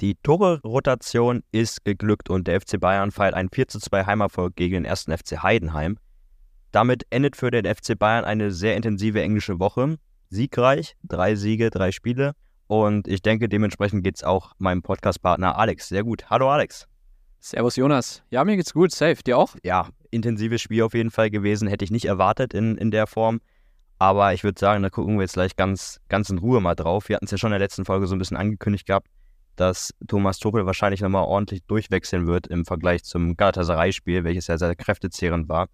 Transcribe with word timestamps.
Die 0.00 0.14
Tore-Rotation 0.14 1.42
ist 1.52 1.84
geglückt 1.84 2.30
und 2.30 2.46
der 2.48 2.58
FC 2.58 2.80
Bayern 2.80 3.10
feiert 3.10 3.34
einen 3.34 3.50
4:2 3.50 4.06
Heimerfolg 4.06 4.56
gegen 4.56 4.84
den 4.84 4.86
1. 4.86 5.08
FC 5.10 5.42
Heidenheim. 5.42 5.98
Damit 6.72 7.04
endet 7.10 7.36
für 7.36 7.50
den 7.50 7.66
FC 7.66 7.98
Bayern 7.98 8.24
eine 8.24 8.50
sehr 8.50 8.76
intensive 8.76 9.20
englische 9.20 9.60
Woche. 9.60 9.98
Siegreich, 10.30 10.96
drei 11.02 11.34
Siege, 11.34 11.68
drei 11.68 11.92
Spiele. 11.92 12.32
Und 12.66 13.08
ich 13.08 13.20
denke, 13.20 13.50
dementsprechend 13.50 14.02
geht 14.02 14.16
es 14.16 14.24
auch 14.24 14.52
meinem 14.56 14.80
Podcast-Partner 14.80 15.58
Alex 15.58 15.88
sehr 15.88 16.02
gut. 16.02 16.30
Hallo 16.30 16.48
Alex. 16.48 16.86
Servus 17.40 17.76
Jonas. 17.76 18.22
Ja, 18.30 18.42
mir 18.44 18.56
geht's 18.56 18.72
gut. 18.72 18.92
Safe. 18.92 19.16
Dir 19.16 19.36
auch? 19.36 19.54
Ja, 19.64 19.88
intensives 20.10 20.62
Spiel 20.62 20.82
auf 20.82 20.94
jeden 20.94 21.10
Fall 21.10 21.28
gewesen. 21.28 21.68
Hätte 21.68 21.84
ich 21.84 21.90
nicht 21.90 22.06
erwartet 22.06 22.54
in, 22.54 22.78
in 22.78 22.90
der 22.90 23.06
Form. 23.06 23.42
Aber 23.98 24.32
ich 24.32 24.44
würde 24.44 24.58
sagen, 24.58 24.82
da 24.82 24.88
gucken 24.88 25.16
wir 25.16 25.22
jetzt 25.22 25.34
gleich 25.34 25.56
ganz, 25.56 26.00
ganz 26.08 26.30
in 26.30 26.38
Ruhe 26.38 26.62
mal 26.62 26.74
drauf. 26.74 27.10
Wir 27.10 27.16
hatten 27.16 27.26
es 27.26 27.32
ja 27.32 27.36
schon 27.36 27.48
in 27.48 27.58
der 27.58 27.66
letzten 27.66 27.84
Folge 27.84 28.06
so 28.06 28.14
ein 28.14 28.18
bisschen 28.18 28.38
angekündigt 28.38 28.86
gehabt, 28.86 29.08
dass 29.60 29.94
Thomas 30.08 30.38
Tuchel 30.38 30.64
wahrscheinlich 30.64 31.02
nochmal 31.02 31.24
ordentlich 31.24 31.62
durchwechseln 31.66 32.26
wird 32.26 32.46
im 32.46 32.64
Vergleich 32.64 33.04
zum 33.04 33.36
Galatasaray-Spiel, 33.36 34.24
welches 34.24 34.46
ja 34.46 34.56
sehr 34.56 34.74
kräftezehrend 34.74 35.50
war. 35.50 35.68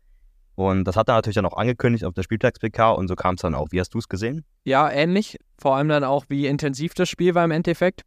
Und 0.57 0.85
das 0.85 0.97
hat 0.97 1.09
er 1.09 1.15
natürlich 1.15 1.37
dann 1.37 1.47
auch 1.47 1.57
angekündigt 1.57 2.05
auf 2.05 2.15
der 2.15 2.25
Spieltags-PK 2.25 2.91
und 2.91 3.07
so 3.07 3.15
kam 3.15 3.37
es 3.37 3.43
dann 3.43 3.55
auch. 3.55 3.69
Wie 3.71 3.79
hast 3.79 3.95
du 3.95 3.99
es 3.99 4.09
gesehen? 4.09 4.45
Ja, 4.65 4.91
ähnlich. 4.91 5.39
Vor 5.59 5.77
allem 5.77 5.89
dann 5.89 6.03
auch, 6.03 6.25
wie 6.29 6.47
intensiv 6.47 6.95
das 6.95 7.09
Spiel 7.09 7.35
war 7.37 7.45
im 7.45 7.53
Endeffekt. 7.53 8.03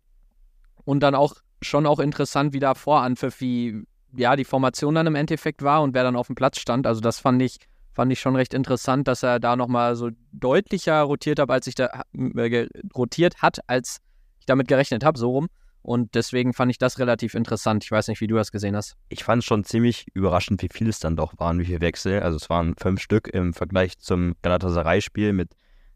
Und 0.84 1.01
dann 1.01 1.15
auch 1.15 1.35
schon 1.61 1.85
auch 1.85 1.99
interessant, 1.99 2.53
wie 2.53 2.59
da 2.59 2.73
Voranpfiff, 2.73 3.39
wie 3.39 3.84
ja, 4.13 4.35
die 4.35 4.45
Formation 4.45 4.95
dann 4.95 5.07
im 5.07 5.15
Endeffekt 5.15 5.61
war 5.61 5.81
und 5.81 5.93
wer 5.93 6.03
dann 6.03 6.15
auf 6.15 6.27
dem 6.27 6.35
Platz 6.35 6.59
stand. 6.59 6.87
Also 6.87 6.99
das 6.99 7.20
fand 7.20 7.41
ich, 7.41 7.57
fand 7.93 8.11
ich 8.11 8.20
schon 8.20 8.35
recht 8.35 8.53
interessant, 8.53 9.07
dass 9.07 9.23
er 9.23 9.39
da 9.39 9.55
nochmal 9.55 9.95
so 9.95 10.09
deutlicher 10.34 11.03
rotiert 11.03 11.39
hat, 11.39 11.49
als 11.49 11.67
ich 11.67 11.75
da 11.75 12.01
äh, 12.13 12.67
rotiert 12.95 13.41
hat, 13.41 13.59
als 13.67 13.99
ich 14.39 14.45
damit 14.45 14.67
gerechnet 14.67 15.05
habe, 15.05 15.17
so 15.17 15.29
rum. 15.29 15.48
Und 15.81 16.13
deswegen 16.13 16.53
fand 16.53 16.71
ich 16.71 16.77
das 16.77 16.99
relativ 16.99 17.33
interessant. 17.33 17.83
Ich 17.83 17.91
weiß 17.91 18.09
nicht, 18.09 18.21
wie 18.21 18.27
du 18.27 18.35
das 18.35 18.51
gesehen 18.51 18.75
hast. 18.75 18.97
Ich 19.07 19.23
fand 19.23 19.41
es 19.41 19.45
schon 19.45 19.63
ziemlich 19.63 20.07
überraschend, 20.13 20.62
wie 20.62 20.70
viele 20.71 20.90
es 20.90 20.99
dann 20.99 21.15
doch 21.15 21.34
waren, 21.37 21.59
wie 21.59 21.65
viele 21.65 21.81
Wechsel. 21.81 22.21
Also 22.21 22.37
es 22.37 22.49
waren 22.49 22.76
fünf 22.76 23.01
Stück 23.01 23.27
im 23.29 23.54
Vergleich 23.54 23.98
zum 23.98 24.35
Galatasaray-Spiel 24.41 25.34
mit 25.34 25.54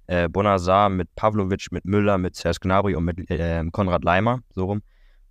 äh, 0.08 0.30
Bonazar, 0.30 0.90
mit 0.90 1.14
Pavlovic, 1.16 1.72
mit 1.72 1.86
Müller, 1.86 2.18
mit 2.18 2.36
Serge 2.36 2.60
Gnabry 2.62 2.96
und 2.96 3.06
mit 3.06 3.30
äh, 3.30 3.64
Konrad 3.72 4.04
Leimer, 4.04 4.40
so 4.54 4.66
rum. 4.66 4.82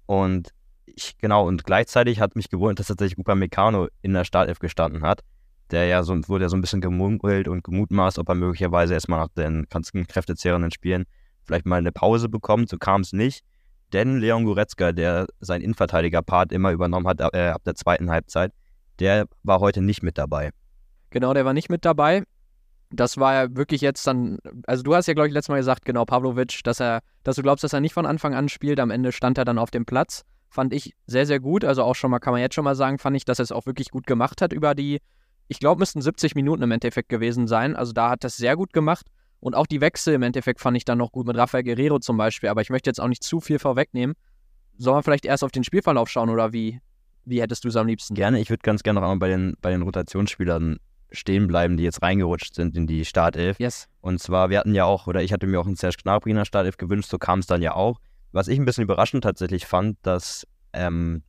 Und 0.06 0.50
ich, 0.86 1.16
genau, 1.18 1.46
und 1.46 1.64
gleichzeitig 1.64 2.20
hat 2.20 2.36
mich 2.36 2.50
gewundert, 2.50 2.80
dass 2.80 2.88
tatsächlich 2.88 3.18
Upamecano 3.18 3.88
in 4.02 4.12
der 4.12 4.24
Startelf 4.24 4.58
gestanden 4.58 5.02
hat. 5.02 5.20
Der 5.70 5.86
ja 5.86 6.02
so, 6.02 6.16
wurde 6.28 6.44
ja 6.44 6.48
so 6.50 6.56
ein 6.56 6.60
bisschen 6.60 6.82
gemunkelt 6.82 7.48
und 7.48 7.64
gemutmaßt, 7.64 8.18
ob 8.18 8.28
er 8.28 8.34
möglicherweise 8.34 8.92
erstmal 8.92 9.20
nach 9.20 9.28
den 9.28 9.66
ganzen 9.70 10.06
kräftezehrenden 10.06 10.70
Spielen 10.70 11.06
vielleicht 11.44 11.64
mal 11.64 11.76
eine 11.76 11.92
Pause 11.92 12.28
bekommt. 12.28 12.68
So 12.68 12.76
kam 12.76 13.00
es 13.00 13.12
nicht. 13.12 13.42
Denn 13.92 14.18
Leon 14.18 14.44
Goretzka, 14.44 14.92
der 14.92 15.26
sein 15.40 15.60
Innenverteidiger-Part 15.60 16.52
immer 16.52 16.72
übernommen 16.72 17.06
hat 17.06 17.20
äh, 17.20 17.48
ab 17.48 17.62
der 17.64 17.74
zweiten 17.74 18.10
Halbzeit, 18.10 18.52
der 18.98 19.26
war 19.42 19.60
heute 19.60 19.82
nicht 19.82 20.02
mit 20.02 20.18
dabei. 20.18 20.50
Genau, 21.10 21.34
der 21.34 21.44
war 21.44 21.52
nicht 21.52 21.68
mit 21.68 21.84
dabei. 21.84 22.24
Das 22.90 23.18
war 23.18 23.34
ja 23.34 23.56
wirklich 23.56 23.80
jetzt 23.80 24.06
dann, 24.06 24.38
also 24.66 24.82
du 24.82 24.94
hast 24.94 25.06
ja, 25.06 25.14
glaube 25.14 25.28
ich, 25.28 25.34
letztes 25.34 25.48
Mal 25.48 25.58
gesagt, 25.58 25.84
genau, 25.84 26.04
Pavlovic, 26.04 26.60
dass 26.64 26.80
er, 26.80 27.00
dass 27.22 27.36
du 27.36 27.42
glaubst, 27.42 27.64
dass 27.64 27.72
er 27.72 27.80
nicht 27.80 27.94
von 27.94 28.06
Anfang 28.06 28.34
an 28.34 28.48
spielt. 28.48 28.80
Am 28.80 28.90
Ende 28.90 29.12
stand 29.12 29.38
er 29.38 29.44
dann 29.44 29.58
auf 29.58 29.70
dem 29.70 29.86
Platz. 29.86 30.24
Fand 30.48 30.74
ich 30.74 30.94
sehr, 31.06 31.24
sehr 31.24 31.40
gut. 31.40 31.64
Also 31.64 31.82
auch 31.82 31.94
schon 31.94 32.10
mal, 32.10 32.18
kann 32.18 32.32
man 32.32 32.42
jetzt 32.42 32.54
schon 32.54 32.64
mal 32.64 32.74
sagen, 32.74 32.98
fand 32.98 33.16
ich, 33.16 33.24
dass 33.24 33.38
er 33.38 33.44
es 33.44 33.52
auch 33.52 33.64
wirklich 33.64 33.90
gut 33.90 34.06
gemacht 34.06 34.42
hat 34.42 34.52
über 34.52 34.74
die, 34.74 35.00
ich 35.48 35.58
glaube, 35.58 35.78
müssten 35.78 36.02
70 36.02 36.34
Minuten 36.34 36.62
im 36.62 36.70
Endeffekt 36.70 37.08
gewesen 37.08 37.46
sein. 37.46 37.76
Also 37.76 37.92
da 37.92 38.10
hat 38.10 38.24
das 38.24 38.36
sehr 38.36 38.56
gut 38.56 38.72
gemacht. 38.72 39.06
Und 39.42 39.56
auch 39.56 39.66
die 39.66 39.80
Wechsel 39.80 40.14
im 40.14 40.22
Endeffekt 40.22 40.60
fand 40.60 40.76
ich 40.76 40.84
dann 40.84 40.98
noch 40.98 41.10
gut 41.10 41.26
mit 41.26 41.36
Rafael 41.36 41.64
Guerrero 41.64 41.98
zum 41.98 42.16
Beispiel. 42.16 42.48
Aber 42.48 42.60
ich 42.60 42.70
möchte 42.70 42.88
jetzt 42.88 43.00
auch 43.00 43.08
nicht 43.08 43.24
zu 43.24 43.40
viel 43.40 43.58
vorwegnehmen. 43.58 44.14
Soll 44.78 44.94
man 44.94 45.02
vielleicht 45.02 45.24
erst 45.24 45.42
auf 45.42 45.50
den 45.50 45.64
Spielverlauf 45.64 46.08
schauen 46.08 46.30
oder 46.30 46.52
wie, 46.52 46.80
wie 47.24 47.42
hättest 47.42 47.64
du 47.64 47.68
es 47.68 47.74
am 47.74 47.88
liebsten? 47.88 48.14
Gerne. 48.14 48.38
Ich 48.38 48.50
würde 48.50 48.62
ganz 48.62 48.84
gerne 48.84 49.00
noch 49.00 49.04
einmal 49.04 49.18
bei 49.18 49.28
den, 49.28 49.56
bei 49.60 49.72
den 49.72 49.82
Rotationsspielern 49.82 50.78
stehen 51.10 51.48
bleiben, 51.48 51.76
die 51.76 51.82
jetzt 51.82 52.00
reingerutscht 52.02 52.54
sind 52.54 52.76
in 52.76 52.86
die 52.86 53.04
Startelf. 53.04 53.58
Yes. 53.58 53.88
Und 54.00 54.20
zwar, 54.20 54.48
wir 54.48 54.60
hatten 54.60 54.76
ja 54.76 54.84
auch, 54.84 55.08
oder 55.08 55.24
ich 55.24 55.32
hatte 55.32 55.48
mir 55.48 55.60
auch 55.60 55.66
einen 55.66 55.74
Serge 55.74 55.96
Gnabry 56.04 56.30
in 56.30 56.36
der 56.36 56.44
Startelf 56.44 56.76
gewünscht, 56.76 57.10
so 57.10 57.18
kam 57.18 57.40
es 57.40 57.46
dann 57.48 57.62
ja 57.62 57.74
auch. 57.74 57.98
Was 58.30 58.46
ich 58.46 58.60
ein 58.60 58.64
bisschen 58.64 58.84
überraschend 58.84 59.24
tatsächlich 59.24 59.66
fand, 59.66 59.98
dass 60.02 60.46
ähm, 60.72 61.24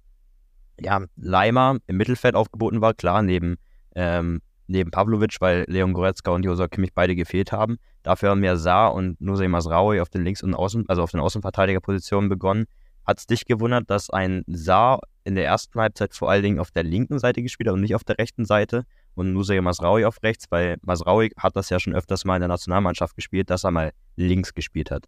ja, 0.80 1.04
Leimer 1.16 1.80
im 1.88 1.98
Mittelfeld 1.98 2.36
aufgeboten 2.36 2.80
war, 2.80 2.94
klar, 2.94 3.24
neben 3.24 3.56
ähm, 3.96 4.40
neben 4.68 4.92
Pavlovic, 4.92 5.38
weil 5.40 5.66
Leon 5.68 5.94
Goretzka 5.94 6.32
und 6.32 6.46
Josa 6.46 6.68
Kimmich 6.68 6.94
beide 6.94 7.16
gefehlt 7.16 7.52
haben. 7.52 7.78
Dafür 8.04 8.30
haben 8.30 8.42
wir 8.42 8.58
Saar 8.58 8.94
und 8.94 9.20
Nusay 9.20 9.48
Masraoui 9.48 10.00
auf 10.02 10.10
den 10.10 10.24
Links- 10.24 10.44
und 10.44 10.54
Außen, 10.54 10.86
also 10.88 11.04
auf 11.04 11.12
den 11.12 11.20
Außenverteidigerpositionen 11.20 12.30
begonnen. 12.30 12.66
Hat 13.06 13.20
es 13.20 13.28
dich 13.28 13.46
gewundert, 13.46 13.90
dass 13.90 14.10
ein 14.10 14.44
Saar 14.48 15.02
in 15.24 15.36
der 15.36 15.46
ersten 15.46 15.80
Halbzeit 15.80 16.14
vor 16.14 16.30
allen 16.30 16.44
Dingen 16.44 16.60
auf 16.60 16.72
der 16.72 16.84
linken 16.84 17.20
Seite 17.20 17.42
gespielt 17.42 17.68
hat 17.68 17.74
und 17.74 17.82
nicht 17.82 17.96
auf 17.96 18.04
der 18.04 18.18
rechten 18.18 18.46
Seite 18.46 18.86
und 19.16 19.34
Nusay 19.34 19.60
Masraoui 19.62 20.06
auf 20.06 20.22
rechts, 20.24 20.46
weil 20.50 20.78
Masraoui 20.82 21.32
hat 21.38 21.56
das 21.56 21.70
ja 21.70 21.80
schon 21.80 21.94
öfters 21.94 22.26
mal 22.26 22.36
in 22.36 22.42
der 22.42 22.50
Nationalmannschaft 22.50 23.16
gespielt, 23.16 23.50
dass 23.50 23.64
er 23.64 23.72
mal 23.72 23.92
links 24.16 24.54
gespielt 24.54 24.92
hat. 24.92 25.06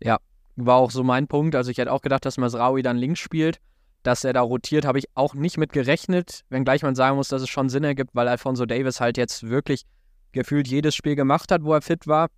Ja, 0.00 0.18
war 0.56 0.76
auch 0.76 0.90
so 0.90 1.02
mein 1.02 1.28
Punkt. 1.28 1.54
Also 1.54 1.70
ich 1.70 1.78
hätte 1.78 1.92
auch 1.92 2.02
gedacht, 2.02 2.24
dass 2.24 2.38
Masraoui 2.38 2.82
dann 2.82 2.96
links 2.96 3.20
spielt 3.20 3.60
dass 4.02 4.24
er 4.24 4.32
da 4.32 4.40
rotiert, 4.40 4.84
habe 4.84 4.98
ich 4.98 5.06
auch 5.14 5.34
nicht 5.34 5.58
mit 5.58 5.72
gerechnet, 5.72 6.42
wenngleich 6.48 6.82
man 6.82 6.94
sagen 6.94 7.16
muss, 7.16 7.28
dass 7.28 7.42
es 7.42 7.48
schon 7.48 7.68
Sinn 7.68 7.84
ergibt, 7.84 8.10
weil 8.14 8.28
Alfonso 8.28 8.66
Davis 8.66 9.00
halt 9.00 9.16
jetzt 9.16 9.48
wirklich 9.48 9.84
gefühlt 10.32 10.68
jedes 10.68 10.94
Spiel 10.94 11.16
gemacht 11.16 11.50
hat, 11.52 11.62
wo 11.64 11.72
er 11.74 11.82
fit 11.82 12.06
war 12.06 12.28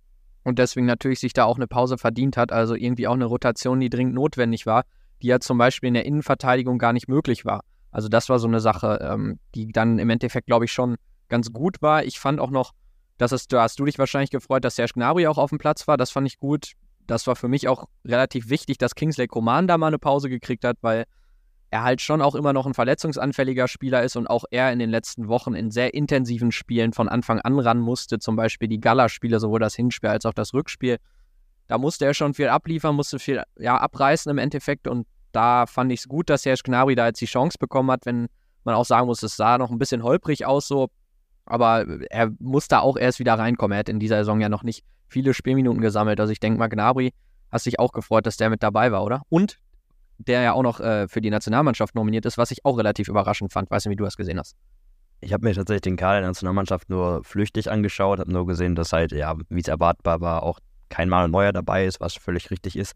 und 0.43 0.59
deswegen 0.59 0.85
natürlich 0.85 1.19
sich 1.19 1.33
da 1.33 1.45
auch 1.45 1.55
eine 1.55 1.67
Pause 1.67 1.97
verdient 1.97 2.37
hat, 2.37 2.51
also 2.51 2.75
irgendwie 2.75 3.07
auch 3.07 3.13
eine 3.13 3.25
Rotation, 3.25 3.79
die 3.79 3.89
dringend 3.89 4.13
notwendig 4.13 4.65
war, 4.65 4.83
die 5.21 5.27
ja 5.27 5.39
zum 5.39 5.57
Beispiel 5.57 5.87
in 5.87 5.95
der 5.95 6.05
Innenverteidigung 6.05 6.77
gar 6.77 6.93
nicht 6.93 7.07
möglich 7.07 7.45
war. 7.45 7.61
Also 7.91 8.09
das 8.09 8.29
war 8.29 8.39
so 8.39 8.47
eine 8.47 8.59
Sache, 8.59 8.99
ähm, 9.01 9.39
die 9.55 9.71
dann 9.71 9.97
im 9.97 10.09
Endeffekt, 10.09 10.47
glaube 10.47 10.65
ich, 10.65 10.71
schon 10.71 10.97
ganz 11.29 11.51
gut 11.51 11.81
war. 11.81 12.03
Ich 12.03 12.19
fand 12.19 12.39
auch 12.39 12.51
noch, 12.51 12.73
dass 13.17 13.31
es, 13.31 13.47
da 13.47 13.63
hast 13.63 13.79
du 13.79 13.85
dich 13.85 13.97
wahrscheinlich 13.97 14.29
gefreut, 14.29 14.63
dass 14.63 14.75
Serge 14.75 14.93
Gnabry 14.93 15.25
auch 15.27 15.37
auf 15.37 15.49
dem 15.49 15.57
Platz 15.57 15.87
war. 15.87 15.97
Das 15.97 16.11
fand 16.11 16.27
ich 16.27 16.37
gut. 16.37 16.73
Das 17.07 17.25
war 17.25 17.35
für 17.35 17.47
mich 17.47 17.67
auch 17.67 17.85
relativ 18.03 18.49
wichtig, 18.49 18.77
dass 18.77 18.95
Kingsley 18.95 19.27
Coman 19.27 19.67
da 19.67 19.77
mal 19.77 19.87
eine 19.87 19.99
Pause 19.99 20.29
gekriegt 20.29 20.63
hat, 20.63 20.77
weil 20.81 21.05
er 21.71 21.83
halt 21.83 22.01
schon 22.01 22.21
auch 22.21 22.35
immer 22.35 22.53
noch 22.53 22.65
ein 22.65 22.73
verletzungsanfälliger 22.73 23.67
Spieler 23.67 24.03
ist 24.03 24.15
und 24.15 24.27
auch 24.27 24.45
er 24.51 24.71
in 24.71 24.79
den 24.79 24.89
letzten 24.89 25.27
Wochen 25.27 25.53
in 25.53 25.71
sehr 25.71 25.93
intensiven 25.93 26.51
Spielen 26.51 26.93
von 26.93 27.09
Anfang 27.09 27.39
an 27.41 27.59
ran 27.59 27.79
musste, 27.79 28.19
zum 28.19 28.35
Beispiel 28.35 28.67
die 28.67 28.79
Gala-Spiele, 28.79 29.39
sowohl 29.39 29.59
das 29.59 29.75
Hinspiel 29.75 30.09
als 30.09 30.25
auch 30.25 30.33
das 30.33 30.53
Rückspiel. 30.53 30.97
Da 31.67 31.77
musste 31.77 32.05
er 32.05 32.13
schon 32.13 32.33
viel 32.33 32.47
abliefern, 32.47 32.95
musste 32.95 33.19
viel 33.19 33.43
ja, 33.57 33.77
abreißen 33.77 34.29
im 34.29 34.37
Endeffekt 34.37 34.87
und 34.87 35.07
da 35.31 35.65
fand 35.65 35.91
ich 35.91 36.01
es 36.01 36.07
gut, 36.07 36.29
dass 36.29 36.43
Serge 36.43 36.61
Gnabry 36.63 36.95
da 36.95 37.07
jetzt 37.07 37.19
die 37.19 37.25
Chance 37.25 37.57
bekommen 37.59 37.91
hat, 37.91 38.05
wenn 38.05 38.27
man 38.63 38.75
auch 38.75 38.85
sagen 38.85 39.07
muss, 39.07 39.21
es 39.23 39.35
sah 39.35 39.57
noch 39.57 39.69
ein 39.69 39.77
bisschen 39.77 40.03
holprig 40.03 40.45
aus 40.45 40.67
so, 40.67 40.89
aber 41.45 41.85
er 42.09 42.31
muss 42.39 42.67
da 42.67 42.79
auch 42.79 42.97
erst 42.97 43.19
wieder 43.19 43.33
reinkommen. 43.33 43.75
Er 43.75 43.79
hat 43.79 43.89
in 43.89 43.99
dieser 43.99 44.17
Saison 44.17 44.39
ja 44.39 44.49
noch 44.49 44.63
nicht 44.63 44.83
viele 45.09 45.33
Spielminuten 45.33 45.81
gesammelt, 45.81 46.19
also 46.19 46.31
ich 46.31 46.39
denke 46.39 46.59
mal, 46.59 46.67
Gnabry 46.69 47.11
hast 47.51 47.65
dich 47.65 47.79
auch 47.79 47.91
gefreut, 47.91 48.25
dass 48.25 48.37
der 48.37 48.49
mit 48.49 48.63
dabei 48.63 48.91
war, 48.91 49.03
oder? 49.03 49.23
Und 49.29 49.59
der 50.17 50.41
ja 50.41 50.53
auch 50.53 50.63
noch 50.63 50.79
äh, 50.79 51.07
für 51.07 51.21
die 51.21 51.29
Nationalmannschaft 51.29 51.95
nominiert 51.95 52.25
ist, 52.25 52.37
was 52.37 52.51
ich 52.51 52.65
auch 52.65 52.77
relativ 52.77 53.07
überraschend 53.07 53.51
fand. 53.51 53.69
Weiß 53.69 53.85
nicht, 53.85 53.91
wie 53.91 53.95
du 53.95 54.03
das 54.03 54.17
gesehen 54.17 54.39
hast. 54.39 54.55
Ich 55.21 55.33
habe 55.33 55.45
mir 55.45 55.53
tatsächlich 55.53 55.81
den 55.81 55.97
Kader 55.97 56.19
der 56.19 56.29
Nationalmannschaft 56.29 56.89
nur 56.89 57.23
flüchtig 57.23 57.71
angeschaut, 57.71 58.19
habe 58.19 58.31
nur 58.31 58.45
gesehen, 58.45 58.75
dass 58.75 58.93
halt, 58.93 59.11
ja, 59.11 59.35
wie 59.49 59.61
es 59.61 59.67
erwartbar 59.67 60.21
war, 60.21 60.43
auch 60.43 60.59
kein 60.89 61.09
Manuel 61.09 61.31
Neuer 61.31 61.53
dabei 61.53 61.85
ist, 61.85 61.99
was 61.99 62.15
völlig 62.15 62.51
richtig 62.51 62.75
ist. 62.75 62.93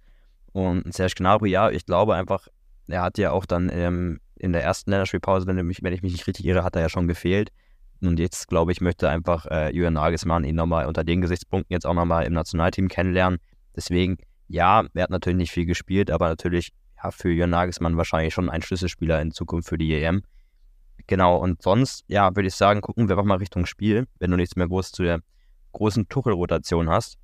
Und 0.52 0.94
Serge 0.94 1.16
Gnabry, 1.18 1.50
ja, 1.50 1.70
ich 1.70 1.86
glaube 1.86 2.16
einfach, 2.16 2.48
er 2.88 3.02
hat 3.02 3.18
ja 3.18 3.32
auch 3.32 3.46
dann 3.46 3.70
ähm, 3.72 4.20
in 4.36 4.54
der 4.54 4.64
ersten 4.64 4.92
Länderspielpause, 4.92 5.46
wenn, 5.48 5.56
mich, 5.66 5.84
wenn 5.84 5.94
ich 5.94 6.02
mich 6.02 6.14
nicht 6.14 6.28
richtig 6.28 6.46
irre, 6.46 6.64
hat 6.64 6.76
er 6.76 6.84
ja 6.84 6.90
schon 6.90 7.08
gefehlt. 7.08 7.50
Und 8.02 8.20
jetzt, 8.20 8.48
glaube 8.48 8.72
ich, 8.72 8.80
möchte 8.80 9.10
einfach 9.10 9.46
äh, 9.48 9.70
Julian 9.72 9.94
Nagelsmann 9.94 10.46
ihn 10.46 10.56
nochmal 10.56 10.86
unter 10.86 11.04
den 11.04 11.22
Gesichtspunkten 11.22 11.74
jetzt 11.74 11.86
auch 11.86 11.94
nochmal 11.94 12.26
im 12.26 12.34
Nationalteam 12.34 12.88
kennenlernen. 12.88 13.40
Deswegen, 13.76 14.18
ja, 14.48 14.86
er 14.94 15.04
hat 15.04 15.10
natürlich 15.10 15.38
nicht 15.38 15.52
viel 15.52 15.66
gespielt, 15.66 16.10
aber 16.10 16.30
natürlich 16.30 16.72
ja, 17.04 17.12
für 17.12 17.32
Jörn 17.32 17.50
Nagelsmann 17.50 17.98
wahrscheinlich 17.98 18.34
schon 18.34 18.50
ein 18.50 18.62
Schlüsselspieler 18.62 19.22
in 19.22 19.32
Zukunft 19.32 19.70
für 19.70 19.78
die 19.78 19.94
EM. 19.94 20.24
Genau, 21.08 21.38
und 21.38 21.62
sonst, 21.62 22.04
ja, 22.08 22.36
würde 22.36 22.48
ich 22.48 22.56
sagen, 22.56 22.82
gucken 22.82 23.08
wir 23.08 23.16
einfach 23.16 23.26
mal 23.26 23.38
Richtung 23.38 23.66
Spiel, 23.66 24.08
wenn 24.20 24.32
du 24.32 24.38
nichts 24.38 24.56
mehr 24.56 24.68
groß 24.68 24.92
zu 24.92 25.04
der 25.04 25.22
großen 25.72 26.08
Tuchel-Rotation 26.10 26.90
hast. 26.90 27.18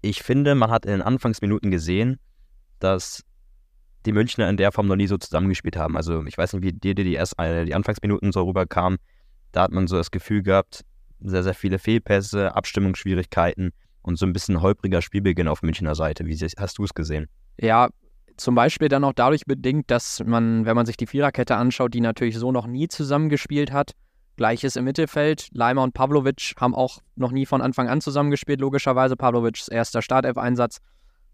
Ich 0.00 0.22
finde, 0.22 0.54
man 0.54 0.70
hat 0.70 0.84
in 0.86 0.92
den 0.92 1.02
Anfangsminuten 1.02 1.70
gesehen, 1.70 2.20
dass 2.78 3.24
die 4.06 4.12
Münchner 4.12 4.48
in 4.50 4.56
der 4.56 4.70
Form 4.70 4.86
noch 4.86 4.96
nie 4.96 5.06
so 5.06 5.16
zusammengespielt 5.16 5.76
haben. 5.76 5.96
Also 5.96 6.24
ich 6.26 6.36
weiß 6.36 6.52
nicht, 6.52 6.62
wie 6.62 6.72
dir 6.72 6.94
die, 6.94 7.14
erst, 7.14 7.38
äh, 7.38 7.64
die 7.64 7.74
Anfangsminuten 7.74 8.32
so 8.32 8.42
rüberkamen. 8.44 8.98
Da 9.52 9.62
hat 9.62 9.72
man 9.72 9.86
so 9.86 9.96
das 9.96 10.10
Gefühl 10.10 10.42
gehabt, 10.42 10.84
sehr, 11.20 11.42
sehr 11.42 11.54
viele 11.54 11.78
Fehlpässe, 11.78 12.54
Abstimmungsschwierigkeiten 12.54 13.72
und 14.02 14.18
so 14.18 14.26
ein 14.26 14.32
bisschen 14.32 14.60
holpriger 14.60 15.00
Spielbeginn 15.00 15.48
auf 15.48 15.62
Münchner 15.62 15.94
Seite. 15.94 16.26
Wie 16.26 16.36
hast 16.36 16.78
du 16.78 16.84
es 16.84 16.92
gesehen? 16.92 17.28
Ja, 17.58 17.88
zum 18.36 18.54
Beispiel 18.54 18.88
dann 18.88 19.04
auch 19.04 19.12
dadurch 19.12 19.44
bedingt, 19.46 19.90
dass 19.90 20.22
man, 20.24 20.64
wenn 20.64 20.76
man 20.76 20.86
sich 20.86 20.96
die 20.96 21.06
Viererkette 21.06 21.56
anschaut, 21.56 21.94
die 21.94 22.00
natürlich 22.00 22.38
so 22.38 22.52
noch 22.52 22.66
nie 22.66 22.88
zusammengespielt 22.88 23.72
hat, 23.72 23.92
Gleiches 24.36 24.76
im 24.76 24.84
Mittelfeld. 24.84 25.48
Leimer 25.52 25.82
und 25.82 25.94
Pavlovic 25.94 26.54
haben 26.58 26.74
auch 26.74 26.98
noch 27.14 27.30
nie 27.30 27.46
von 27.46 27.62
Anfang 27.62 27.88
an 27.88 28.00
zusammengespielt, 28.00 28.60
logischerweise. 28.60 29.16
Pavlovics 29.16 29.68
erster 29.68 30.02
Startelf-Einsatz. 30.02 30.78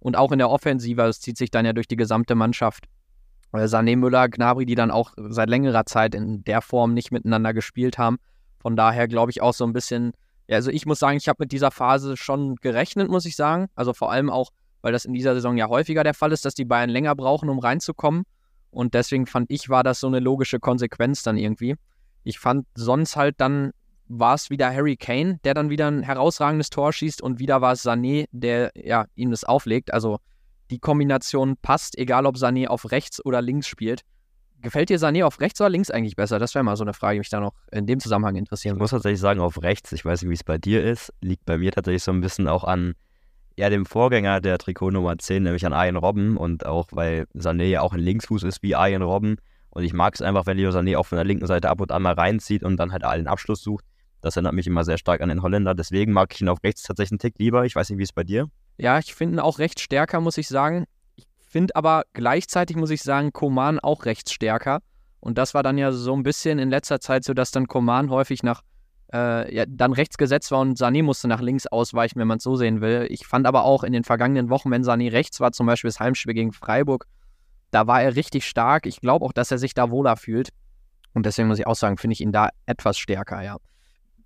Und 0.00 0.16
auch 0.16 0.32
in 0.32 0.38
der 0.38 0.50
Offensive, 0.50 1.02
es 1.02 1.20
zieht 1.20 1.36
sich 1.36 1.50
dann 1.50 1.64
ja 1.64 1.72
durch 1.72 1.88
die 1.88 1.96
gesamte 1.96 2.34
Mannschaft. 2.34 2.86
Äh, 3.52 3.64
Sané, 3.64 3.96
Müller, 3.96 4.28
Gnabry, 4.28 4.66
die 4.66 4.74
dann 4.74 4.90
auch 4.90 5.12
seit 5.16 5.48
längerer 5.48 5.86
Zeit 5.86 6.14
in 6.14 6.44
der 6.44 6.62
Form 6.62 6.94
nicht 6.94 7.10
miteinander 7.10 7.54
gespielt 7.54 7.98
haben. 7.98 8.18
Von 8.60 8.76
daher 8.76 9.08
glaube 9.08 9.30
ich 9.30 9.40
auch 9.40 9.54
so 9.54 9.64
ein 9.64 9.72
bisschen, 9.72 10.12
ja, 10.46 10.56
also 10.56 10.70
ich 10.70 10.84
muss 10.86 10.98
sagen, 10.98 11.16
ich 11.16 11.28
habe 11.28 11.38
mit 11.40 11.52
dieser 11.52 11.70
Phase 11.70 12.16
schon 12.16 12.56
gerechnet, 12.56 13.08
muss 13.08 13.24
ich 13.24 13.36
sagen. 13.36 13.68
Also 13.74 13.92
vor 13.94 14.12
allem 14.12 14.30
auch, 14.30 14.50
weil 14.82 14.92
das 14.92 15.04
in 15.04 15.12
dieser 15.12 15.34
Saison 15.34 15.56
ja 15.56 15.68
häufiger 15.68 16.04
der 16.04 16.14
Fall 16.14 16.32
ist, 16.32 16.44
dass 16.44 16.54
die 16.54 16.64
Bayern 16.64 16.90
länger 16.90 17.14
brauchen, 17.14 17.48
um 17.48 17.58
reinzukommen. 17.58 18.24
Und 18.70 18.94
deswegen 18.94 19.26
fand 19.26 19.50
ich, 19.50 19.68
war 19.68 19.82
das 19.82 20.00
so 20.00 20.06
eine 20.06 20.20
logische 20.20 20.60
Konsequenz 20.60 21.22
dann 21.22 21.36
irgendwie. 21.36 21.74
Ich 22.22 22.38
fand 22.38 22.66
sonst 22.74 23.16
halt 23.16 23.40
dann 23.40 23.72
war 24.10 24.34
es 24.34 24.50
wieder 24.50 24.72
Harry 24.74 24.96
Kane, 24.96 25.38
der 25.44 25.54
dann 25.54 25.70
wieder 25.70 25.88
ein 25.88 26.02
herausragendes 26.02 26.70
Tor 26.70 26.92
schießt 26.92 27.22
und 27.22 27.38
wieder 27.38 27.60
war 27.60 27.72
es 27.72 27.84
Sané, 27.84 28.26
der 28.32 28.72
ja 28.74 29.06
ihm 29.14 29.30
das 29.30 29.44
auflegt. 29.44 29.94
Also 29.94 30.18
die 30.70 30.80
Kombination 30.80 31.56
passt, 31.56 31.96
egal 31.96 32.26
ob 32.26 32.36
Sané 32.36 32.66
auf 32.66 32.90
rechts 32.90 33.24
oder 33.24 33.40
links 33.40 33.68
spielt. 33.68 34.02
Gefällt 34.62 34.90
dir 34.90 34.98
Sané 34.98 35.24
auf 35.24 35.40
rechts 35.40 35.60
oder 35.60 35.70
links 35.70 35.90
eigentlich 35.90 36.16
besser? 36.16 36.38
Das 36.38 36.54
wäre 36.54 36.64
mal 36.64 36.76
so 36.76 36.84
eine 36.84 36.92
Frage, 36.92 37.14
die 37.14 37.20
mich 37.20 37.30
da 37.30 37.40
noch 37.40 37.54
in 37.70 37.86
dem 37.86 38.00
Zusammenhang 38.00 38.34
interessieren 38.34 38.76
Ich 38.76 38.80
muss 38.80 38.90
tatsächlich 38.90 39.20
sagen, 39.20 39.40
auf 39.40 39.62
rechts. 39.62 39.92
Ich 39.92 40.04
weiß 40.04 40.22
nicht, 40.22 40.30
wie 40.30 40.34
es 40.34 40.44
bei 40.44 40.58
dir 40.58 40.84
ist. 40.84 41.12
Liegt 41.20 41.46
bei 41.46 41.56
mir 41.56 41.70
tatsächlich 41.72 42.02
so 42.02 42.12
ein 42.12 42.20
bisschen 42.20 42.48
auch 42.48 42.64
an 42.64 42.94
ja, 43.60 43.68
dem 43.68 43.84
Vorgänger 43.84 44.40
der 44.40 44.56
Trikot 44.56 44.90
Nummer 44.90 45.18
10, 45.18 45.42
nämlich 45.42 45.66
an 45.66 45.74
Ian 45.74 45.96
Robben. 45.96 46.38
Und 46.38 46.64
auch, 46.64 46.88
weil 46.92 47.26
Sané 47.34 47.64
ja 47.64 47.82
auch 47.82 47.92
ein 47.92 48.00
Linksfuß 48.00 48.42
ist 48.42 48.62
wie 48.62 48.70
Ian 48.70 49.02
Robben. 49.02 49.36
Und 49.68 49.84
ich 49.84 49.92
mag 49.92 50.14
es 50.14 50.22
einfach, 50.22 50.46
wenn 50.46 50.56
Leo 50.56 50.70
Sané 50.70 50.96
auch 50.96 51.04
von 51.04 51.16
der 51.16 51.26
linken 51.26 51.46
Seite 51.46 51.68
ab 51.68 51.78
und 51.82 51.92
an 51.92 52.00
mal 52.00 52.14
reinzieht 52.14 52.62
und 52.62 52.78
dann 52.78 52.90
halt 52.90 53.04
allen 53.04 53.26
Abschluss 53.26 53.62
sucht. 53.62 53.84
Das 54.22 54.36
erinnert 54.36 54.54
mich 54.54 54.66
immer 54.66 54.82
sehr 54.82 54.96
stark 54.96 55.20
an 55.20 55.28
den 55.28 55.42
Holländer. 55.42 55.74
Deswegen 55.74 56.12
mag 56.12 56.32
ich 56.32 56.40
ihn 56.40 56.48
auf 56.48 56.64
rechts 56.64 56.84
tatsächlich 56.84 57.12
einen 57.12 57.18
Tick 57.18 57.38
lieber. 57.38 57.66
Ich 57.66 57.76
weiß 57.76 57.90
nicht, 57.90 57.98
wie 57.98 58.02
es 58.02 58.14
bei 58.14 58.24
dir? 58.24 58.48
Ja, 58.78 58.98
ich 58.98 59.14
finde 59.14 59.36
ihn 59.36 59.40
auch 59.40 59.58
recht 59.58 59.78
stärker, 59.78 60.20
muss 60.20 60.38
ich 60.38 60.48
sagen. 60.48 60.86
Ich 61.16 61.26
finde 61.38 61.76
aber 61.76 62.04
gleichzeitig, 62.14 62.76
muss 62.76 62.90
ich 62.90 63.02
sagen, 63.02 63.30
Koman 63.34 63.78
auch 63.78 64.06
rechts 64.06 64.32
stärker. 64.32 64.80
Und 65.20 65.36
das 65.36 65.52
war 65.52 65.62
dann 65.62 65.76
ja 65.76 65.92
so 65.92 66.14
ein 66.14 66.22
bisschen 66.22 66.58
in 66.58 66.70
letzter 66.70 66.98
Zeit 66.98 67.24
so, 67.24 67.34
dass 67.34 67.50
dann 67.50 67.68
Koman 67.68 68.08
häufig 68.08 68.42
nach 68.42 68.62
äh, 69.12 69.54
ja, 69.54 69.64
dann 69.66 69.92
rechts 69.92 70.18
gesetzt 70.18 70.50
war 70.50 70.60
und 70.60 70.78
Sané 70.78 71.02
musste 71.02 71.28
nach 71.28 71.40
links 71.40 71.66
ausweichen, 71.66 72.18
wenn 72.18 72.28
man 72.28 72.38
es 72.38 72.44
so 72.44 72.56
sehen 72.56 72.80
will. 72.80 73.06
Ich 73.10 73.26
fand 73.26 73.46
aber 73.46 73.64
auch 73.64 73.84
in 73.84 73.92
den 73.92 74.04
vergangenen 74.04 74.50
Wochen, 74.50 74.70
wenn 74.70 74.82
Sané 74.82 75.12
rechts 75.12 75.40
war, 75.40 75.52
zum 75.52 75.66
Beispiel 75.66 75.88
das 75.88 76.00
Heimspiel 76.00 76.34
gegen 76.34 76.52
Freiburg, 76.52 77.06
da 77.70 77.86
war 77.86 78.02
er 78.02 78.16
richtig 78.16 78.46
stark. 78.46 78.86
Ich 78.86 79.00
glaube 79.00 79.24
auch, 79.24 79.32
dass 79.32 79.50
er 79.50 79.58
sich 79.58 79.74
da 79.74 79.90
wohler 79.90 80.16
fühlt. 80.16 80.50
Und 81.14 81.26
deswegen 81.26 81.48
muss 81.48 81.58
ich 81.58 81.66
auch 81.66 81.76
sagen, 81.76 81.96
finde 81.96 82.12
ich 82.12 82.20
ihn 82.20 82.32
da 82.32 82.50
etwas 82.66 82.98
stärker, 82.98 83.42
ja. 83.42 83.56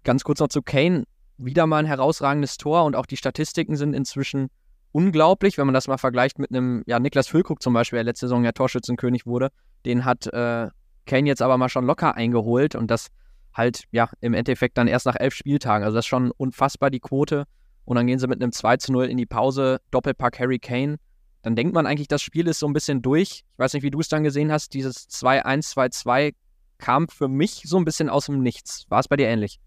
Ganz 0.02 0.24
kurz 0.24 0.40
noch 0.40 0.48
zu 0.48 0.62
Kane. 0.62 1.04
Wieder 1.36 1.66
mal 1.66 1.78
ein 1.78 1.86
herausragendes 1.86 2.58
Tor 2.58 2.84
und 2.84 2.94
auch 2.94 3.06
die 3.06 3.16
Statistiken 3.16 3.76
sind 3.76 3.94
inzwischen 3.94 4.48
unglaublich, 4.92 5.58
wenn 5.58 5.66
man 5.66 5.74
das 5.74 5.88
mal 5.88 5.98
vergleicht 5.98 6.38
mit 6.38 6.50
einem, 6.50 6.84
ja, 6.86 7.00
Niklas 7.00 7.26
Füllkrug 7.26 7.60
zum 7.62 7.74
Beispiel, 7.74 7.96
der 7.96 8.04
letzte 8.04 8.26
Saison 8.26 8.44
ja 8.44 8.52
Torschützenkönig 8.52 9.26
wurde. 9.26 9.48
Den 9.84 10.04
hat 10.04 10.26
äh, 10.26 10.68
Kane 11.06 11.26
jetzt 11.26 11.42
aber 11.42 11.58
mal 11.58 11.68
schon 11.68 11.84
locker 11.84 12.14
eingeholt 12.14 12.74
und 12.74 12.90
das 12.90 13.08
halt, 13.54 13.84
ja, 13.92 14.10
im 14.20 14.34
Endeffekt 14.34 14.76
dann 14.76 14.88
erst 14.88 15.06
nach 15.06 15.16
elf 15.16 15.34
Spieltagen. 15.34 15.84
Also 15.84 15.96
das 15.96 16.04
ist 16.04 16.08
schon 16.08 16.30
unfassbar, 16.32 16.90
die 16.90 17.00
Quote. 17.00 17.44
Und 17.84 17.96
dann 17.96 18.06
gehen 18.06 18.18
sie 18.18 18.26
mit 18.26 18.42
einem 18.42 18.52
2 18.52 18.78
zu 18.78 18.92
0 18.92 19.06
in 19.06 19.16
die 19.16 19.26
Pause, 19.26 19.80
Doppelpack 19.90 20.38
Harry 20.38 20.58
Kane. 20.58 20.96
Dann 21.42 21.56
denkt 21.56 21.74
man 21.74 21.86
eigentlich, 21.86 22.08
das 22.08 22.22
Spiel 22.22 22.48
ist 22.48 22.58
so 22.58 22.66
ein 22.66 22.72
bisschen 22.72 23.02
durch. 23.02 23.44
Ich 23.52 23.58
weiß 23.58 23.74
nicht, 23.74 23.82
wie 23.82 23.90
du 23.90 24.00
es 24.00 24.08
dann 24.08 24.24
gesehen 24.24 24.50
hast. 24.50 24.72
Dieses 24.74 25.08
2-1, 25.10 25.74
2-2 25.74 26.34
kam 26.78 27.08
für 27.08 27.28
mich 27.28 27.62
so 27.66 27.76
ein 27.76 27.84
bisschen 27.84 28.08
aus 28.08 28.26
dem 28.26 28.42
Nichts. 28.42 28.86
War 28.88 29.00
es 29.00 29.08
bei 29.08 29.16
dir 29.16 29.28
ähnlich? 29.28 29.60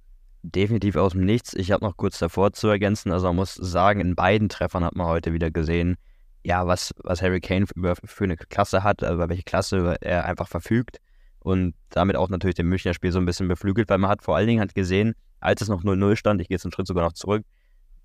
definitiv 0.43 0.95
aus 0.95 1.13
dem 1.13 1.25
Nichts. 1.25 1.53
Ich 1.53 1.71
habe 1.71 1.83
noch 1.83 1.97
kurz 1.97 2.19
davor 2.19 2.53
zu 2.53 2.67
ergänzen, 2.67 3.11
also 3.11 3.27
man 3.27 3.37
muss 3.37 3.55
sagen, 3.55 3.99
in 3.99 4.15
beiden 4.15 4.49
Treffern 4.49 4.83
hat 4.83 4.95
man 4.95 5.07
heute 5.07 5.33
wieder 5.33 5.51
gesehen, 5.51 5.97
ja, 6.43 6.65
was, 6.67 6.93
was 7.03 7.21
Harry 7.21 7.41
Kane 7.41 7.65
für, 7.67 7.95
für 8.03 8.23
eine 8.23 8.37
Klasse 8.37 8.83
hat, 8.83 9.03
also 9.03 9.15
über 9.15 9.29
welche 9.29 9.43
Klasse 9.43 9.97
er 9.99 10.25
einfach 10.25 10.47
verfügt 10.47 10.99
und 11.47 11.75
damit 11.91 12.17
auch 12.17 12.27
natürlich 12.27 12.55
dem 12.55 12.67
Münchner 12.67 12.93
Spiel 12.93 13.13
so 13.13 13.19
ein 13.19 13.25
bisschen 13.25 13.47
beflügelt, 13.47 13.89
weil 13.89 13.99
man 13.99 14.09
hat 14.09 14.21
vor 14.21 14.35
allen 14.35 14.47
Dingen 14.47 14.59
halt 14.59 14.75
gesehen, 14.75 15.15
als 15.39 15.61
es 15.61 15.69
noch 15.69 15.81
0-0 15.81 16.17
stand, 16.17 16.41
ich 16.41 16.49
gehe 16.49 16.55
jetzt 16.55 16.65
einen 16.65 16.73
Schritt 16.73 16.87
sogar 16.87 17.05
noch 17.05 17.13
zurück, 17.13 17.45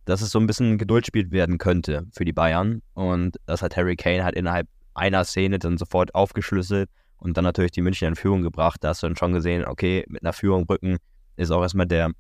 dass 0.05 0.23
es 0.23 0.31
so 0.31 0.39
ein 0.39 0.47
bisschen 0.47 0.73
ein 0.73 0.79
Geduldsspiel 0.79 1.33
werden 1.33 1.59
könnte 1.59 2.07
für 2.13 2.25
die 2.25 2.33
Bayern 2.33 2.83
und 2.95 3.39
das 3.47 3.61
hat 3.61 3.77
Harry 3.77 3.97
Kane 3.97 4.23
halt 4.23 4.37
innerhalb 4.37 4.69
einer 4.95 5.25
Szene 5.25 5.59
dann 5.59 5.77
sofort 5.77 6.15
aufgeschlüsselt 6.15 6.89
und 7.17 7.37
dann 7.37 7.43
natürlich 7.43 7.73
die 7.73 7.83
Münchner 7.83 8.09
in 8.09 8.15
Führung 8.15 8.43
gebracht. 8.43 8.85
Da 8.85 8.91
hast 8.91 9.03
du 9.03 9.09
dann 9.09 9.17
schon 9.17 9.33
gesehen, 9.33 9.65
okay, 9.65 10.05
mit 10.09 10.23
einer 10.23 10.33
Führung 10.33 10.65
rücken 10.65 10.99
ist 11.37 11.51
auch 11.51 11.63
erstmal 11.63 11.87
der 11.87 12.13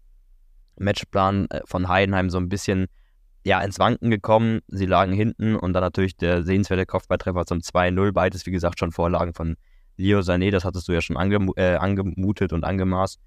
Matchplan 0.76 1.46
äh, 1.50 1.60
von 1.66 1.86
Heidenheim 1.86 2.30
so 2.30 2.38
ein 2.38 2.48
bisschen 2.48 2.86
ja, 3.44 3.60
ins 3.60 3.78
Wanken 3.78 4.10
gekommen. 4.10 4.60
Sie 4.66 4.86
lagen 4.86 5.12
hinten 5.12 5.54
und 5.54 5.72
dann 5.72 5.82
natürlich 5.82 6.16
der 6.16 6.42
sehenswerte 6.42 6.86
Kopfballtreffer 6.86 7.46
zum 7.46 7.58
2-0. 7.58 8.10
Beides, 8.12 8.44
wie 8.46 8.50
gesagt, 8.50 8.80
schon 8.80 8.90
Vorlagen 8.90 9.34
von 9.34 9.56
Leo 10.02 10.20
Sané. 10.20 10.50
Das 10.50 10.64
hattest 10.64 10.88
du 10.88 10.92
ja 10.92 11.00
schon 11.00 11.16
angem 11.16 11.52
äh, 11.56 11.76
angemutet 11.76 12.52
und 12.52 12.64
angemaßt. 12.64 13.20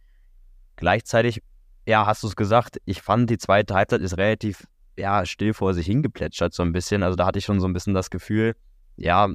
Gleichzeitig, 0.75 1.41
ja, 1.87 2.05
hast 2.05 2.23
du 2.23 2.27
es 2.27 2.35
gesagt, 2.35 2.77
ich 2.85 3.01
fand, 3.01 3.29
die 3.29 3.37
zweite 3.37 3.73
Halbzeit 3.73 4.01
ist 4.01 4.17
relativ 4.17 4.67
ja, 4.97 5.25
still 5.25 5.53
vor 5.53 5.73
sich 5.73 5.85
hingeplätschert, 5.85 6.53
so 6.53 6.63
ein 6.63 6.71
bisschen. 6.71 7.03
Also 7.03 7.15
da 7.15 7.25
hatte 7.25 7.39
ich 7.39 7.45
schon 7.45 7.59
so 7.59 7.67
ein 7.67 7.73
bisschen 7.73 7.93
das 7.93 8.09
Gefühl, 8.09 8.55
ja, 8.95 9.29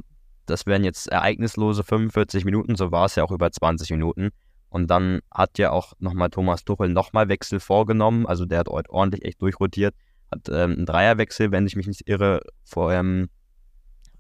das 0.47 0.67
wären 0.67 0.85
jetzt 0.85 1.09
ereignislose 1.09 1.85
45 1.85 2.45
Minuten, 2.45 2.77
so 2.77 2.91
war 2.91 3.05
es 3.07 3.15
ja 3.15 3.25
auch 3.25 3.31
über 3.31 3.51
20 3.51 3.91
Minuten. 3.91 4.31
Und 4.69 4.89
dann 4.89 5.21
hat 5.33 5.59
ja 5.59 5.71
auch 5.71 5.93
nochmal 5.99 6.31
Thomas 6.31 6.65
Tuchel 6.65 6.89
nochmal 6.89 7.29
Wechsel 7.29 7.59
vorgenommen. 7.59 8.27
Also 8.27 8.47
der 8.47 8.61
hat 8.61 8.69
heute 8.69 8.91
ordentlich 8.91 9.25
echt 9.25 9.43
durchrotiert. 9.43 9.95
Hat 10.31 10.49
ähm, 10.49 10.73
einen 10.73 10.87
Dreierwechsel, 10.87 11.51
wenn 11.51 11.67
ich 11.67 11.75
mich 11.75 11.89
nicht 11.89 12.09
irre, 12.09 12.41
vor, 12.65 12.93
ähm, 12.93 13.29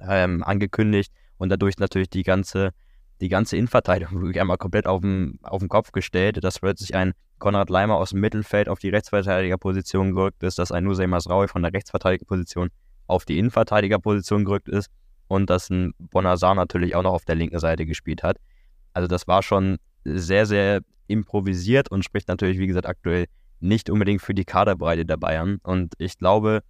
ähm, 0.00 0.42
angekündigt. 0.42 1.12
Und 1.38 1.50
dadurch 1.50 1.78
natürlich 1.78 2.10
die 2.10 2.24
ganze, 2.24 2.70
die 3.20 3.28
ganze 3.28 3.56
Innenverteidigung 3.56 4.20
wirklich 4.20 4.40
einmal 4.40 4.58
komplett 4.58 4.86
auf 4.86 5.00
den, 5.00 5.38
auf 5.42 5.60
den 5.60 5.68
Kopf 5.68 5.92
gestellt. 5.92 6.42
Dass 6.42 6.58
plötzlich 6.58 6.94
ein 6.94 7.12
Konrad 7.38 7.70
Leimer 7.70 7.96
aus 7.96 8.10
dem 8.10 8.20
Mittelfeld 8.20 8.68
auf 8.68 8.78
die 8.78 8.90
Rechtsverteidigerposition 8.90 10.14
gerückt 10.14 10.42
ist, 10.42 10.58
dass 10.58 10.72
ein 10.72 10.84
Nusay 10.84 11.06
Masraui 11.06 11.48
von 11.48 11.62
der 11.62 11.72
Rechtsverteidigerposition 11.72 12.70
auf 13.06 13.24
die 13.24 13.38
Innenverteidigerposition 13.38 14.44
gerückt 14.44 14.68
ist 14.68 14.88
und 15.26 15.50
dass 15.50 15.70
ein 15.70 15.94
Bonazar 15.98 16.54
natürlich 16.54 16.94
auch 16.94 17.02
noch 17.02 17.12
auf 17.12 17.24
der 17.24 17.34
linken 17.34 17.58
Seite 17.58 17.86
gespielt 17.86 18.22
hat. 18.22 18.36
Also 18.92 19.08
das 19.08 19.26
war 19.26 19.42
schon 19.42 19.78
sehr, 20.04 20.46
sehr 20.46 20.80
improvisiert 21.06 21.90
und 21.90 22.04
spricht 22.04 22.28
natürlich, 22.28 22.58
wie 22.58 22.66
gesagt, 22.66 22.86
aktuell 22.86 23.26
nicht 23.60 23.90
unbedingt 23.90 24.22
für 24.22 24.34
die 24.34 24.44
Kaderbreite 24.44 25.04
der 25.04 25.16
Bayern. 25.16 25.58
Und 25.62 25.94
ich 25.98 26.18
glaube, 26.18 26.60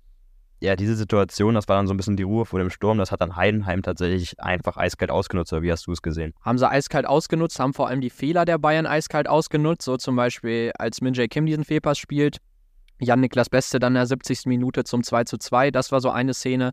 ja, 0.60 0.76
diese 0.76 0.94
Situation, 0.94 1.54
das 1.54 1.68
war 1.68 1.76
dann 1.76 1.86
so 1.86 1.94
ein 1.94 1.96
bisschen 1.96 2.16
die 2.16 2.22
Ruhe 2.22 2.44
vor 2.44 2.58
dem 2.58 2.70
Sturm, 2.70 2.98
das 2.98 3.10
hat 3.10 3.20
dann 3.20 3.36
Heidenheim 3.36 3.82
tatsächlich 3.82 4.38
einfach 4.40 4.76
eiskalt 4.76 5.10
ausgenutzt, 5.10 5.52
oder 5.52 5.62
wie 5.62 5.72
hast 5.72 5.86
du 5.86 5.92
es 5.92 6.02
gesehen? 6.02 6.34
Haben 6.42 6.58
sie 6.58 6.68
eiskalt 6.68 7.06
ausgenutzt, 7.06 7.58
haben 7.58 7.72
vor 7.72 7.88
allem 7.88 8.00
die 8.00 8.10
Fehler 8.10 8.44
der 8.44 8.58
Bayern 8.58 8.86
eiskalt 8.86 9.28
ausgenutzt, 9.28 9.82
so 9.82 9.96
zum 9.96 10.16
Beispiel 10.16 10.72
als 10.78 11.00
Min 11.00 11.14
Jae 11.14 11.28
Kim 11.28 11.46
diesen 11.46 11.64
Fehlpass 11.64 11.98
spielt, 11.98 12.38
Jan-Niklas 13.00 13.48
Beste 13.48 13.78
dann 13.78 13.92
in 13.92 14.00
der 14.00 14.06
70. 14.06 14.46
Minute 14.46 14.84
zum 14.84 15.02
2 15.02 15.24
zu 15.24 15.38
2, 15.38 15.70
das 15.70 15.90
war 15.92 16.00
so 16.00 16.10
eine 16.10 16.34
Szene. 16.34 16.72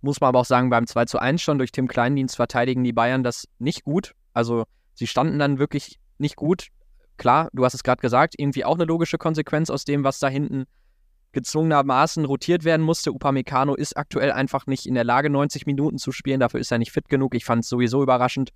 Muss 0.00 0.20
man 0.20 0.28
aber 0.28 0.40
auch 0.40 0.46
sagen, 0.46 0.70
beim 0.70 0.86
2 0.86 1.04
zu 1.04 1.18
1 1.18 1.42
schon 1.42 1.58
durch 1.58 1.72
Tim 1.72 1.88
Kleindienst 1.88 2.36
verteidigen 2.36 2.84
die 2.84 2.92
Bayern 2.92 3.22
das 3.22 3.46
nicht 3.58 3.84
gut. 3.84 4.12
Also 4.32 4.64
Sie 4.94 5.06
standen 5.06 5.38
dann 5.38 5.58
wirklich 5.58 5.98
nicht 6.16 6.36
gut. 6.36 6.68
Klar, 7.18 7.50
du 7.52 7.64
hast 7.64 7.74
es 7.74 7.82
gerade 7.82 8.00
gesagt, 8.00 8.34
irgendwie 8.38 8.64
auch 8.64 8.74
eine 8.74 8.84
logische 8.84 9.18
Konsequenz 9.18 9.68
aus 9.68 9.84
dem, 9.84 10.04
was 10.04 10.18
da 10.18 10.28
hinten 10.28 10.64
gezwungenermaßen 11.36 12.24
rotiert 12.24 12.64
werden 12.64 12.80
musste. 12.80 13.12
Upamecano 13.12 13.74
ist 13.74 13.94
aktuell 13.94 14.32
einfach 14.32 14.66
nicht 14.66 14.86
in 14.86 14.94
der 14.94 15.04
Lage, 15.04 15.28
90 15.28 15.66
Minuten 15.66 15.98
zu 15.98 16.10
spielen. 16.10 16.40
Dafür 16.40 16.60
ist 16.60 16.72
er 16.72 16.78
nicht 16.78 16.92
fit 16.92 17.10
genug. 17.10 17.34
Ich 17.34 17.44
fand 17.44 17.62
es 17.62 17.68
sowieso 17.68 18.02
überraschend, 18.02 18.52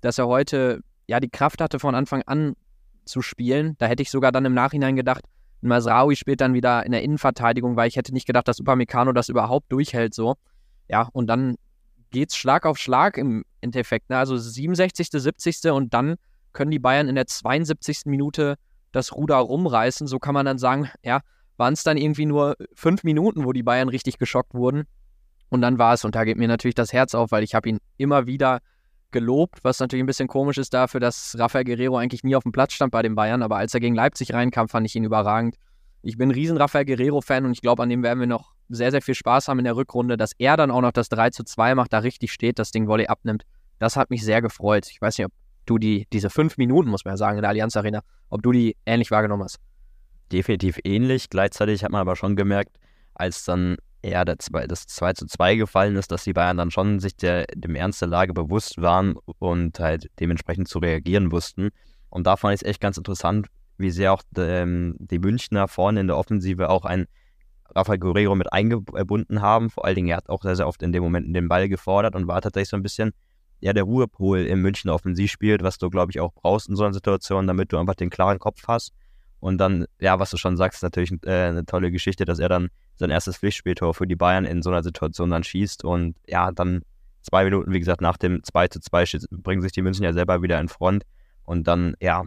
dass 0.00 0.18
er 0.18 0.26
heute 0.26 0.80
ja 1.06 1.20
die 1.20 1.28
Kraft 1.28 1.60
hatte, 1.60 1.78
von 1.78 1.94
Anfang 1.94 2.22
an 2.22 2.56
zu 3.04 3.22
spielen. 3.22 3.76
Da 3.78 3.86
hätte 3.86 4.02
ich 4.02 4.10
sogar 4.10 4.32
dann 4.32 4.44
im 4.44 4.54
Nachhinein 4.54 4.96
gedacht, 4.96 5.22
Masraoui 5.60 6.16
spielt 6.16 6.40
dann 6.40 6.52
wieder 6.52 6.84
in 6.84 6.90
der 6.90 7.02
Innenverteidigung, 7.02 7.76
weil 7.76 7.86
ich 7.86 7.94
hätte 7.94 8.12
nicht 8.12 8.26
gedacht, 8.26 8.48
dass 8.48 8.58
Upamecano 8.58 9.12
das 9.12 9.28
überhaupt 9.28 9.70
durchhält 9.70 10.12
so. 10.12 10.34
Ja, 10.88 11.08
und 11.12 11.28
dann 11.28 11.54
geht 12.10 12.30
es 12.30 12.36
Schlag 12.36 12.66
auf 12.66 12.76
Schlag 12.76 13.18
im 13.18 13.44
Endeffekt. 13.60 14.10
Ne? 14.10 14.18
Also 14.18 14.36
67., 14.36 15.10
70. 15.10 15.70
und 15.70 15.94
dann 15.94 16.16
können 16.52 16.72
die 16.72 16.80
Bayern 16.80 17.08
in 17.08 17.14
der 17.14 17.28
72. 17.28 18.06
Minute 18.06 18.56
das 18.90 19.14
Ruder 19.14 19.36
rumreißen. 19.36 20.08
So 20.08 20.18
kann 20.18 20.34
man 20.34 20.44
dann 20.44 20.58
sagen, 20.58 20.90
ja, 21.04 21.20
waren 21.56 21.74
es 21.74 21.82
dann 21.82 21.96
irgendwie 21.96 22.26
nur 22.26 22.56
fünf 22.74 23.04
Minuten, 23.04 23.44
wo 23.44 23.52
die 23.52 23.62
Bayern 23.62 23.88
richtig 23.88 24.18
geschockt 24.18 24.54
wurden. 24.54 24.84
Und 25.48 25.60
dann 25.60 25.78
war 25.78 25.94
es, 25.94 26.04
und 26.04 26.14
da 26.14 26.24
geht 26.24 26.36
mir 26.36 26.48
natürlich 26.48 26.74
das 26.74 26.92
Herz 26.92 27.14
auf, 27.14 27.30
weil 27.30 27.44
ich 27.44 27.54
habe 27.54 27.68
ihn 27.68 27.78
immer 27.96 28.26
wieder 28.26 28.60
gelobt, 29.12 29.60
was 29.62 29.78
natürlich 29.80 30.02
ein 30.02 30.06
bisschen 30.06 30.28
komisch 30.28 30.58
ist 30.58 30.74
dafür, 30.74 31.00
dass 31.00 31.36
Rafael 31.38 31.64
Guerrero 31.64 31.96
eigentlich 31.96 32.24
nie 32.24 32.34
auf 32.34 32.42
dem 32.42 32.52
Platz 32.52 32.72
stand 32.72 32.90
bei 32.90 33.02
den 33.02 33.14
Bayern, 33.14 33.42
aber 33.42 33.56
als 33.56 33.72
er 33.72 33.80
gegen 33.80 33.94
Leipzig 33.94 34.34
reinkam, 34.34 34.68
fand 34.68 34.86
ich 34.86 34.96
ihn 34.96 35.04
überragend. 35.04 35.56
Ich 36.02 36.16
bin 36.16 36.28
ein 36.28 36.32
riesen 36.32 36.56
Rafael 36.56 36.84
Guerrero-Fan 36.84 37.44
und 37.44 37.52
ich 37.52 37.60
glaube, 37.60 37.82
an 37.82 37.88
dem 37.88 38.02
werden 38.02 38.20
wir 38.20 38.26
noch 38.26 38.52
sehr, 38.68 38.90
sehr 38.90 39.02
viel 39.02 39.14
Spaß 39.14 39.48
haben 39.48 39.58
in 39.58 39.64
der 39.64 39.76
Rückrunde, 39.76 40.16
dass 40.16 40.32
er 40.38 40.56
dann 40.56 40.70
auch 40.70 40.80
noch 40.80 40.92
das 40.92 41.08
3 41.08 41.30
zu 41.30 41.44
2 41.44 41.74
macht, 41.74 41.92
da 41.92 42.00
richtig 42.00 42.32
steht, 42.32 42.58
das 42.58 42.70
Ding 42.70 42.88
Volley 42.88 43.06
abnimmt. 43.06 43.44
Das 43.78 43.96
hat 43.96 44.10
mich 44.10 44.24
sehr 44.24 44.42
gefreut. 44.42 44.88
Ich 44.90 45.00
weiß 45.00 45.18
nicht, 45.18 45.26
ob 45.26 45.32
du 45.66 45.78
die, 45.78 46.06
diese 46.12 46.30
fünf 46.30 46.58
Minuten, 46.58 46.90
muss 46.90 47.04
man 47.04 47.12
ja 47.12 47.16
sagen, 47.16 47.38
in 47.38 47.42
der 47.42 47.50
Allianz 47.50 47.76
Arena, 47.76 48.02
ob 48.30 48.42
du 48.42 48.52
die 48.52 48.76
ähnlich 48.86 49.10
wahrgenommen 49.10 49.44
hast. 49.44 49.58
Definitiv 50.32 50.78
ähnlich. 50.84 51.30
Gleichzeitig 51.30 51.84
hat 51.84 51.92
man 51.92 52.00
aber 52.00 52.16
schon 52.16 52.36
gemerkt, 52.36 52.76
als 53.14 53.44
dann 53.44 53.76
ja, 54.04 54.24
der 54.24 54.38
zwei, 54.38 54.66
das 54.66 54.86
2 54.86 55.14
zu 55.14 55.26
2 55.26 55.56
gefallen 55.56 55.96
ist, 55.96 56.12
dass 56.12 56.24
die 56.24 56.32
Bayern 56.32 56.56
dann 56.56 56.70
schon 56.70 57.00
sich 57.00 57.16
der, 57.16 57.46
dem 57.54 57.74
Ernst 57.74 58.00
der 58.00 58.08
Lage 58.08 58.34
bewusst 58.34 58.80
waren 58.80 59.16
und 59.38 59.80
halt 59.80 60.10
dementsprechend 60.20 60.68
zu 60.68 60.78
reagieren 60.78 61.32
wussten. 61.32 61.70
Und 62.10 62.26
da 62.26 62.36
fand 62.36 62.54
ich 62.54 62.62
es 62.62 62.68
echt 62.68 62.80
ganz 62.80 62.96
interessant, 62.96 63.48
wie 63.78 63.90
sehr 63.90 64.12
auch 64.12 64.22
ähm, 64.36 64.96
die 64.98 65.18
Münchner 65.18 65.68
vorne 65.68 66.00
in 66.00 66.06
der 66.06 66.16
Offensive 66.16 66.70
auch 66.70 66.84
ein 66.84 67.06
Rafael 67.74 67.98
Guerrero 67.98 68.34
mit 68.34 68.52
eingebunden 68.52 69.42
haben. 69.42 69.70
Vor 69.70 69.84
allen 69.84 69.96
Dingen, 69.96 70.08
er 70.08 70.18
hat 70.18 70.28
auch 70.28 70.42
sehr, 70.42 70.56
sehr 70.56 70.68
oft 70.68 70.82
in 70.82 70.92
dem 70.92 71.02
Moment 71.02 71.34
den 71.34 71.48
Ball 71.48 71.68
gefordert 71.68 72.14
und 72.14 72.28
war 72.28 72.40
tatsächlich 72.40 72.70
so 72.70 72.76
ein 72.76 72.82
bisschen 72.82 73.12
ja, 73.60 73.72
der 73.72 73.84
Ruhepol 73.84 74.40
im 74.40 74.62
Münchner 74.62 74.94
Offensivspiel, 74.94 75.58
was 75.62 75.78
du, 75.78 75.90
glaube 75.90 76.12
ich, 76.12 76.20
auch 76.20 76.32
brauchst 76.32 76.68
in 76.68 76.76
so 76.76 76.84
einer 76.84 76.92
Situation, 76.92 77.46
damit 77.46 77.72
du 77.72 77.78
einfach 77.78 77.94
den 77.94 78.10
klaren 78.10 78.38
Kopf 78.38 78.62
hast. 78.68 78.92
Und 79.40 79.58
dann, 79.58 79.86
ja, 80.00 80.18
was 80.18 80.30
du 80.30 80.36
schon 80.36 80.56
sagst, 80.56 80.82
natürlich 80.82 81.12
äh, 81.24 81.48
eine 81.48 81.66
tolle 81.66 81.90
Geschichte, 81.90 82.24
dass 82.24 82.38
er 82.38 82.48
dann 82.48 82.68
sein 82.96 83.10
erstes 83.10 83.38
Pflichtspieltor 83.38 83.94
für 83.94 84.06
die 84.06 84.16
Bayern 84.16 84.44
in 84.44 84.62
so 84.62 84.70
einer 84.70 84.82
Situation 84.82 85.30
dann 85.30 85.44
schießt. 85.44 85.84
Und 85.84 86.16
ja, 86.26 86.50
dann 86.52 86.82
zwei 87.22 87.44
Minuten, 87.44 87.72
wie 87.72 87.78
gesagt, 87.78 88.00
nach 88.00 88.16
dem 88.16 88.42
2 88.42 88.68
zu 88.68 88.80
2 88.80 89.04
bringen 89.30 89.62
sich 89.62 89.72
die 89.72 89.82
München 89.82 90.04
ja 90.04 90.12
selber 90.12 90.42
wieder 90.42 90.58
in 90.60 90.68
Front. 90.68 91.04
Und 91.44 91.68
dann, 91.68 91.94
ja, 92.00 92.24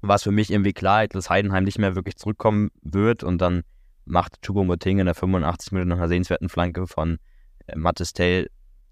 war 0.00 0.16
es 0.16 0.22
für 0.22 0.30
mich 0.30 0.50
irgendwie 0.50 0.72
klar, 0.72 1.06
dass 1.06 1.30
Heidenheim 1.30 1.64
nicht 1.64 1.78
mehr 1.78 1.94
wirklich 1.94 2.16
zurückkommen 2.16 2.70
wird. 2.82 3.22
Und 3.22 3.38
dann 3.38 3.62
macht 4.04 4.40
Choupo-Moting 4.42 4.98
in 4.98 5.06
der 5.06 5.14
85 5.14 5.72
Minute 5.72 5.88
nach 5.90 5.98
einer 5.98 6.08
sehenswerten 6.08 6.48
Flanke 6.48 6.86
von 6.86 7.18
äh, 7.66 7.76
Mattes 7.76 8.12
Tell 8.12 8.48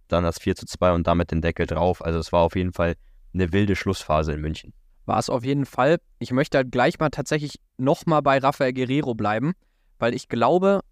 dann 0.08 0.24
das 0.24 0.38
4 0.38 0.56
zu 0.56 0.66
2 0.66 0.92
und 0.92 1.06
damit 1.06 1.30
den 1.30 1.42
Deckel 1.42 1.66
drauf. 1.66 2.04
Also 2.04 2.18
es 2.18 2.32
war 2.32 2.40
auf 2.40 2.56
jeden 2.56 2.72
Fall 2.72 2.94
eine 3.34 3.52
wilde 3.52 3.76
Schlussphase 3.76 4.32
in 4.32 4.40
München. 4.40 4.72
War 5.08 5.18
es 5.18 5.30
auf 5.30 5.42
jeden 5.42 5.64
Fall. 5.64 5.96
Ich 6.18 6.32
möchte 6.32 6.58
halt 6.58 6.70
gleich 6.70 6.98
mal 6.98 7.08
tatsächlich 7.08 7.58
nochmal 7.78 8.20
bei 8.20 8.36
Rafael 8.36 8.74
Guerrero 8.74 9.14
bleiben, 9.14 9.54
weil 9.98 10.12
ich 10.12 10.28
glaube, 10.28 10.82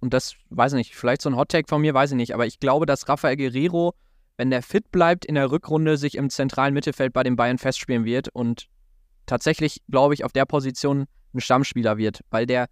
und 0.00 0.12
das 0.12 0.34
weiß 0.50 0.74
ich 0.74 0.76
nicht, 0.76 0.94
vielleicht 0.94 1.22
so 1.22 1.30
ein 1.30 1.36
Hottake 1.36 1.66
von 1.66 1.80
mir, 1.80 1.94
weiß 1.94 2.10
ich 2.10 2.16
nicht, 2.18 2.34
aber 2.34 2.44
ich 2.44 2.60
glaube, 2.60 2.84
dass 2.84 3.08
Rafael 3.08 3.38
Guerrero, 3.38 3.94
wenn 4.36 4.50
der 4.50 4.62
fit 4.62 4.92
bleibt, 4.92 5.24
in 5.24 5.36
der 5.36 5.50
Rückrunde 5.50 5.96
sich 5.96 6.16
im 6.16 6.28
zentralen 6.28 6.74
Mittelfeld 6.74 7.14
bei 7.14 7.22
den 7.22 7.34
Bayern 7.34 7.56
festspielen 7.56 8.04
wird 8.04 8.28
und 8.28 8.66
tatsächlich, 9.24 9.80
glaube 9.88 10.12
ich, 10.12 10.22
auf 10.24 10.32
der 10.32 10.44
Position 10.44 11.06
ein 11.32 11.40
Stammspieler 11.40 11.96
wird, 11.96 12.20
weil 12.28 12.44
der 12.44 12.66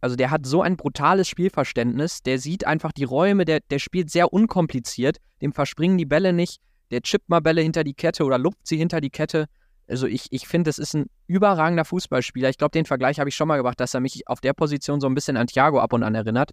also 0.00 0.16
der 0.16 0.32
hat 0.32 0.46
so 0.46 0.62
ein 0.62 0.76
brutales 0.76 1.28
Spielverständnis, 1.28 2.22
der 2.22 2.40
sieht 2.40 2.66
einfach 2.66 2.90
die 2.90 3.04
Räume, 3.04 3.44
der, 3.44 3.60
der 3.70 3.78
spielt 3.78 4.10
sehr 4.10 4.32
unkompliziert, 4.32 5.18
dem 5.40 5.52
verspringen 5.52 5.96
die 5.96 6.04
Bälle 6.04 6.32
nicht, 6.32 6.60
der 6.90 7.02
chippt 7.02 7.28
mal 7.28 7.40
Bälle 7.40 7.62
hinter 7.62 7.84
die 7.84 7.94
Kette 7.94 8.24
oder 8.24 8.36
lupft 8.36 8.66
sie 8.66 8.76
hinter 8.76 9.00
die 9.00 9.10
Kette. 9.10 9.46
Also 9.86 10.06
ich, 10.06 10.28
ich 10.30 10.48
finde, 10.48 10.68
das 10.68 10.78
ist 10.78 10.94
ein 10.94 11.06
überragender 11.26 11.84
Fußballspieler. 11.84 12.48
Ich 12.48 12.58
glaube, 12.58 12.72
den 12.72 12.86
Vergleich 12.86 13.20
habe 13.20 13.28
ich 13.28 13.36
schon 13.36 13.48
mal 13.48 13.58
gemacht, 13.58 13.78
dass 13.80 13.94
er 13.94 14.00
mich 14.00 14.26
auf 14.28 14.40
der 14.40 14.54
Position 14.54 15.00
so 15.00 15.06
ein 15.06 15.14
bisschen 15.14 15.36
an 15.36 15.46
Thiago 15.46 15.78
ab 15.78 15.92
und 15.92 16.02
an 16.02 16.14
erinnert. 16.14 16.52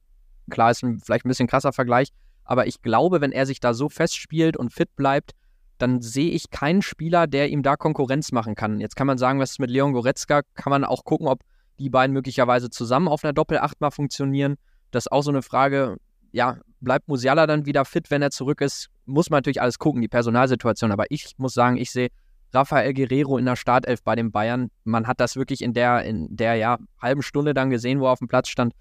Klar, 0.50 0.72
ist 0.72 0.84
ein, 0.84 1.00
vielleicht 1.00 1.26
ein 1.26 1.30
bisschen 1.30 1.48
krasser 1.48 1.72
Vergleich, 1.72 2.10
aber 2.44 2.68
ich 2.68 2.82
glaube, 2.82 3.22
wenn 3.22 3.32
er 3.32 3.46
sich 3.46 3.60
da 3.60 3.74
so 3.74 3.88
festspielt 3.88 4.58
und 4.58 4.74
fit 4.74 4.96
bleibt, 4.96 5.32
dann 5.78 6.02
sehe 6.02 6.32
ich 6.32 6.52
keinen 6.52 6.82
Spieler, 6.82 7.26
der 7.26 7.50
ihm 7.50 7.64
da 7.64 7.76
Konkurrenz 7.76 8.32
machen 8.32 8.56
kann. 8.56 8.80
Jetzt 8.80 8.96
kann 8.96 9.08
man 9.08 9.18
sagen, 9.18 9.40
was 9.40 9.52
ist 9.52 9.60
mit 9.60 9.72
Leon 9.72 9.94
Goretzka? 9.94 10.42
Kann 10.54 10.70
man 10.70 10.84
auch 10.84 11.06
gucken, 11.06 11.28
ob 11.28 11.42
die 11.80 11.90
beiden 11.90 12.14
möglicherweise 12.14 12.70
zusammen 12.70 13.08
auf 13.08 13.24
einer 13.24 13.34
Doppel-8 13.34 13.74
mal 13.80 13.92
funktionieren. 13.92 14.58
Das 14.92 15.06
ist 15.06 15.12
auch 15.12 15.24
so 15.24 15.32
eine 15.32 15.42
Frage, 15.42 15.98
ja, 16.32 16.58
bleibt 16.82 17.08
Musiala 17.08 17.48
dann 17.48 17.66
wieder 17.66 17.86
fit, 17.86 18.12
wenn 18.12 18.22
er 18.22 18.32
zurück 18.32 18.62
ist? 18.62 18.90
Muss 19.06 19.30
man 19.30 19.38
natürlich 19.38 19.62
alles 19.62 19.80
gucken, 19.80 20.02
die 20.02 20.08
Personalsituation. 20.08 20.92
Aber 20.92 21.06
ich 21.10 21.34
muss 21.38 21.54
sagen, 21.54 21.78
ich 21.78 21.92
sehe 21.92 22.10
Rafael 22.54 22.94
Guerrero 22.94 23.38
in 23.38 23.46
der 23.46 23.56
Startelf 23.56 24.04
bei 24.04 24.16
den 24.16 24.32
Bayern. 24.32 24.70
Man 24.84 25.08
hat 25.08 25.20
das 25.20 25.36
wirklich 25.36 25.62
in 25.62 25.74
der, 25.74 26.04
in 26.04 26.36
der 26.36 26.56
ja, 26.56 26.78
halben 27.02 27.22
Stunde 27.22 27.54
dann 27.54 27.70
gesehen, 27.70 28.00
wo 28.00 28.06
er 28.06 28.12
auf 28.12 28.20
dem 28.20 28.28
Platz 28.28 28.50
stand. 28.50 28.74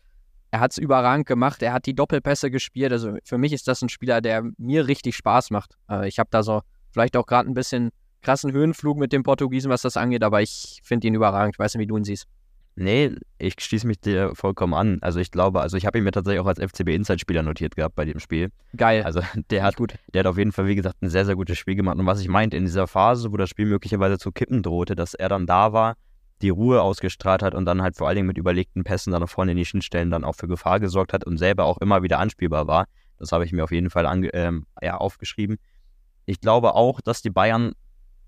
Er 0.51 0.61
hat 0.61 0.73
es 0.73 0.79
überragend 0.79 1.27
gemacht. 1.27 1.63
Er 1.63 1.73
hat 1.73 1.87
die 1.87 1.95
Doppelpässe 1.95 2.51
gespielt. 2.51 2.93
Also 2.93 3.17
für 3.25 3.39
mich 3.39 3.53
ist 3.53 3.69
das 3.69 3.83
ein 3.83 3.89
Spieler, 3.89 4.21
der 4.21 4.43
mir 4.59 4.89
richtig 4.89 5.17
Spaß 5.17 5.51
macht. 5.51 5.77
Äh, 5.89 6.09
ich 6.09 6.19
habe 6.19 6.29
da 6.31 6.43
so 6.43 6.63
vielleicht 6.91 7.17
auch 7.17 7.27
gerade 7.27 7.49
ein 7.49 7.55
bisschen 7.55 7.91
krassen 8.23 8.53
Höhenflug 8.53 8.99
mit 8.99 9.13
dem 9.13 9.23
Portugiesen, 9.23 9.71
was 9.71 9.83
das 9.83 9.97
angeht, 9.97 10.23
aber 10.23 10.43
ich 10.43 10.81
finde 10.83 11.07
ihn 11.07 11.15
überragend. 11.15 11.55
Ich 11.55 11.59
weiß 11.59 11.75
nicht, 11.75 11.83
wie 11.83 11.87
du 11.87 11.97
ihn 11.97 12.05
siehst. 12.05 12.27
Nee, 12.77 13.15
ich 13.39 13.57
schließe 13.59 13.87
mich 13.87 14.01
dir 14.01 14.35
vollkommen 14.35 14.75
an. 14.75 14.99
Also 15.03 15.21
ich 15.21 15.31
glaube, 15.31 15.61
also 15.61 15.77
ich 15.77 15.87
habe 15.87 15.99
ihn 15.99 16.05
mir 16.05 16.13
tatsächlich 16.13 16.41
auch 16.41 16.47
als 16.47 16.61
FCB 16.61 16.89
Inside-Spieler 16.89 17.43
notiert 17.43 17.77
gehabt 17.77 17.95
bei 17.95 18.05
dem 18.05 18.21
Spiel. 18.21 18.51
Geil. 18.77 19.03
Also 19.03 19.21
der 19.51 19.65
hat 19.65 19.77
gut, 19.77 19.95
der 20.15 20.21
hat 20.21 20.27
auf 20.27 20.39
jeden 20.39 20.53
Fall, 20.53 20.67
wie 20.67 20.77
gesagt, 20.77 21.03
ein 21.03 21.11
sehr, 21.11 21.27
sehr 21.27 21.37
gutes 21.37 21.59
Spiel 21.59 21.75
gemacht. 21.75 21.99
Und 21.99 22.07
was 22.07 22.21
ich 22.21 22.29
meinte, 22.29 22.57
in 22.57 22.65
dieser 22.65 22.87
Phase, 22.87 23.33
wo 23.33 23.37
das 23.37 23.51
Spiel 23.51 23.67
möglicherweise 23.67 24.19
zu 24.19 24.33
kippen 24.33 24.63
drohte, 24.63 24.97
dass 24.97 25.15
er 25.15 25.29
dann 25.29 25.47
da 25.47 25.73
war, 25.73 25.97
die 26.43 26.49
Ruhe 26.49 26.81
ausgestrahlt 26.81 27.43
hat 27.43 27.55
und 27.55 27.67
dann 27.67 27.83
halt 27.83 27.97
vor 27.97 28.09
allen 28.09 28.17
Dingen 28.17 28.29
mit 28.29 28.39
überlegten 28.39 28.83
Pässen 28.83 29.13
dann 29.13 29.21
nach 29.21 29.29
vorne 29.29 29.53
in 29.53 29.59
die 29.59 29.67
Schnittstellen 29.67 30.11
dann 30.11 30.25
auch 30.25 30.37
für 30.37 30.49
Gefahr 30.49 30.81
gesorgt 30.81 31.13
hat 31.13 31.25
und 31.25 31.37
selber 31.37 31.65
auch 31.65 31.79
immer 31.79 32.03
wieder 32.03 32.19
anspielbar 32.19 32.67
war. 32.67 32.87
Das 33.19 33.33
habe 33.33 33.45
ich 33.45 33.53
mir 33.53 33.65
auf 33.65 33.73
jeden 33.73 33.91
Fall 33.91 34.07
ange 34.07 34.33
ähm, 34.33 34.65
ja, 34.81 34.97
aufgeschrieben. 34.97 35.59
Ich 36.25 36.41
glaube 36.41 36.75
auch, 36.75 37.03
dass 37.03 37.21
die 37.21 37.29
Bayern 37.29 37.73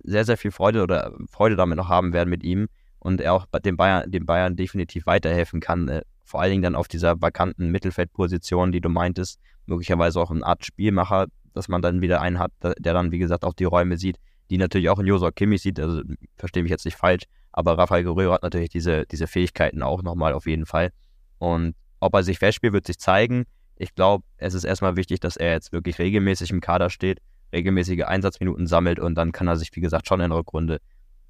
sehr, 0.04 0.26
sehr 0.26 0.36
viel 0.36 0.50
Freude 0.50 0.82
oder 0.82 1.12
Freude 1.30 1.56
damit 1.56 1.78
noch 1.78 1.88
haben 1.88 2.12
werden 2.12 2.28
mit 2.28 2.42
ihm 2.42 2.68
und 3.02 3.20
er 3.20 3.34
auch 3.34 3.46
den 3.64 3.76
Bayern, 3.76 4.08
den 4.10 4.26
Bayern 4.26 4.54
definitiv 4.54 5.06
weiterhelfen 5.06 5.60
kann. 5.60 5.88
Äh, 5.88 6.02
vor 6.24 6.40
allen 6.40 6.52
Dingen 6.52 6.62
dann 6.62 6.76
auf 6.76 6.86
dieser 6.86 7.20
vakanten 7.20 7.70
Mittelfeldposition, 7.70 8.70
die 8.70 8.80
du 8.80 8.88
meintest, 8.88 9.40
möglicherweise 9.66 10.20
auch 10.20 10.30
eine 10.30 10.46
Art 10.46 10.64
Spielmacher, 10.64 11.26
dass 11.52 11.66
man 11.66 11.82
dann 11.82 12.00
wieder 12.00 12.20
einen 12.20 12.38
hat, 12.38 12.52
der 12.62 12.94
dann, 12.94 13.10
wie 13.10 13.18
gesagt, 13.18 13.44
auch 13.44 13.54
die 13.54 13.64
Räume 13.64 13.96
sieht, 13.96 14.18
die 14.50 14.56
natürlich 14.56 14.88
auch 14.88 15.00
in 15.00 15.06
Josua 15.06 15.32
Kimmich 15.32 15.62
sieht, 15.62 15.80
also 15.80 16.00
verstehe 16.36 16.62
mich 16.62 16.70
jetzt 16.70 16.84
nicht 16.84 16.96
falsch, 16.96 17.24
aber 17.50 17.76
Rafael 17.76 18.04
Guerrero 18.04 18.34
hat 18.34 18.44
natürlich 18.44 18.70
diese, 18.70 19.04
diese 19.06 19.26
Fähigkeiten 19.26 19.82
auch 19.82 20.02
nochmal 20.02 20.32
auf 20.32 20.46
jeden 20.46 20.64
Fall. 20.64 20.90
Und 21.38 21.74
ob 21.98 22.14
er 22.14 22.22
sich 22.22 22.38
festspielt, 22.38 22.72
wird 22.72 22.86
sich 22.86 22.98
zeigen. 22.98 23.46
Ich 23.76 23.96
glaube, 23.96 24.24
es 24.36 24.54
ist 24.54 24.64
erstmal 24.64 24.94
wichtig, 24.94 25.18
dass 25.18 25.36
er 25.36 25.50
jetzt 25.50 25.72
wirklich 25.72 25.98
regelmäßig 25.98 26.50
im 26.50 26.60
Kader 26.60 26.88
steht, 26.88 27.18
regelmäßige 27.52 28.04
Einsatzminuten 28.04 28.68
sammelt 28.68 29.00
und 29.00 29.16
dann 29.16 29.32
kann 29.32 29.48
er 29.48 29.56
sich, 29.56 29.70
wie 29.74 29.80
gesagt, 29.80 30.06
schon 30.06 30.20
in 30.20 30.30
der 30.30 30.38
Rückrunde 30.38 30.78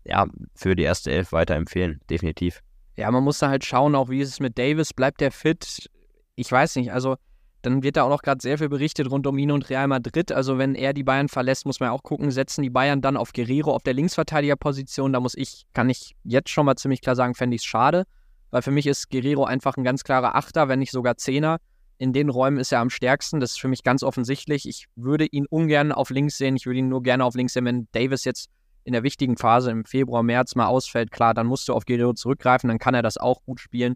ja, 0.05 0.27
für 0.55 0.75
die 0.75 0.83
erste 0.83 1.11
Elf 1.11 1.33
weiterempfehlen, 1.33 2.01
definitiv. 2.11 2.61
Ja, 2.97 3.11
man 3.11 3.25
muss 3.25 3.39
da 3.39 3.49
halt 3.49 3.65
schauen, 3.65 3.95
auch 3.95 4.11
wie 4.11 4.21
ist 4.21 4.29
es 4.29 4.41
mit 4.41 4.59
Davis, 4.59 4.93
bleibt 4.93 5.21
der 5.21 5.31
fit? 5.31 5.91
Ich 6.35 6.51
weiß 6.51 6.77
nicht, 6.77 6.93
also 6.93 7.17
dann 7.63 7.83
wird 7.85 7.97
da 7.97 8.03
auch 8.03 8.09
noch 8.09 8.23
gerade 8.23 8.43
sehr 8.43 8.59
viel 8.59 8.69
berichtet 8.69 9.11
rund 9.11 9.27
um 9.27 9.39
ihn 9.39 9.53
und 9.53 9.71
Real 9.71 9.87
Madrid. 9.87 10.33
Also 10.33 10.59
wenn 10.59 10.75
er 10.75 10.93
die 10.93 11.05
Bayern 11.05 11.29
verlässt, 11.29 11.65
muss 11.65 11.79
man 11.79 11.91
auch 11.91 12.03
gucken, 12.03 12.31
setzen 12.33 12.63
die 12.63 12.71
Bayern 12.71 13.01
dann 13.01 13.17
auf 13.17 13.33
Guerrero 13.33 13.73
auf 13.73 13.85
der 13.85 13.95
Linksverteidigerposition. 13.95 15.13
Da 15.13 15.21
muss 15.21 15.35
ich, 15.37 15.65
kann 15.73 15.89
ich 15.89 16.17
jetzt 16.25 16.51
schon 16.51 16.67
mal 16.67 16.77
ziemlich 16.77 17.01
klar 17.01 17.15
sagen, 17.15 17.35
fände 17.35 17.55
ich 17.55 17.63
es 17.63 17.67
schade, 17.67 18.05
weil 18.51 18.63
für 18.63 18.73
mich 18.73 18.87
ist 18.89 19.11
Guerrero 19.11 19.45
einfach 19.45 19.77
ein 19.77 19.85
ganz 19.85 20.03
klarer 20.03 20.35
Achter, 20.35 20.69
wenn 20.69 20.81
nicht 20.81 20.91
sogar 20.91 21.17
Zehner. 21.17 21.59
In 21.99 22.13
den 22.13 22.31
Räumen 22.31 22.59
ist 22.59 22.73
er 22.73 22.81
am 22.81 22.91
stärksten. 22.91 23.39
Das 23.39 23.53
ist 23.53 23.61
für 23.61 23.69
mich 23.69 23.85
ganz 23.85 24.03
offensichtlich. 24.03 24.69
Ich 24.69 24.87
würde 24.97 25.25
ihn 25.25 25.47
ungern 25.47 25.93
auf 25.93 26.11
links 26.11 26.39
sehen. 26.39 26.57
Ich 26.57 26.67
würde 26.67 26.81
ihn 26.81 26.89
nur 26.89 27.05
gerne 27.05 27.25
auf 27.25 27.37
links 27.37 27.53
sehen, 27.53 27.65
wenn 27.65 27.87
Davis 27.93 28.25
jetzt 28.25 28.51
in 28.85 28.93
der 28.93 29.03
wichtigen 29.03 29.37
Phase 29.37 29.71
im 29.71 29.85
Februar, 29.85 30.23
März 30.23 30.55
mal 30.55 30.67
ausfällt, 30.67 31.11
klar, 31.11 31.35
dann 31.35 31.47
musst 31.47 31.69
du 31.69 31.75
auf 31.75 31.85
Guerrero 31.87 32.15
zurückgreifen, 32.15 32.69
dann 32.69 32.79
kann 32.79 32.95
er 32.95 33.03
das 33.03 33.17
auch 33.17 33.43
gut 33.45 33.61
spielen. 33.61 33.95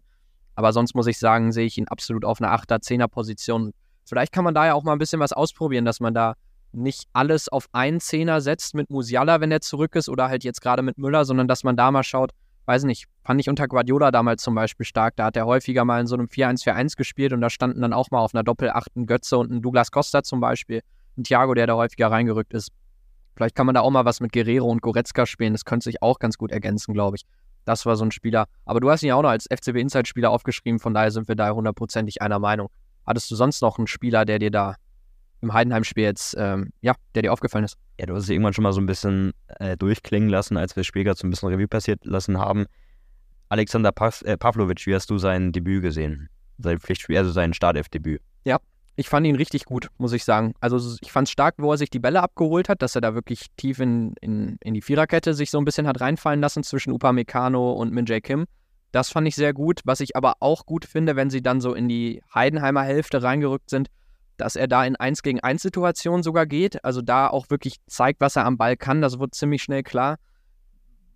Aber 0.55 0.73
sonst 0.73 0.95
muss 0.95 1.07
ich 1.07 1.19
sagen, 1.19 1.51
sehe 1.51 1.65
ich 1.65 1.77
ihn 1.77 1.87
absolut 1.87 2.25
auf 2.25 2.41
einer 2.41 2.53
8er, 2.53 2.81
10er 2.81 3.07
Position. 3.07 3.73
Vielleicht 4.05 4.31
kann 4.31 4.43
man 4.43 4.53
da 4.53 4.65
ja 4.65 4.73
auch 4.73 4.83
mal 4.83 4.93
ein 4.93 4.97
bisschen 4.97 5.19
was 5.19 5.33
ausprobieren, 5.33 5.85
dass 5.85 5.99
man 5.99 6.13
da 6.13 6.33
nicht 6.71 7.07
alles 7.13 7.49
auf 7.49 7.67
einen 7.73 7.99
Zehner 7.99 8.41
setzt 8.41 8.73
mit 8.73 8.89
Musiala, 8.89 9.39
wenn 9.41 9.51
er 9.51 9.61
zurück 9.61 9.95
ist, 9.95 10.09
oder 10.09 10.29
halt 10.29 10.43
jetzt 10.43 10.61
gerade 10.61 10.81
mit 10.81 10.97
Müller, 10.97 11.25
sondern 11.25 11.47
dass 11.47 11.63
man 11.63 11.75
da 11.75 11.91
mal 11.91 12.03
schaut, 12.03 12.31
weiß 12.65 12.83
nicht, 12.83 13.05
fand 13.23 13.39
ich 13.39 13.49
unter 13.49 13.67
Guardiola 13.67 14.11
damals 14.11 14.43
zum 14.43 14.53
Beispiel 14.55 14.85
stark. 14.85 15.15
Da 15.15 15.25
hat 15.25 15.37
er 15.37 15.45
häufiger 15.45 15.85
mal 15.85 16.01
in 16.01 16.07
so 16.07 16.15
einem 16.15 16.27
4-1-4-1 16.27 16.97
gespielt 16.97 17.33
und 17.33 17.41
da 17.41 17.49
standen 17.49 17.81
dann 17.81 17.93
auch 17.93 18.11
mal 18.11 18.19
auf 18.19 18.33
einer 18.33 18.43
Doppel-8 18.43 18.87
ein 18.95 19.05
Götze 19.05 19.37
und 19.37 19.51
ein 19.51 19.61
Douglas 19.61 19.91
Costa 19.91 20.23
zum 20.23 20.39
Beispiel, 20.41 20.81
ein 21.17 21.23
Thiago, 21.23 21.53
der 21.53 21.67
da 21.67 21.75
häufiger 21.75 22.11
reingerückt 22.11 22.53
ist. 22.53 22.71
Vielleicht 23.37 23.53
kann 23.53 23.67
man 23.67 23.75
da 23.75 23.81
auch 23.81 23.91
mal 23.91 24.03
was 24.03 24.19
mit 24.19 24.31
Guerrero 24.31 24.67
und 24.67 24.81
Goretzka 24.81 25.27
spielen. 25.27 25.53
Das 25.53 25.63
könnte 25.63 25.83
sich 25.83 26.01
auch 26.01 26.17
ganz 26.17 26.39
gut 26.39 26.51
ergänzen, 26.51 26.95
glaube 26.95 27.17
ich. 27.17 27.25
Das 27.65 27.85
war 27.85 27.95
so 27.95 28.03
ein 28.03 28.09
Spieler. 28.09 28.47
Aber 28.65 28.79
du 28.79 28.89
hast 28.89 29.03
ihn 29.03 29.09
ja 29.09 29.15
auch 29.15 29.21
noch 29.21 29.29
als 29.29 29.45
FCB 29.45 29.75
Inside-Spieler 29.75 30.31
aufgeschrieben, 30.31 30.79
von 30.79 30.95
daher 30.95 31.11
sind 31.11 31.27
wir 31.27 31.35
da 31.35 31.51
hundertprozentig 31.51 32.19
einer 32.23 32.39
Meinung. 32.39 32.69
Hattest 33.05 33.29
du 33.29 33.35
sonst 33.35 33.61
noch 33.61 33.77
einen 33.77 33.85
Spieler, 33.85 34.25
der 34.25 34.39
dir 34.39 34.49
da 34.49 34.75
im 35.41 35.53
Heidenheim-Spiel 35.53 36.03
jetzt, 36.03 36.35
ähm, 36.39 36.71
ja, 36.81 36.95
der 37.13 37.21
dir 37.21 37.31
aufgefallen 37.31 37.63
ist? 37.63 37.77
Ja, 37.99 38.07
du 38.07 38.15
hast 38.15 38.23
es 38.23 38.29
irgendwann 38.29 38.53
schon 38.53 38.63
mal 38.63 38.73
so 38.73 38.81
ein 38.81 38.87
bisschen 38.87 39.33
äh, 39.59 39.77
durchklingen 39.77 40.29
lassen, 40.29 40.57
als 40.57 40.75
wir 40.75 40.81
das 40.81 40.87
Spiel 40.87 41.03
gerade 41.03 41.19
so 41.19 41.27
ein 41.27 41.29
bisschen 41.29 41.49
Revue 41.49 41.67
passiert 41.67 42.03
lassen 42.05 42.39
haben. 42.39 42.65
Alexander 43.49 43.91
Pas 43.91 44.23
äh, 44.23 44.35
Pavlovic, 44.35 44.87
wie 44.87 44.95
hast 44.95 45.11
du 45.11 45.19
sein 45.19 45.51
Debüt 45.51 45.83
gesehen? 45.83 46.29
Sein 46.57 46.79
Pflichtspiel, 46.79 47.17
also 47.17 47.31
sein 47.31 47.53
Startelf-Debüt? 47.53 48.19
Ja, 48.45 48.57
ich 48.99 49.09
fand 49.09 49.27
ihn 49.27 49.35
richtig 49.35 49.65
gut, 49.65 49.89
muss 49.99 50.11
ich 50.11 50.23
sagen. 50.23 50.55
Also 50.59 50.97
ich 51.01 51.11
fand 51.11 51.27
es 51.27 51.31
stark, 51.31 51.55
wo 51.59 51.71
er 51.71 51.77
sich 51.77 51.91
die 51.91 51.99
Bälle 51.99 52.23
abgeholt 52.23 52.67
hat, 52.67 52.81
dass 52.81 52.95
er 52.95 53.01
da 53.01 53.13
wirklich 53.13 53.45
tief 53.55 53.79
in, 53.79 54.15
in, 54.21 54.57
in 54.61 54.73
die 54.73 54.81
Viererkette 54.81 55.35
sich 55.35 55.51
so 55.51 55.59
ein 55.59 55.65
bisschen 55.65 55.87
hat 55.87 56.01
reinfallen 56.01 56.41
lassen 56.41 56.63
zwischen 56.63 56.91
Upamecano 56.91 57.73
und 57.73 57.93
Min 57.93 58.07
Jae 58.07 58.21
Kim. 58.21 58.47
Das 58.91 59.11
fand 59.11 59.27
ich 59.27 59.35
sehr 59.35 59.53
gut. 59.53 59.81
Was 59.85 59.99
ich 59.99 60.15
aber 60.15 60.33
auch 60.39 60.65
gut 60.65 60.83
finde, 60.83 61.15
wenn 61.15 61.29
sie 61.29 61.43
dann 61.43 61.61
so 61.61 61.75
in 61.75 61.87
die 61.87 62.23
Heidenheimer 62.33 62.81
Hälfte 62.81 63.21
reingerückt 63.21 63.69
sind, 63.69 63.89
dass 64.35 64.55
er 64.55 64.67
da 64.67 64.83
in 64.83 64.95
1 64.95 65.21
gegen 65.21 65.41
1 65.41 65.61
Situationen 65.61 66.23
sogar 66.23 66.47
geht. 66.47 66.83
Also 66.83 67.03
da 67.03 67.27
auch 67.27 67.51
wirklich 67.51 67.75
zeigt, 67.85 68.19
was 68.19 68.35
er 68.35 68.45
am 68.45 68.57
Ball 68.57 68.77
kann. 68.77 69.03
Das 69.03 69.19
wird 69.19 69.35
ziemlich 69.35 69.61
schnell 69.61 69.83
klar. 69.83 70.17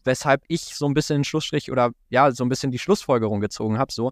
Weshalb 0.03 0.43
ich 0.47 0.75
so 0.75 0.85
ein 0.85 0.93
bisschen 0.93 1.19
den 1.19 1.23
Schlussstrich 1.23 1.71
oder 1.71 1.89
ja, 2.09 2.29
so 2.31 2.43
ein 2.45 2.50
bisschen 2.50 2.69
die 2.69 2.79
Schlussfolgerung 2.79 3.39
gezogen 3.39 3.79
habe. 3.79 3.91
So, 3.91 4.11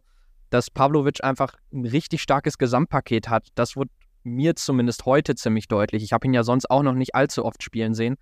dass 0.49 0.69
Pavlovic 0.69 1.23
einfach 1.23 1.55
ein 1.73 1.85
richtig 1.85 2.21
starkes 2.21 2.57
Gesamtpaket 2.57 3.29
hat. 3.29 3.47
Das 3.55 3.75
wurde 3.75 3.91
mir 4.23 4.55
zumindest 4.55 5.05
heute 5.05 5.35
ziemlich 5.35 5.67
deutlich. 5.67 6.03
Ich 6.03 6.13
habe 6.13 6.27
ihn 6.27 6.33
ja 6.33 6.43
sonst 6.43 6.69
auch 6.69 6.83
noch 6.83 6.93
nicht 6.93 7.15
allzu 7.15 7.45
oft 7.45 7.63
spielen 7.63 7.93
sehen. 7.93 8.17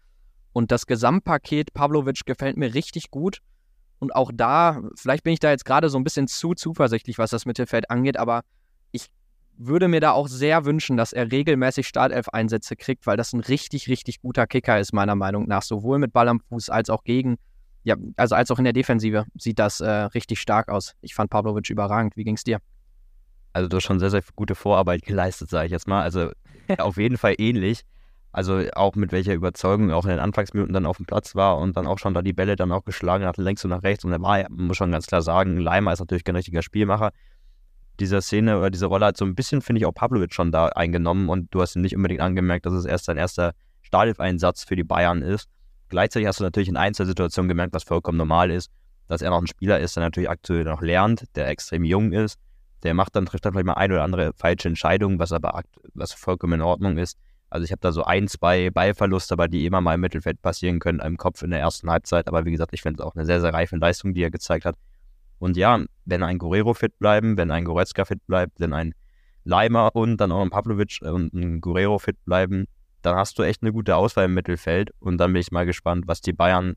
Und 0.54 0.72
das 0.72 0.86
Gesamtpaket 0.86 1.74
Pavlovic 1.74 2.26
gefällt 2.26 2.58
mir 2.58 2.74
richtig 2.74 3.12
gut. 3.12 3.40
Und 4.00 4.16
auch 4.16 4.32
da, 4.34 4.82
vielleicht 4.96 5.24
bin 5.24 5.34
ich 5.34 5.40
da 5.40 5.50
jetzt 5.50 5.66
gerade 5.66 5.90
so 5.90 5.98
ein 5.98 6.04
bisschen 6.04 6.28
zu 6.28 6.54
zuversichtlich, 6.54 7.18
was 7.18 7.32
das 7.32 7.46
Mittelfeld 7.46 7.90
angeht, 7.90 8.18
aber 8.18 8.44
ich 8.92 9.08
würde 9.58 9.88
mir 9.88 10.00
da 10.00 10.12
auch 10.12 10.28
sehr 10.28 10.66
wünschen, 10.66 10.98
dass 10.98 11.14
er 11.14 11.32
regelmäßig 11.32 11.88
Startelf-Einsätze 11.88 12.76
kriegt, 12.76 13.08
weil 13.08 13.18
das 13.18 13.34
ein 13.34 13.40
richtig, 13.40 13.88
richtig 13.88 14.22
guter 14.22 14.46
Kicker 14.46 14.80
ist, 14.80 14.94
meiner 14.94 15.16
Meinung 15.16 15.48
nach. 15.48 15.64
Sowohl 15.64 15.98
mit 15.98 16.14
Ball 16.14 16.28
am 16.28 16.40
Fuß 16.42 16.70
als 16.70 16.92
auch 16.92 17.04
gegen, 17.04 17.38
ja, 17.88 17.96
also 18.18 18.36
als 18.36 18.52
auch 18.52 18.58
in 18.58 18.66
der 18.66 18.74
Defensive 18.74 19.26
sieht 19.38 19.60
das 19.60 19.80
äh, 19.80 19.90
richtig 19.90 20.42
stark 20.42 20.68
aus. 20.68 20.94
Ich 21.00 21.16
fand 21.16 21.30
Pavlovic 21.30 21.70
überragend. 21.70 22.18
Wie 22.18 22.26
ging 22.26 22.36
es 22.36 22.44
dir? 22.44 22.60
Also 23.54 23.70
du 23.70 23.78
hast 23.78 23.86
schon 23.86 24.00
sehr, 24.00 24.10
sehr 24.10 24.24
gute 24.36 24.56
Vorarbeit 24.56 25.02
geleistet, 25.06 25.50
sage 25.50 25.68
ich 25.68 25.72
jetzt 25.72 25.88
mal. 25.88 26.02
Also 26.02 26.32
auf 26.80 26.98
jeden 26.98 27.18
Fall 27.18 27.36
ähnlich. 27.38 27.84
Also 28.34 28.62
auch 28.76 28.96
mit 28.96 29.14
welcher 29.14 29.34
Überzeugung 29.34 29.90
auch 29.92 30.04
in 30.04 30.10
den 30.10 30.20
Anfangsminuten 30.20 30.74
dann 30.74 30.86
auf 30.86 30.98
dem 30.98 31.06
Platz 31.06 31.34
war 31.34 31.60
und 31.60 31.78
dann 31.78 31.88
auch 31.88 31.98
schon 31.98 32.14
da 32.14 32.22
die 32.22 32.34
Bälle 32.34 32.58
dann 32.58 32.74
auch 32.74 32.84
geschlagen 32.84 33.24
hat, 33.24 33.38
links 33.38 33.64
und 33.64 33.70
nach 33.70 33.84
rechts. 33.84 34.04
Und 34.04 34.12
er 34.12 34.22
war, 34.22 34.38
man 34.50 34.68
muss 34.68 34.76
schon 34.76 34.92
ganz 34.92 35.08
klar 35.08 35.22
sagen, 35.22 35.56
Leimer 35.56 35.94
ist 35.94 36.00
natürlich 36.02 36.26
kein 36.26 36.36
richtiger 36.36 36.64
Spielmacher. 36.64 37.12
Dieser 38.02 38.20
Szene 38.20 38.58
oder 38.60 38.70
diese 38.70 38.88
Rolle 38.88 39.06
hat 39.06 39.18
so 39.18 39.24
ein 39.24 39.34
bisschen, 39.34 39.62
finde 39.62 39.80
ich, 39.80 39.86
auch 39.86 39.94
Pavlovic 39.94 40.34
schon 40.34 40.52
da 40.52 40.68
eingenommen 40.68 41.30
und 41.30 41.48
du 41.56 41.62
hast 41.62 41.78
ihn 41.78 41.84
nicht 41.84 41.96
unbedingt 41.96 42.20
angemerkt, 42.20 42.66
dass 42.66 42.74
es 42.74 42.84
erst 42.84 43.06
sein 43.06 43.16
erster 43.16 43.54
Startelf-Einsatz 43.82 44.66
für 44.66 44.76
die 44.76 44.84
Bayern 44.84 45.22
ist. 45.22 45.48
Gleichzeitig 45.90 46.28
hast 46.28 46.40
du 46.40 46.44
natürlich 46.44 46.70
in 46.70 46.78
Einzelsituationen 46.78 47.48
gemerkt, 47.48 47.74
was 47.74 47.84
vollkommen 47.84 48.18
normal 48.18 48.52
ist, 48.52 48.72
dass 49.08 49.22
er 49.22 49.30
noch 49.30 49.42
ein 49.42 49.48
Spieler 49.48 49.80
ist, 49.80 49.96
der 49.96 50.04
natürlich 50.04 50.30
aktuell 50.30 50.66
noch 50.66 50.82
lernt, 50.82 51.24
der 51.36 51.48
extrem 51.48 51.84
jung 51.84 52.12
ist. 52.12 52.38
Der 52.84 52.94
macht 52.94 53.16
dann, 53.16 53.26
trifft 53.26 53.46
dann 53.46 53.54
vielleicht 53.54 53.66
mal 53.66 53.74
ein 53.74 53.92
oder 53.92 54.04
andere 54.04 54.34
falsche 54.34 54.68
Entscheidung, 54.68 55.18
was 55.20 55.32
aber 55.32 55.62
was 55.94 56.14
vollkommen 56.14 56.54
in 56.54 56.62
Ordnung 56.62 56.98
ist. 56.98 57.18
Also 57.50 57.64
ich 57.64 57.72
habe 57.72 57.80
da 57.80 57.92
so 57.92 58.04
ein, 58.04 58.28
zwei 58.28 58.70
Ballverluste, 58.70 59.34
aber 59.34 59.48
die 59.48 59.66
immer 59.66 59.80
mal 59.82 59.96
im 59.96 60.02
Mittelfeld 60.02 60.42
passieren 60.42 60.80
können, 60.80 61.00
im 61.00 61.18
Kopf 61.18 61.42
in 61.42 61.50
der 61.50 61.60
ersten 61.60 61.90
Halbzeit. 61.90 62.28
Aber 62.28 62.46
wie 62.46 62.52
gesagt, 62.52 62.74
ich 62.74 62.82
finde 62.82 63.02
es 63.02 63.08
auch 63.08 63.16
eine 63.16 63.26
sehr, 63.26 63.40
sehr 63.40 63.54
reife 63.54 63.78
Leistung, 63.78 64.14
die 64.14 64.22
er 64.22 64.32
gezeigt 64.32 64.66
hat. 64.66 64.76
Und 65.40 65.56
ja, 65.56 65.84
wenn 66.06 66.24
ein 66.24 66.40
Guerrero 66.40 66.74
fit 66.74 66.98
bleiben, 67.00 67.38
wenn 67.38 67.52
ein 67.52 67.64
Goretzka 67.64 68.06
fit 68.06 68.26
bleibt, 68.28 68.60
wenn 68.60 68.74
ein 68.74 68.94
Leimer 69.44 69.96
und 69.96 70.18
dann 70.18 70.32
auch 70.32 70.42
ein 70.42 70.50
Pavlovic 70.50 71.00
und 71.02 71.34
ein 71.34 71.62
Guerrero 71.62 72.00
fit 72.00 72.18
bleiben, 72.26 72.66
dann 73.02 73.16
hast 73.16 73.38
du 73.40 73.44
echt 73.44 73.62
eine 73.62 73.72
gute 73.72 73.96
Auswahl 73.96 74.26
im 74.26 74.34
Mittelfeld. 74.34 74.92
Und 75.00 75.18
dann 75.18 75.34
bin 75.34 75.42
ich 75.42 75.52
mal 75.52 75.66
gespannt, 75.66 76.08
was 76.08 76.22
die 76.22 76.34
Bayern 76.34 76.76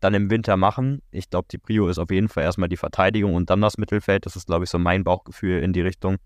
dann 0.00 0.14
im 0.14 0.30
Winter 0.30 0.56
machen. 0.56 1.02
Ich 1.10 1.28
glaube, 1.30 1.48
die 1.50 1.58
Prio 1.58 1.88
ist 1.88 1.98
auf 1.98 2.10
jeden 2.10 2.28
Fall 2.28 2.44
erstmal 2.44 2.68
die 2.68 2.76
Verteidigung 2.76 3.34
und 3.34 3.50
dann 3.50 3.60
das 3.60 3.78
Mittelfeld. 3.78 4.26
Das 4.26 4.36
ist, 4.36 4.46
glaube 4.46 4.64
ich, 4.64 4.70
so 4.70 4.78
mein 4.78 5.04
Bauchgefühl 5.04 5.62
in 5.62 5.72
die 5.72 5.82
Richtung. 5.82 6.16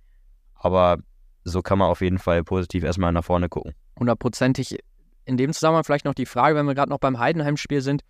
Aber 0.55 0.99
so 1.45 1.61
kann 1.61 1.79
man 1.79 1.89
auf 1.89 2.01
jeden 2.01 2.19
Fall 2.19 2.43
positiv 2.45 2.85
erstmal 2.85 3.13
nach 3.13 3.25
vorne 3.25 3.49
gucken. 3.49 3.75
Hundertprozentig. 3.99 4.79
In 5.27 5.37
dem 5.37 5.53
Zusammenhang 5.53 5.85
vielleicht 5.85 6.05
noch 6.05 6.15
die 6.15 6.27
Frage, 6.27 6.57
wenn 6.57 6.67
wir 6.67 6.75
gerade 6.75 6.91
noch 6.91 6.99
beim 6.99 7.19
Heidenheim-Spiel 7.19 7.81
sind, 7.81 8.03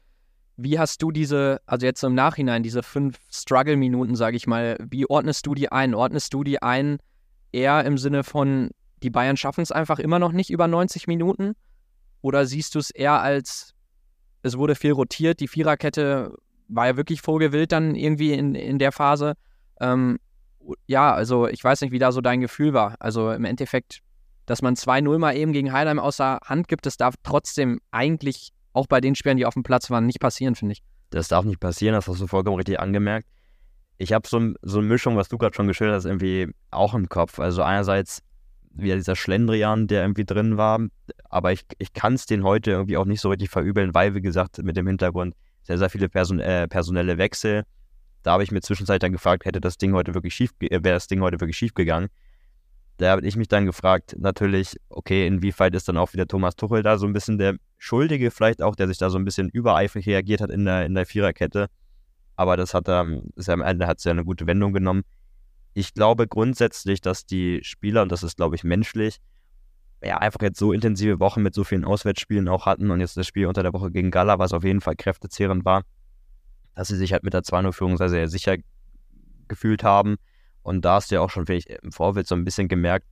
wie 0.56 0.78
hast 0.78 1.02
du 1.02 1.10
diese, 1.10 1.60
also 1.66 1.86
jetzt 1.86 2.02
im 2.04 2.14
Nachhinein, 2.14 2.62
diese 2.62 2.82
fünf 2.82 3.18
Struggle-Minuten, 3.30 4.14
sage 4.14 4.36
ich 4.36 4.46
mal, 4.46 4.76
wie 4.88 5.06
ordnest 5.06 5.46
du 5.46 5.54
die 5.54 5.70
ein? 5.70 5.94
Ordnest 5.94 6.32
du 6.32 6.44
die 6.44 6.62
ein 6.62 6.98
eher 7.52 7.84
im 7.84 7.98
Sinne 7.98 8.24
von, 8.24 8.70
die 9.04 9.10
Bayern 9.10 9.36
schaffen 9.36 9.60
es 9.60 9.70
einfach 9.70 9.98
immer 9.98 10.18
noch 10.18 10.32
nicht 10.32 10.50
über 10.50 10.66
90 10.66 11.06
Minuten? 11.06 11.54
Oder 12.22 12.46
siehst 12.46 12.74
du 12.74 12.78
es 12.78 12.90
eher 12.90 13.20
als, 13.20 13.74
es 14.42 14.56
wurde 14.56 14.74
viel 14.74 14.92
rotiert, 14.92 15.40
die 15.40 15.48
Viererkette 15.48 16.34
war 16.68 16.86
ja 16.86 16.96
wirklich 16.96 17.20
vogelwild 17.20 17.70
dann 17.70 17.94
irgendwie 17.94 18.32
in, 18.32 18.54
in 18.54 18.78
der 18.78 18.92
Phase. 18.92 19.34
Ähm, 19.78 20.18
ja, 20.86 21.12
also 21.12 21.46
ich 21.46 21.62
weiß 21.62 21.82
nicht, 21.82 21.92
wie 21.92 21.98
da 21.98 22.10
so 22.12 22.22
dein 22.22 22.40
Gefühl 22.40 22.72
war. 22.72 22.96
Also 22.98 23.30
im 23.30 23.44
Endeffekt, 23.44 24.00
dass 24.46 24.62
man 24.62 24.74
2-0 24.74 25.18
mal 25.18 25.36
eben 25.36 25.52
gegen 25.52 25.72
Heilheim 25.72 25.98
außer 25.98 26.40
Hand 26.42 26.68
gibt, 26.68 26.86
das 26.86 26.96
darf 26.96 27.14
trotzdem 27.22 27.80
eigentlich 27.90 28.52
auch 28.72 28.86
bei 28.86 29.02
den 29.02 29.14
Spielern, 29.14 29.36
die 29.36 29.44
auf 29.44 29.54
dem 29.54 29.62
Platz 29.62 29.90
waren, 29.90 30.06
nicht 30.06 30.20
passieren, 30.20 30.54
finde 30.54 30.72
ich. 30.72 30.82
Das 31.10 31.28
darf 31.28 31.44
nicht 31.44 31.60
passieren, 31.60 31.94
das 31.94 32.08
hast 32.08 32.22
du 32.22 32.26
vollkommen 32.26 32.56
richtig 32.56 32.80
angemerkt. 32.80 33.28
Ich 33.98 34.14
habe 34.14 34.26
so, 34.26 34.54
so 34.62 34.78
eine 34.78 34.88
Mischung, 34.88 35.16
was 35.16 35.28
du 35.28 35.36
gerade 35.36 35.54
schon 35.54 35.68
geschildert 35.68 35.96
hast, 35.96 36.06
irgendwie 36.06 36.48
auch 36.70 36.94
im 36.94 37.10
Kopf. 37.10 37.38
Also 37.38 37.62
einerseits 37.62 38.22
wieder 38.74 38.96
dieser 38.96 39.16
Schlendrian, 39.16 39.86
der 39.86 40.02
irgendwie 40.02 40.24
drin 40.24 40.56
war, 40.56 40.80
aber 41.28 41.52
ich, 41.52 41.64
ich 41.78 41.92
kann 41.92 42.14
es 42.14 42.26
den 42.26 42.44
heute 42.44 42.72
irgendwie 42.72 42.96
auch 42.96 43.04
nicht 43.04 43.20
so 43.20 43.30
richtig 43.30 43.50
verübeln, 43.50 43.94
weil, 43.94 44.14
wie 44.14 44.20
gesagt, 44.20 44.62
mit 44.62 44.76
dem 44.76 44.86
Hintergrund 44.86 45.34
sehr, 45.62 45.78
sehr 45.78 45.90
viele 45.90 46.08
Person, 46.08 46.40
äh, 46.40 46.68
personelle 46.68 47.18
Wechsel 47.18 47.64
da 48.24 48.32
habe 48.32 48.42
ich 48.42 48.50
mir 48.50 48.62
zwischenzeitlich 48.62 49.00
dann 49.00 49.12
gefragt, 49.12 49.44
hätte 49.44 49.60
das 49.60 49.76
Ding 49.76 49.92
heute 49.92 50.14
wirklich 50.14 50.34
schief, 50.34 50.50
äh, 50.60 50.82
wäre 50.82 50.96
das 50.96 51.06
Ding 51.06 51.20
heute 51.20 51.40
wirklich 51.40 51.56
schief 51.56 51.74
gegangen. 51.74 52.08
Da 52.96 53.10
habe 53.10 53.26
ich 53.26 53.36
mich 53.36 53.48
dann 53.48 53.66
gefragt, 53.66 54.16
natürlich, 54.18 54.76
okay, 54.88 55.26
inwieweit 55.26 55.74
ist 55.74 55.88
dann 55.88 55.98
auch 55.98 56.12
wieder 56.14 56.26
Thomas 56.26 56.56
Tuchel 56.56 56.82
da 56.82 56.96
so 56.96 57.06
ein 57.06 57.12
bisschen 57.12 57.38
der 57.38 57.56
Schuldige, 57.76 58.30
vielleicht 58.30 58.62
auch, 58.62 58.76
der 58.76 58.88
sich 58.88 58.98
da 58.98 59.10
so 59.10 59.18
ein 59.18 59.24
bisschen 59.24 59.50
übereifrig 59.50 60.06
reagiert 60.06 60.40
hat 60.40 60.50
in 60.50 60.64
der, 60.64 60.86
in 60.86 60.94
der 60.94 61.04
Viererkette. 61.04 61.66
Aber 62.36 62.56
das 62.56 62.72
hat 62.72 62.88
er, 62.88 63.06
ist 63.36 63.48
ja 63.48 63.54
am 63.54 63.62
Ende 63.62 63.86
hat 63.86 63.98
es 63.98 64.04
ja 64.04 64.12
eine 64.12 64.24
gute 64.24 64.46
Wendung 64.46 64.72
genommen. 64.72 65.02
Ich 65.74 65.92
glaube 65.92 66.28
grundsätzlich, 66.28 67.00
dass 67.00 67.26
die 67.26 67.60
Spieler, 67.62 68.02
und 68.02 68.12
das 68.12 68.22
ist, 68.22 68.36
glaube 68.36 68.54
ich, 68.54 68.64
menschlich, 68.64 69.18
ja, 70.02 70.18
einfach 70.18 70.42
jetzt 70.42 70.58
so 70.58 70.72
intensive 70.72 71.18
Wochen 71.18 71.42
mit 71.42 71.54
so 71.54 71.64
vielen 71.64 71.84
Auswärtsspielen 71.84 72.48
auch 72.48 72.66
hatten 72.66 72.90
und 72.90 73.00
jetzt 73.00 73.16
das 73.16 73.26
Spiel 73.26 73.46
unter 73.46 73.62
der 73.62 73.72
Woche 73.72 73.90
gegen 73.90 74.10
Gala, 74.10 74.38
was 74.38 74.52
auf 74.52 74.64
jeden 74.64 74.80
Fall 74.80 74.96
kräftezehrend 74.96 75.64
war, 75.64 75.82
dass 76.74 76.88
sie 76.88 76.96
sich 76.96 77.12
halt 77.12 77.24
mit 77.24 77.34
der 77.34 77.42
2-0-Führung 77.42 77.96
sehr, 77.96 78.08
sehr 78.08 78.28
sicher 78.28 78.56
gefühlt 79.48 79.82
haben. 79.82 80.16
Und 80.62 80.84
da 80.84 80.94
hast 80.94 81.10
du 81.10 81.16
ja 81.16 81.20
auch 81.20 81.30
schon 81.30 81.46
vielleicht 81.46 81.68
im 81.68 81.92
Vorfeld 81.92 82.26
so 82.26 82.34
ein 82.34 82.44
bisschen 82.44 82.68
gemerkt, 82.68 83.06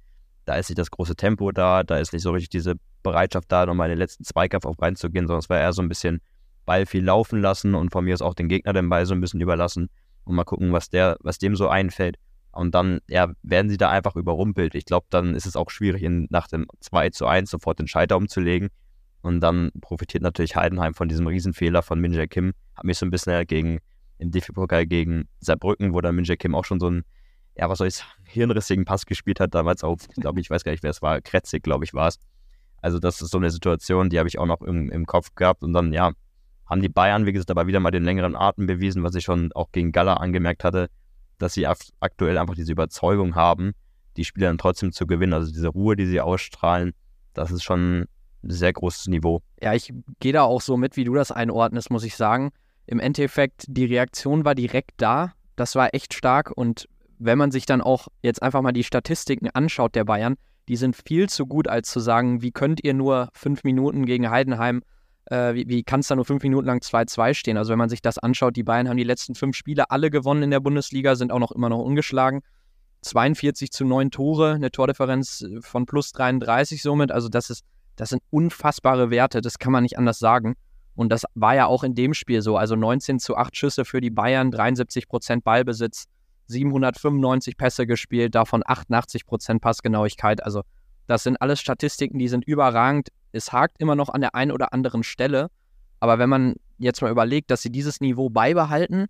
da 0.45 0.57
ist 0.57 0.69
nicht 0.69 0.79
das 0.79 0.91
große 0.91 1.17
Tempo 1.17 1.53
da, 1.53 1.83
da 1.83 1.99
ist 1.99 2.13
nicht 2.13 2.23
so 2.23 2.33
richtig 2.33 2.51
diese 2.51 2.75
Bereitschaft 3.03 3.51
da, 3.51 3.67
nochmal 3.67 3.89
in 3.89 3.93
den 3.93 3.99
letzten 3.99 4.25
Zweikampf 4.25 4.67
auf 4.67 4.81
reinzugehen, 4.81 5.27
sondern 5.27 5.41
es 5.41 5.49
war 5.49 5.59
eher 5.59 5.73
so 5.73 5.83
ein 5.83 5.89
bisschen 5.89 6.21
Ball 6.65 6.87
viel 6.87 7.05
laufen 7.05 7.41
lassen 7.41 7.75
und 7.75 7.91
von 7.91 8.05
mir 8.05 8.15
aus 8.15 8.23
auch 8.23 8.35
den 8.35 8.49
Gegner 8.49 8.73
den 8.73 8.89
Ball 8.89 9.07
so 9.07 9.15
ein 9.15 9.21
bisschen 9.21 9.41
überlassen 9.41 9.89
und 10.25 10.35
mal 10.35 10.45
gucken, 10.45 10.73
was 10.73 10.91
der, 10.91 11.17
was 11.21 11.39
dem 11.39 11.57
so 11.57 11.69
einfällt. 11.69 12.17
Und 12.53 12.75
dann 12.75 13.01
ja, 13.09 13.33
werden 13.43 13.71
sie 13.71 13.79
da 13.79 13.91
einfach 13.91 14.15
überrumpelt. 14.15 14.75
Ich 14.75 14.85
glaube, 14.85 15.07
dann 15.11 15.35
ist 15.35 15.47
es 15.47 15.57
auch 15.57 15.71
schwierig, 15.71 16.03
in, 16.03 16.27
nach 16.31 16.49
dem 16.49 16.67
2 16.81 17.11
zu 17.11 17.27
1 17.27 17.51
sofort 17.51 17.79
den 17.79 17.89
Scheiter 17.89 18.17
umzulegen. 18.17 18.69
Und 19.23 19.41
dann 19.41 19.71
profitiert 19.81 20.23
natürlich 20.23 20.57
Heidenheim 20.57 20.95
von 20.95 21.09
diesem 21.09 21.27
Riesenfehler 21.27 21.83
von 21.83 22.01
Minja 22.01 22.27
Kim. 22.27 22.53
Hat 22.75 22.85
mich 22.85 22.99
so 22.99 23.07
ein 23.07 23.11
bisschen 23.11 23.47
gegen 23.47 23.79
im 24.19 24.31
DFB-Pokal 24.31 24.87
gegen 24.87 25.29
Saarbrücken, 25.41 25.95
wo 25.95 26.01
dann 26.01 26.15
Minja 26.15 26.37
Kim 26.37 26.55
auch 26.55 26.65
schon 26.65 26.79
so 26.79 26.89
einen, 26.89 27.05
ja, 27.57 27.69
was 27.69 27.79
soll 27.79 27.89
ich 27.89 27.97
sagen, 27.97 28.11
hirnrissigen 28.25 28.85
Pass 28.85 29.07
gespielt 29.07 29.41
hat, 29.41 29.55
damals 29.55 29.83
auch, 29.83 29.97
ich 30.09 30.21
glaube, 30.21 30.41
ich 30.41 30.51
weiß 30.51 30.65
gar 30.65 30.73
nicht, 30.73 30.83
wer 30.83 30.91
es 30.91 31.03
war, 31.03 31.21
Kretzig, 31.21 31.63
glaube 31.63 31.85
ich, 31.85 31.95
war 31.95 32.09
es. 32.09 32.19
Also, 32.83 32.99
das 32.99 33.23
ist 33.23 33.31
so 33.31 33.39
eine 33.39 33.51
Situation, 33.51 34.11
die 34.11 34.19
habe 34.19 34.29
ich 34.29 34.39
auch 34.39 34.47
noch 34.47 34.61
im, 34.61 34.91
im 34.91 35.07
Kopf 35.07 35.35
gehabt. 35.37 35.63
Und 35.63 35.73
dann, 35.73 35.93
ja, 35.93 36.11
haben 36.67 36.83
die 36.83 36.89
Bayern, 36.89 37.27
wie 37.27 37.33
gesagt, 37.33 37.51
aber 37.51 37.67
wieder 37.67 37.81
mal 37.81 37.91
den 37.91 38.05
längeren 38.05 38.35
Atem 38.35 38.67
bewiesen, 38.67 39.05
was 39.05 39.15
ich 39.15 39.25
schon 39.25 39.53
auch 39.53 39.71
gegen 39.73 39.93
Gala 39.93 40.15
angemerkt 40.15 40.65
hatte, 40.65 40.89
dass 41.43 41.55
sie 41.55 41.67
aktuell 41.67 42.39
einfach 42.39 42.55
diese 42.55 42.73
Überzeugung 42.73 43.35
haben, 43.35 43.73
die 44.17 44.25
Spieler 44.25 44.47
dann 44.47 44.59
trotzdem 44.59 44.93
zu 44.93 45.07
gewinnen. 45.07 45.33
Also 45.33 45.53
diese 45.53 45.69
Ruhe, 45.69 45.97
die 45.97 46.07
sie 46.07 46.21
ausstrahlen, 46.21 46.93
das 47.35 47.51
ist 47.51 47.65
schon 47.65 48.07
sehr 48.43 48.73
großes 48.73 49.09
Niveau. 49.09 49.43
Ja, 49.61 49.75
ich 49.75 49.93
gehe 50.21 50.33
da 50.33 50.43
auch 50.43 50.61
so 50.61 50.77
mit, 50.77 50.97
wie 50.97 51.05
du 51.05 51.15
das 51.15 51.33
einordnest, 51.33 51.91
muss 51.91 52.05
ich 52.05 52.17
sagen. 52.17 52.51
Im 52.87 53.01
Endeffekt, 53.01 53.65
die 53.69 53.85
Reaktion 53.85 54.45
war 54.45 54.55
direkt 54.55 54.93
da. 54.97 55.33
Das 55.57 55.75
war 55.75 55.95
echt 55.95 56.15
stark. 56.15 56.53
Und 56.55 56.89
wenn 57.19 57.39
man 57.39 57.51
sich 57.51 57.67
dann 57.67 57.81
auch 57.81 58.09
jetzt 58.23 58.43
einfach 58.43 58.63
mal 58.63 58.73
die 58.73 58.85
Statistiken 58.85 59.49
anschaut 59.51 59.95
der 59.95 60.05
Bayern, 60.05 60.37
die 60.69 60.77
sind 60.77 60.97
viel 60.97 61.29
zu 61.29 61.47
gut, 61.47 61.69
als 61.69 61.91
zu 61.91 62.01
sagen, 62.01 62.43
wie 62.43 62.53
könnt 62.53 62.85
ihr 62.85 62.95
nur 62.95 63.29
fünf 63.33 63.65
Minuten 63.65 64.07
gegen 64.07 64.31
Heidenheim, 64.31 64.83
äh, 65.27 65.55
wie, 65.55 65.69
wie 65.69 65.83
kann 65.83 66.01
es 66.01 66.09
da 66.09 66.17
nur 66.17 66.25
fünf 66.25 66.43
Minuten 66.43 66.67
lang 66.67 66.79
2-2 66.79 67.35
stehen? 67.35 67.57
Also 67.57 67.71
wenn 67.71 67.79
man 67.79 67.89
sich 67.89 68.03
das 68.03 68.19
anschaut, 68.19 68.57
die 68.57 68.63
Bayern 68.63 68.89
haben 68.89 68.97
die 68.97 69.05
letzten 69.05 69.35
fünf 69.35 69.57
Spiele 69.57 69.91
alle 69.91 70.11
gewonnen 70.11 70.43
in 70.43 70.51
der 70.51 70.61
Bundesliga, 70.61 71.15
sind 71.17 71.33
auch 71.33 71.39
noch 71.39 71.53
immer 71.53 71.69
noch 71.69 71.81
ungeschlagen. 71.81 72.41
42 73.03 73.71
zu 73.73 73.85
9 73.85 74.11
Tore, 74.11 74.53
eine 74.53 74.71
Tordifferenz 74.71 75.45
von 75.61 75.87
plus 75.87 76.13
33 76.13 76.83
somit. 76.83 77.11
Also 77.11 77.29
das 77.29 77.51
ist 77.51 77.65
das 77.97 78.11
sind 78.11 78.23
unfassbare 78.31 79.11
Werte, 79.11 79.41
das 79.41 79.59
kann 79.59 79.73
man 79.73 79.83
nicht 79.83 79.99
anders 79.99 80.19
sagen. 80.19 80.55
Und 80.95 81.11
das 81.11 81.25
war 81.35 81.55
ja 81.55 81.67
auch 81.67 81.85
in 81.85 81.95
dem 81.95 82.15
Spiel 82.15 82.43
so. 82.43 82.57
Also 82.57 82.77
19 82.77 83.19
zu 83.19 83.37
8 83.37 83.57
Schüsse 83.57 83.85
für 83.85 84.01
die 84.01 84.11
Bayern, 84.11 84.51
73 84.51 85.09
Prozent 85.09 85.45
Ballbesitz, 85.45 86.05
795 86.47 87.57
Pässe 87.57 87.87
gespielt, 87.87 88.35
davon 88.35 88.63
88 88.65 89.27
Prozent 89.27 89.63
Passgenauigkeit. 89.63 90.43
Also 90.43 90.63
das 91.07 91.23
sind 91.23 91.41
alles 91.41 91.61
Statistiken, 91.61 92.19
die 92.19 92.29
sind 92.29 92.45
überragend. 92.45 93.09
Es 93.33 93.53
hakt 93.53 93.81
immer 93.81 93.97
noch 93.97 94.09
an 94.09 94.21
der 94.21 94.35
einen 94.35 94.53
oder 94.53 94.73
anderen 94.73 95.03
Stelle. 95.03 95.49
Aber 96.01 96.19
wenn 96.19 96.29
man 96.29 96.55
jetzt 96.79 97.03
mal 97.03 97.11
überlegt, 97.11 97.51
dass 97.51 97.63
sie 97.63 97.71
dieses 97.71 98.01
Niveau 98.01 98.29
beibehalten 98.29 99.07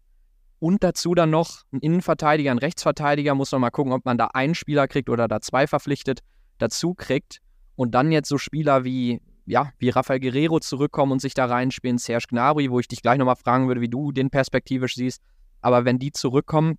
und 0.59 0.85
dazu 0.85 1.15
dann 1.15 1.31
noch 1.31 1.63
einen 1.73 1.81
Innenverteidiger, 1.81 2.51
einen 2.51 2.59
Rechtsverteidiger, 2.59 3.35
muss 3.35 3.53
man 3.53 3.61
mal 3.61 3.71
gucken, 3.71 3.93
ob 3.93 4.05
man 4.05 4.19
da 4.19 4.29
einen 4.29 4.55
Spieler 4.55 4.87
kriegt 4.89 5.09
oder 5.09 5.27
da 5.27 5.41
zwei 5.41 5.67
verpflichtet, 5.67 6.21
dazu 6.59 6.95
kriegt 6.95 7.39
und 7.77 7.95
dann 7.95 8.13
jetzt 8.13 8.29
so 8.29 8.39
Spieler 8.39 8.85
wie, 8.85 9.21
ja, 9.47 9.73
wie 9.79 9.89
Rafael 9.89 10.21
Guerrero 10.21 10.61
zurückkommen 10.61 11.13
und 11.13 11.21
sich 11.21 11.35
da 11.35 11.47
reinspielen, 11.47 11.99
Serge 11.99 12.27
Gnabry, 12.29 12.71
wo 12.71 12.79
ich 12.79 12.89
dich 12.89 13.03
gleich 13.03 13.19
nochmal 13.19 13.37
fragen 13.37 13.69
würde, 13.69 13.81
wie 13.81 13.89
du 13.89 14.13
den 14.13 14.31
perspektivisch 14.31 14.95
siehst. 14.95 15.23
Aber 15.63 15.85
wenn 15.85 15.99
die 15.99 16.13
zurückkommen, 16.13 16.79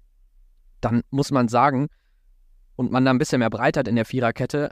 dann 0.80 1.02
muss 1.10 1.32
man 1.32 1.48
sagen, 1.48 1.88
und 2.76 2.92
man 2.92 3.06
da 3.06 3.12
ein 3.12 3.18
bisschen 3.18 3.40
mehr 3.40 3.50
Breite 3.50 3.80
hat 3.80 3.88
in 3.88 3.96
der 3.96 4.06
Viererkette, 4.06 4.72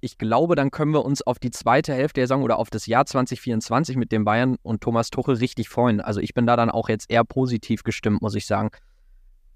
ich 0.00 0.18
glaube, 0.18 0.54
dann 0.54 0.70
können 0.70 0.92
wir 0.92 1.04
uns 1.04 1.22
auf 1.22 1.38
die 1.38 1.50
zweite 1.50 1.92
Hälfte 1.92 2.20
der 2.20 2.28
Saison 2.28 2.42
oder 2.42 2.58
auf 2.58 2.70
das 2.70 2.86
Jahr 2.86 3.04
2024 3.04 3.96
mit 3.96 4.12
dem 4.12 4.24
Bayern 4.24 4.56
und 4.62 4.80
Thomas 4.80 5.10
Tuchel 5.10 5.36
richtig 5.36 5.68
freuen. 5.68 6.00
Also 6.00 6.20
ich 6.20 6.34
bin 6.34 6.46
da 6.46 6.56
dann 6.56 6.70
auch 6.70 6.88
jetzt 6.88 7.10
eher 7.10 7.24
positiv 7.24 7.82
gestimmt, 7.82 8.22
muss 8.22 8.34
ich 8.34 8.46
sagen. 8.46 8.70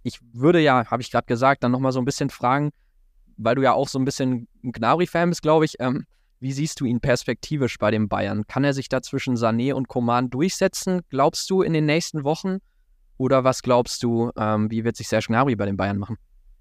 Ich 0.03 0.19
würde 0.33 0.61
ja, 0.61 0.87
habe 0.91 1.03
ich 1.03 1.11
gerade 1.11 1.27
gesagt, 1.27 1.63
dann 1.63 1.71
nochmal 1.71 1.93
so 1.93 2.01
ein 2.01 2.05
bisschen 2.05 2.31
fragen, 2.31 2.71
weil 3.37 3.55
du 3.55 3.63
ja 3.63 3.73
auch 3.73 3.89
so 3.89 3.99
ein 3.99 4.05
bisschen 4.05 4.49
ein 4.65 4.73
Gnabry-Fan 4.73 5.29
bist, 5.29 5.43
glaube 5.43 5.65
ich. 5.65 5.77
Ähm, 5.79 6.07
wie 6.41 6.53
siehst 6.53 6.81
du 6.81 6.87
ihn 6.87 7.01
perspektivisch 7.01 7.79
bei 7.79 7.93
den 7.93 8.09
Bayern? 8.09 8.45
Kann 8.49 8.65
er 8.65 8.75
sich 8.75 8.89
da 8.89 9.01
zwischen 9.01 9.37
Sané 9.37 9.75
und 9.75 9.87
Coman 9.87 10.29
durchsetzen, 10.29 11.03
glaubst 11.09 11.49
du, 11.51 11.63
in 11.63 11.73
den 11.73 11.87
nächsten 11.87 12.25
Wochen? 12.25 12.59
Oder 13.17 13.45
was 13.45 13.63
glaubst 13.63 14.03
du, 14.03 14.33
ähm, 14.37 14.69
wie 14.69 14.83
wird 14.83 14.97
sich 14.97 15.07
Serge 15.07 15.27
Gnabry 15.29 15.55
bei 15.55 15.67
den 15.67 15.77
Bayern 15.77 15.99
machen? 15.99 16.17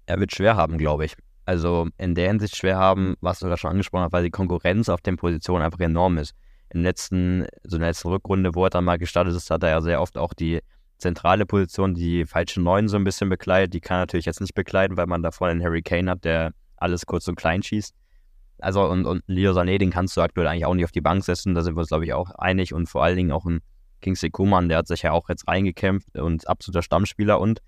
Er 0.06 0.20
wird 0.20 0.32
schwer 0.32 0.54
haben, 0.54 0.78
glaube 0.78 1.06
ich. 1.06 1.16
Also 1.52 1.88
in 1.98 2.14
der 2.14 2.28
Hinsicht 2.28 2.56
schwer 2.56 2.78
haben, 2.78 3.14
was 3.20 3.40
du 3.40 3.46
da 3.46 3.58
schon 3.58 3.72
angesprochen 3.72 4.04
hast, 4.04 4.12
weil 4.14 4.24
die 4.24 4.30
Konkurrenz 4.30 4.88
auf 4.88 5.02
den 5.02 5.18
Positionen 5.18 5.62
einfach 5.62 5.80
enorm 5.80 6.16
ist. 6.16 6.34
Im 6.70 6.82
letzten, 6.82 7.44
so 7.62 7.76
in 7.76 7.80
der 7.80 7.90
letzten 7.90 8.08
Rückrunde, 8.08 8.54
wo 8.54 8.64
er 8.64 8.70
dann 8.70 8.84
mal 8.84 8.96
gestartet 8.96 9.36
ist, 9.36 9.50
hat 9.50 9.62
er 9.62 9.68
ja 9.68 9.82
sehr 9.82 10.00
oft 10.00 10.16
auch 10.16 10.32
die 10.32 10.60
zentrale 10.96 11.44
Position, 11.44 11.92
die 11.92 12.24
falsche 12.24 12.62
Neun 12.62 12.88
so 12.88 12.96
ein 12.96 13.04
bisschen 13.04 13.28
bekleidet. 13.28 13.74
Die 13.74 13.80
kann 13.80 13.98
er 13.98 14.00
natürlich 14.00 14.24
jetzt 14.24 14.40
nicht 14.40 14.54
bekleiden, 14.54 14.96
weil 14.96 15.04
man 15.04 15.22
da 15.22 15.30
vorne 15.30 15.50
einen 15.50 15.62
Harry 15.62 15.82
Kane 15.82 16.10
hat, 16.10 16.24
der 16.24 16.52
alles 16.78 17.04
kurz 17.04 17.28
und 17.28 17.34
klein 17.34 17.62
schießt. 17.62 17.94
Also 18.60 18.88
und, 18.88 19.04
und 19.04 19.22
Leo 19.26 19.52
Sané, 19.52 19.76
den 19.76 19.90
kannst 19.90 20.16
du 20.16 20.22
aktuell 20.22 20.46
eigentlich 20.46 20.64
auch 20.64 20.74
nicht 20.74 20.86
auf 20.86 20.92
die 20.92 21.02
Bank 21.02 21.22
setzen, 21.22 21.54
da 21.54 21.60
sind 21.60 21.74
wir 21.74 21.80
uns, 21.80 21.88
glaube 21.88 22.06
ich, 22.06 22.14
auch 22.14 22.30
einig. 22.30 22.72
Und 22.72 22.86
vor 22.86 23.04
allen 23.04 23.16
Dingen 23.16 23.32
auch 23.32 23.44
ein 23.44 23.60
Kingsley 24.00 24.30
Coman, 24.30 24.70
der 24.70 24.78
hat 24.78 24.86
sich 24.88 25.02
ja 25.02 25.12
auch 25.12 25.28
jetzt 25.28 25.46
reingekämpft 25.46 26.16
und 26.18 26.48
absoluter 26.48 26.80
Stammspieler. 26.80 27.38
Und 27.40 27.60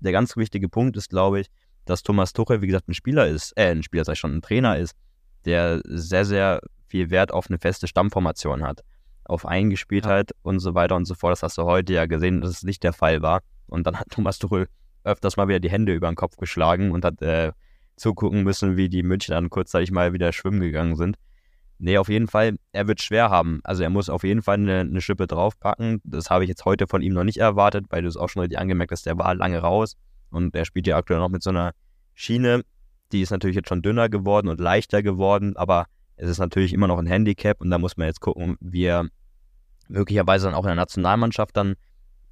der 0.00 0.10
ganz 0.10 0.36
wichtige 0.36 0.68
Punkt 0.68 0.96
ist, 0.96 1.10
glaube 1.10 1.38
ich, 1.42 1.46
dass 1.90 2.02
Thomas 2.02 2.32
Tuchel, 2.32 2.62
wie 2.62 2.66
gesagt, 2.68 2.88
ein 2.88 2.94
Spieler 2.94 3.26
ist, 3.26 3.52
äh, 3.56 3.70
ein 3.70 3.82
Spieler, 3.82 4.04
sag 4.04 4.14
ich 4.14 4.18
schon, 4.20 4.36
ein 4.36 4.42
Trainer 4.42 4.78
ist, 4.78 4.94
der 5.44 5.80
sehr, 5.84 6.24
sehr 6.24 6.60
viel 6.86 7.10
Wert 7.10 7.32
auf 7.32 7.48
eine 7.48 7.58
feste 7.58 7.86
Stammformation 7.88 8.62
hat, 8.62 8.82
auf 9.24 9.44
Eingespieltheit 9.44 10.30
ja. 10.30 10.36
und 10.42 10.60
so 10.60 10.74
weiter 10.74 10.96
und 10.96 11.04
so 11.04 11.14
fort. 11.14 11.32
Das 11.32 11.42
hast 11.42 11.58
du 11.58 11.64
heute 11.64 11.92
ja 11.92 12.06
gesehen, 12.06 12.40
dass 12.40 12.50
es 12.50 12.62
nicht 12.62 12.82
der 12.82 12.92
Fall 12.92 13.22
war. 13.22 13.40
Und 13.66 13.86
dann 13.86 13.98
hat 13.98 14.08
Thomas 14.10 14.38
Tuchel 14.38 14.68
öfters 15.04 15.36
mal 15.36 15.48
wieder 15.48 15.60
die 15.60 15.70
Hände 15.70 15.94
über 15.94 16.08
den 16.08 16.16
Kopf 16.16 16.36
geschlagen 16.36 16.92
und 16.92 17.04
hat 17.04 17.20
äh, 17.22 17.52
zugucken 17.96 18.42
müssen, 18.42 18.76
wie 18.76 18.88
die 18.88 19.02
München 19.02 19.32
dann 19.32 19.50
kurzzeitig 19.50 19.90
mal 19.90 20.12
wieder 20.12 20.32
schwimmen 20.32 20.60
gegangen 20.60 20.96
sind. 20.96 21.16
Nee, 21.78 21.96
auf 21.96 22.10
jeden 22.10 22.28
Fall, 22.28 22.56
er 22.72 22.86
wird 22.86 23.00
schwer 23.00 23.30
haben. 23.30 23.60
Also 23.64 23.82
er 23.82 23.90
muss 23.90 24.10
auf 24.10 24.22
jeden 24.22 24.42
Fall 24.42 24.56
eine, 24.56 24.80
eine 24.80 25.00
Schippe 25.00 25.26
draufpacken. 25.26 26.00
Das 26.04 26.28
habe 26.28 26.44
ich 26.44 26.48
jetzt 26.48 26.66
heute 26.66 26.86
von 26.86 27.00
ihm 27.00 27.14
noch 27.14 27.24
nicht 27.24 27.38
erwartet, 27.38 27.86
weil 27.88 28.02
du 28.02 28.08
es 28.08 28.18
auch 28.18 28.28
schon 28.28 28.42
richtig 28.42 28.58
angemerkt 28.58 28.92
hast, 28.92 29.06
der 29.06 29.16
war 29.16 29.34
lange 29.34 29.58
raus. 29.58 29.96
Und 30.30 30.54
er 30.54 30.64
spielt 30.64 30.86
ja 30.86 30.96
aktuell 30.96 31.20
noch 31.20 31.30
mit 31.30 31.42
so 31.42 31.50
einer 31.50 31.72
Schiene, 32.20 32.64
die 33.12 33.22
ist 33.22 33.30
natürlich 33.30 33.56
jetzt 33.56 33.68
schon 33.68 33.82
dünner 33.82 34.08
geworden 34.08 34.48
und 34.48 34.60
leichter 34.60 35.02
geworden, 35.02 35.56
aber 35.56 35.86
es 36.16 36.28
ist 36.28 36.38
natürlich 36.38 36.74
immer 36.74 36.86
noch 36.86 36.98
ein 36.98 37.06
Handicap 37.06 37.60
und 37.60 37.70
da 37.70 37.78
muss 37.78 37.96
man 37.96 38.08
jetzt 38.08 38.20
gucken, 38.20 38.56
wie 38.60 38.84
er 38.84 39.08
möglicherweise 39.88 40.46
dann 40.46 40.54
auch 40.54 40.64
in 40.64 40.68
der 40.68 40.76
Nationalmannschaft 40.76 41.56
dann 41.56 41.76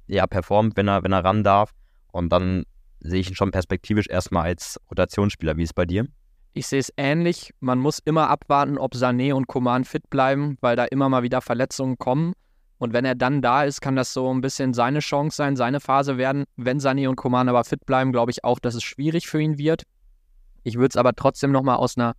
ja 0.05 0.27
performt, 0.27 0.77
wenn 0.77 0.87
er, 0.87 1.03
wenn 1.03 1.11
er 1.11 1.23
ran 1.23 1.43
darf. 1.43 1.71
Und 2.11 2.29
dann 2.29 2.65
sehe 2.99 3.19
ich 3.19 3.29
ihn 3.29 3.35
schon 3.35 3.51
perspektivisch 3.51 4.07
erstmal 4.07 4.43
als 4.43 4.79
Rotationsspieler. 4.89 5.57
Wie 5.57 5.63
ist 5.63 5.69
es 5.69 5.73
bei 5.73 5.85
dir? 5.85 6.07
Ich 6.53 6.67
sehe 6.67 6.79
es 6.79 6.93
ähnlich. 6.95 7.53
Man 7.59 7.79
muss 7.79 7.99
immer 7.99 8.29
abwarten, 8.29 8.77
ob 8.77 8.93
Sané 8.93 9.33
und 9.33 9.47
Coman 9.47 9.85
fit 9.85 10.09
bleiben, 10.09 10.57
weil 10.61 10.75
da 10.75 10.85
immer 10.85 11.09
mal 11.09 11.23
wieder 11.23 11.41
Verletzungen 11.41 11.97
kommen. 11.97 12.33
Und 12.79 12.93
wenn 12.93 13.05
er 13.05 13.13
dann 13.13 13.41
da 13.41 13.65
ist, 13.65 13.81
kann 13.81 13.97
das 13.97 14.13
so 14.13 14.33
ein 14.33 14.41
bisschen 14.41 14.73
seine 14.73 14.99
Chance 14.99 15.35
sein, 15.35 15.55
seine 15.57 15.81
Phase 15.81 16.17
werden. 16.17 16.45
Wenn 16.55 16.79
Sani 16.79 17.07
und 17.07 17.17
Koman 17.17 17.49
aber 17.49 17.65
fit 17.65 17.85
bleiben, 17.85 18.13
glaube 18.13 18.31
ich 18.31 18.45
auch, 18.45 18.57
dass 18.57 18.73
es 18.73 18.83
schwierig 18.83 19.27
für 19.27 19.41
ihn 19.41 19.57
wird. 19.57 19.83
Ich 20.63 20.75
würde 20.75 20.89
es 20.93 20.97
aber 20.97 21.13
trotzdem 21.13 21.51
nochmal 21.51 21.75
aus 21.75 21.97
einer 21.97 22.13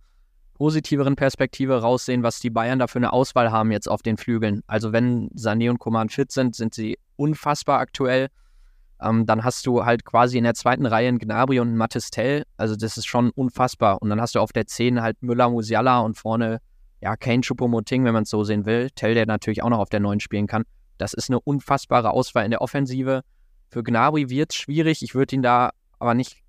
positiveren 0.53 1.15
Perspektive 1.15 1.81
raussehen, 1.81 2.21
was 2.21 2.39
die 2.39 2.51
Bayern 2.51 2.77
da 2.77 2.85
für 2.85 2.99
eine 2.99 3.11
Auswahl 3.11 3.51
haben 3.51 3.71
jetzt 3.71 3.89
auf 3.89 4.03
den 4.03 4.17
Flügeln. 4.17 4.61
Also 4.67 4.93
wenn 4.93 5.29
Sané 5.29 5.71
und 5.71 5.79
Koman 5.79 6.09
fit 6.09 6.31
sind, 6.31 6.55
sind 6.55 6.75
sie 6.75 6.99
unfassbar 7.15 7.79
aktuell. 7.79 8.27
Ähm, 9.01 9.25
dann 9.25 9.43
hast 9.43 9.65
du 9.65 9.83
halt 9.83 10.05
quasi 10.05 10.37
in 10.37 10.43
der 10.43 10.53
zweiten 10.53 10.85
Reihe 10.85 11.07
einen 11.07 11.17
Gnabry 11.17 11.59
und 11.59 11.69
einen 11.69 11.77
Matistel. 11.77 12.43
Also 12.57 12.75
das 12.75 12.97
ist 12.97 13.07
schon 13.07 13.31
unfassbar. 13.31 13.99
Und 13.99 14.09
dann 14.11 14.21
hast 14.21 14.35
du 14.35 14.39
auf 14.39 14.53
der 14.53 14.67
10 14.67 15.01
halt 15.01 15.23
Müller, 15.23 15.49
Musiala 15.49 16.01
und 16.01 16.17
vorne 16.17 16.59
ja, 17.01 17.15
Kane 17.15 17.41
Choupo-Moting, 17.41 18.05
wenn 18.05 18.13
man 18.13 18.23
es 18.23 18.29
so 18.29 18.43
sehen 18.43 18.65
will. 18.65 18.89
Tell, 18.91 19.15
der 19.15 19.25
natürlich 19.25 19.63
auch 19.63 19.69
noch 19.69 19.79
auf 19.79 19.89
der 19.89 19.99
9 19.99 20.19
spielen 20.19 20.47
kann. 20.47 20.63
Das 20.97 21.13
ist 21.13 21.29
eine 21.29 21.39
unfassbare 21.39 22.11
Auswahl 22.11 22.45
in 22.45 22.51
der 22.51 22.61
Offensive. 22.61 23.23
Für 23.69 23.83
Gnabry 23.83 24.29
wird 24.29 24.51
es 24.51 24.57
schwierig. 24.57 25.01
Ich 25.01 25.15
würde 25.15 25.35
ihn 25.35 25.41
da 25.41 25.71
aber 25.97 26.13
nicht 26.13 26.43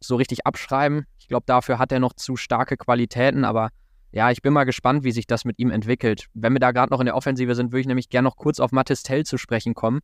so 0.00 0.16
richtig 0.16 0.46
abschreiben. 0.46 1.04
Ich 1.18 1.28
glaube, 1.28 1.44
dafür 1.46 1.78
hat 1.78 1.92
er 1.92 2.00
noch 2.00 2.12
zu 2.12 2.36
starke 2.36 2.76
Qualitäten, 2.76 3.44
aber 3.44 3.70
ja, 4.12 4.30
ich 4.30 4.40
bin 4.40 4.52
mal 4.52 4.64
gespannt, 4.64 5.04
wie 5.04 5.12
sich 5.12 5.26
das 5.26 5.44
mit 5.44 5.58
ihm 5.58 5.70
entwickelt. 5.70 6.26
Wenn 6.32 6.54
wir 6.54 6.60
da 6.60 6.72
gerade 6.72 6.90
noch 6.90 7.00
in 7.00 7.06
der 7.06 7.16
Offensive 7.16 7.54
sind, 7.54 7.72
würde 7.72 7.80
ich 7.80 7.86
nämlich 7.86 8.08
gerne 8.08 8.28
noch 8.28 8.36
kurz 8.36 8.60
auf 8.60 8.72
Mathis 8.72 9.02
Tell 9.02 9.24
zu 9.24 9.36
sprechen 9.36 9.74
kommen. 9.74 10.00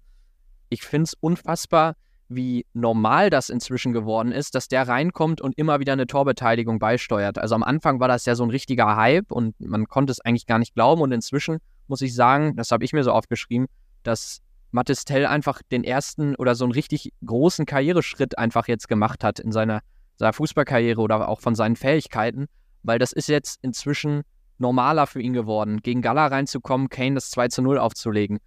Ich 0.68 0.82
finde 0.82 1.04
es 1.04 1.14
unfassbar, 1.14 1.94
wie 2.28 2.66
normal 2.72 3.30
das 3.30 3.50
inzwischen 3.50 3.92
geworden 3.92 4.32
ist, 4.32 4.54
dass 4.54 4.68
der 4.68 4.88
reinkommt 4.88 5.40
und 5.40 5.56
immer 5.58 5.80
wieder 5.80 5.92
eine 5.92 6.06
Torbeteiligung 6.06 6.78
beisteuert. 6.78 7.38
Also 7.38 7.54
am 7.54 7.62
Anfang 7.62 8.00
war 8.00 8.08
das 8.08 8.24
ja 8.24 8.34
so 8.34 8.44
ein 8.44 8.50
richtiger 8.50 8.96
Hype 8.96 9.30
und 9.30 9.54
man 9.60 9.87
konnte 9.87 10.10
es 10.10 10.20
eigentlich 10.20 10.46
gar 10.46 10.58
nicht 10.58 10.74
glauben. 10.74 11.02
Und 11.02 11.12
inzwischen 11.12 11.58
muss 11.87 12.00
ich 12.00 12.14
sagen, 12.14 12.56
das 12.56 12.70
habe 12.70 12.84
ich 12.84 12.92
mir 12.92 13.04
so 13.04 13.12
aufgeschrieben, 13.12 13.66
dass 14.02 14.40
Mathis 14.70 15.04
Tell 15.04 15.26
einfach 15.26 15.60
den 15.70 15.84
ersten 15.84 16.34
oder 16.34 16.54
so 16.54 16.64
einen 16.64 16.72
richtig 16.72 17.12
großen 17.24 17.66
Karriereschritt 17.66 18.38
einfach 18.38 18.66
jetzt 18.66 18.88
gemacht 18.88 19.22
hat 19.22 19.38
in 19.38 19.52
seiner, 19.52 19.80
seiner 20.16 20.32
Fußballkarriere 20.32 21.00
oder 21.00 21.28
auch 21.28 21.40
von 21.40 21.54
seinen 21.54 21.76
Fähigkeiten, 21.76 22.46
weil 22.82 22.98
das 22.98 23.12
ist 23.12 23.28
jetzt 23.28 23.58
inzwischen 23.62 24.22
normaler 24.58 25.06
für 25.06 25.20
ihn 25.20 25.32
geworden, 25.32 25.80
gegen 25.82 26.02
Gala 26.02 26.26
reinzukommen, 26.26 26.88
Kane 26.88 27.14
das 27.14 27.30
2 27.30 27.48
zu 27.48 27.62
0 27.62 27.78
aufzulegen. 27.78 28.38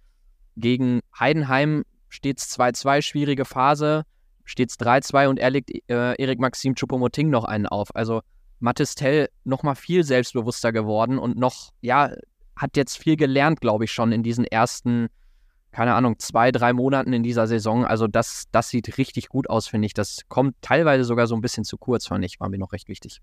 Gegen 0.56 1.00
Heidenheim 1.18 1.84
steht 2.08 2.38
es 2.38 2.58
2-2, 2.58 3.02
schwierige 3.02 3.44
Phase, 3.44 4.04
steht 4.44 4.70
es 4.70 4.78
3-2 4.78 5.28
und 5.28 5.38
er 5.38 5.50
legt 5.50 5.70
äh, 5.90 6.14
Erik 6.14 6.40
Maxim 6.40 6.74
Choupo-Moting 6.74 7.28
noch 7.28 7.44
einen 7.44 7.66
auf. 7.66 7.94
Also 7.94 8.22
Mathis 8.60 8.94
Tell 8.94 9.28
noch 9.44 9.62
mal 9.62 9.74
viel 9.74 10.04
selbstbewusster 10.04 10.72
geworden 10.72 11.18
und 11.18 11.36
noch, 11.36 11.70
ja, 11.80 12.12
hat 12.56 12.76
jetzt 12.76 12.98
viel 12.98 13.16
gelernt, 13.16 13.60
glaube 13.60 13.84
ich, 13.84 13.92
schon 13.92 14.10
in 14.10 14.22
diesen 14.22 14.44
ersten, 14.44 15.08
keine 15.70 15.94
Ahnung, 15.94 16.18
zwei, 16.18 16.50
drei 16.50 16.72
Monaten 16.72 17.12
in 17.12 17.22
dieser 17.22 17.46
Saison. 17.46 17.84
Also 17.84 18.08
das, 18.08 18.44
das 18.50 18.68
sieht 18.68 18.98
richtig 18.98 19.28
gut 19.28 19.48
aus, 19.48 19.68
finde 19.68 19.86
ich. 19.86 19.94
Das 19.94 20.22
kommt 20.28 20.56
teilweise 20.60 21.04
sogar 21.04 21.26
so 21.26 21.36
ein 21.36 21.40
bisschen 21.40 21.64
zu 21.64 21.76
kurz, 21.76 22.06
fand 22.06 22.24
ich, 22.24 22.40
war 22.40 22.48
mir 22.48 22.58
noch 22.58 22.72
recht 22.72 22.88
wichtig. 22.88 23.20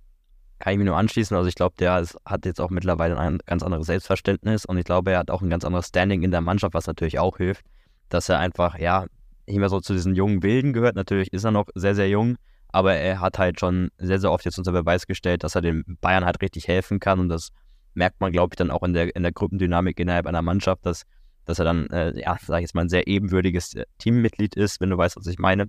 Kann 0.59 0.71
ich 0.71 0.79
mir 0.79 0.85
nur 0.85 0.95
anschließen. 0.95 1.35
Also 1.35 1.49
ich 1.49 1.55
glaube, 1.55 1.75
der 1.79 1.99
ist, 1.99 2.17
hat 2.25 2.45
jetzt 2.45 2.61
auch 2.61 2.69
mittlerweile 2.69 3.17
ein 3.17 3.39
ganz 3.45 3.61
anderes 3.61 3.87
Selbstverständnis 3.87 4.63
und 4.63 4.77
ich 4.77 4.85
glaube, 4.85 5.11
er 5.11 5.19
hat 5.19 5.31
auch 5.31 5.41
ein 5.41 5.49
ganz 5.49 5.65
anderes 5.65 5.87
Standing 5.87 6.23
in 6.23 6.31
der 6.31 6.39
Mannschaft, 6.39 6.73
was 6.73 6.87
natürlich 6.87 7.19
auch 7.19 7.37
hilft 7.37 7.65
dass 8.09 8.29
er 8.29 8.39
einfach, 8.39 8.77
ja, 8.79 9.05
nicht 9.47 9.59
mehr 9.59 9.69
so 9.69 9.79
zu 9.79 9.93
diesen 9.93 10.15
jungen 10.15 10.43
Wilden 10.43 10.73
gehört. 10.73 10.95
Natürlich 10.95 11.31
ist 11.33 11.43
er 11.43 11.51
noch 11.51 11.67
sehr, 11.75 11.95
sehr 11.95 12.09
jung, 12.09 12.37
aber 12.69 12.95
er 12.95 13.19
hat 13.19 13.37
halt 13.37 13.59
schon 13.59 13.89
sehr, 13.97 14.19
sehr 14.19 14.31
oft 14.31 14.45
jetzt 14.45 14.57
unter 14.57 14.71
Beweis 14.71 15.07
gestellt, 15.07 15.43
dass 15.43 15.55
er 15.55 15.61
den 15.61 15.83
Bayern 16.01 16.25
halt 16.25 16.41
richtig 16.41 16.67
helfen 16.67 16.99
kann 16.99 17.19
und 17.19 17.29
das 17.29 17.49
merkt 17.93 18.19
man, 18.19 18.31
glaube 18.31 18.53
ich, 18.53 18.57
dann 18.57 18.71
auch 18.71 18.83
in 18.83 18.93
der, 18.93 19.15
in 19.15 19.23
der 19.23 19.31
Gruppendynamik 19.31 19.99
innerhalb 19.99 20.27
einer 20.27 20.41
Mannschaft, 20.41 20.85
dass, 20.85 21.03
dass 21.45 21.59
er 21.59 21.65
dann, 21.65 21.87
äh, 21.87 22.19
ja, 22.19 22.37
sag 22.41 22.57
ich 22.57 22.63
jetzt 22.63 22.75
mal, 22.75 22.81
ein 22.81 22.89
sehr 22.89 23.07
ebenwürdiges 23.07 23.73
äh, 23.75 23.85
Teammitglied 23.99 24.55
ist, 24.55 24.81
wenn 24.81 24.89
du 24.89 24.97
weißt, 24.97 25.15
was 25.15 25.27
ich 25.27 25.39
meine. 25.39 25.67